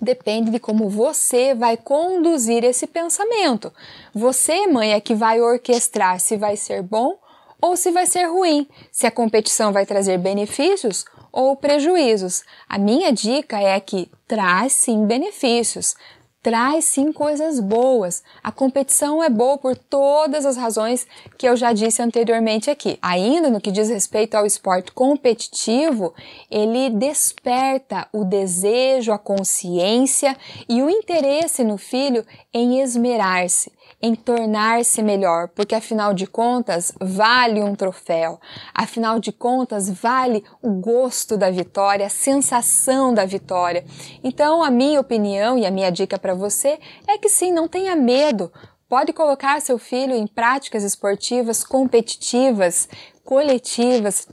Depende 0.03 0.51
de 0.51 0.59
como 0.59 0.89
você 0.89 1.55
vai 1.55 1.77
conduzir 1.77 2.65
esse 2.65 2.89
pensamento. 2.89 3.73
Você, 4.13 4.67
mãe, 4.67 4.95
é 4.95 5.01
que 5.01 5.15
vai 5.15 5.41
orquestrar 5.41 6.19
se 6.19 6.37
vai 6.37 6.57
ser 6.57 6.83
bom 6.83 7.17
ou 7.61 7.77
se 7.77 7.93
vai 7.93 8.05
ser 8.05 8.25
ruim, 8.25 8.67
se 8.91 9.07
a 9.07 9.13
competição 9.13 9.73
vai 9.73 9.87
trazer 9.87 10.19
benefícios 10.19 11.05
ou 11.31 11.55
prejuízos. 11.55 12.43
A 12.69 12.79
minha 12.79 13.13
dica 13.13 13.61
é 13.61 13.79
que 13.79 14.11
traz 14.27 14.73
sim 14.73 15.07
benefícios, 15.07 15.95
traz 16.43 16.87
sim 16.87 17.13
coisas 17.13 17.61
boas. 17.61 18.23
A 18.43 18.51
competição 18.51 19.23
é 19.23 19.31
boa 19.31 19.57
por 19.57 19.77
todas 19.77 20.45
as 20.45 20.57
razões 20.57 21.07
que 21.39 21.49
eu 21.49 21.57
já 21.57 21.73
disse 21.73 22.03
anteriormente 22.03 22.69
aqui. 22.71 22.99
Ainda 23.01 23.49
no 23.49 23.61
que 23.61 23.71
diz 23.71 23.89
respeito 23.89 24.35
ao 24.35 24.45
esporte 24.45 24.91
competitivo, 24.93 26.13
ele 26.51 26.91
desperta 26.91 28.09
o 28.13 28.25
desejo, 28.25 29.13
a 29.13 29.19
consciência 29.19 30.37
e 30.69 30.83
o 30.83 30.91
interesse 30.91 31.63
no 31.63 31.79
filho 31.79 32.27
em 32.53 32.81
esmerar-se 32.83 33.71
em 34.03 34.17
tornar-se 34.17 35.01
melhor, 35.01 35.49
porque 35.49 35.77
afinal 35.77 36.13
de 36.13 36.27
contas 36.27 36.93
vale 37.01 37.63
um 37.63 37.77
troféu, 37.77 38.41
afinal 38.75 39.21
de 39.21 39.31
contas 39.31 39.89
vale 39.89 40.45
o 40.61 40.71
gosto 40.73 41.37
da 41.37 41.51
vitória, 41.51 42.07
a 42.07 42.11
sensação 42.11 43.15
da 43.15 43.25
vitória. 43.25 43.85
Então, 44.25 44.61
a 44.61 44.71
minha 44.71 45.01
opinião 45.01 45.57
e 45.57 45.65
a 45.65 45.71
minha 45.71 45.91
dica 45.91 46.19
para 46.19 46.35
você 46.35 46.81
é 47.07 47.17
que 47.17 47.29
sim, 47.29 47.53
não 47.53 47.69
tenha 47.69 47.95
medo. 47.95 48.53
Pode 48.89 49.13
colocar 49.13 49.61
seu 49.61 49.79
filho 49.79 50.15
em 50.15 50.27
práticas 50.27 50.83
esportivas 50.83 51.63
competitivas, 51.63 52.89
coletivas, 53.25 54.27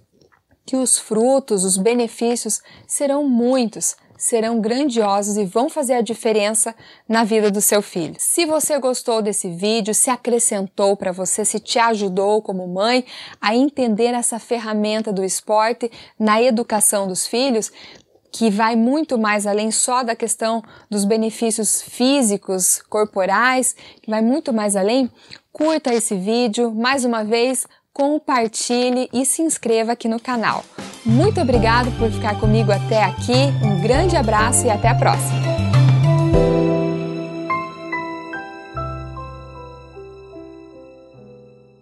que 0.66 0.76
os 0.76 0.98
frutos, 0.98 1.64
os 1.64 1.78
benefícios 1.78 2.62
serão 2.88 3.28
muitos 3.28 3.96
serão 4.20 4.60
grandiosos 4.60 5.38
e 5.38 5.46
vão 5.46 5.70
fazer 5.70 5.94
a 5.94 6.02
diferença 6.02 6.76
na 7.08 7.24
vida 7.24 7.50
do 7.50 7.62
seu 7.62 7.82
filho. 7.82 8.16
Se 8.20 8.46
você 8.46 8.78
gostou 8.78 9.22
desse 9.22 9.50
vídeo, 9.50 9.96
se 9.96 10.10
acrescentou 10.10 10.96
para 10.98 11.14
você, 11.14 11.46
se 11.46 11.60
te 11.60 11.80
ajudou 11.80 12.42
como 12.42 12.68
mãe 12.68 13.06
a 13.40 13.56
entender 13.56 14.14
essa 14.14 14.38
ferramenta 14.38 15.14
do 15.14 15.24
esporte 15.24 15.90
na 16.20 16.42
educação 16.42 17.08
dos 17.08 17.26
filhos, 17.26 17.72
que 18.32 18.50
vai 18.50 18.76
muito 18.76 19.18
mais 19.18 19.48
além 19.48 19.72
só 19.72 20.04
da 20.04 20.16
questão 20.16 20.62
dos 20.90 21.06
benefícios 21.06 21.82
físicos, 21.82 22.82
corporais, 22.90 23.76
que 24.02 24.12
vai 24.12 24.22
muito 24.22 24.54
mais 24.54 24.76
além, 24.76 25.10
curta 25.52 25.94
esse 25.94 26.16
vídeo. 26.16 26.72
Mais 26.72 27.06
uma 27.06 27.24
vez, 27.24 27.66
compartilhe 27.94 29.10
e 29.12 29.26
se 29.26 29.42
inscreva 29.42 29.94
aqui 29.94 30.08
no 30.08 30.20
canal. 30.20 30.64
Muito 31.06 31.40
obrigado 31.42 31.92
por 31.98 32.12
ficar 32.12 32.40
comigo 32.40 32.72
até 32.72 33.04
aqui, 33.04 33.54
um 33.64 33.82
grande 33.82 34.16
abraço 34.16 34.66
e 34.66 34.70
até 34.70 34.90
a 34.90 34.96
próxima! 34.96 35.59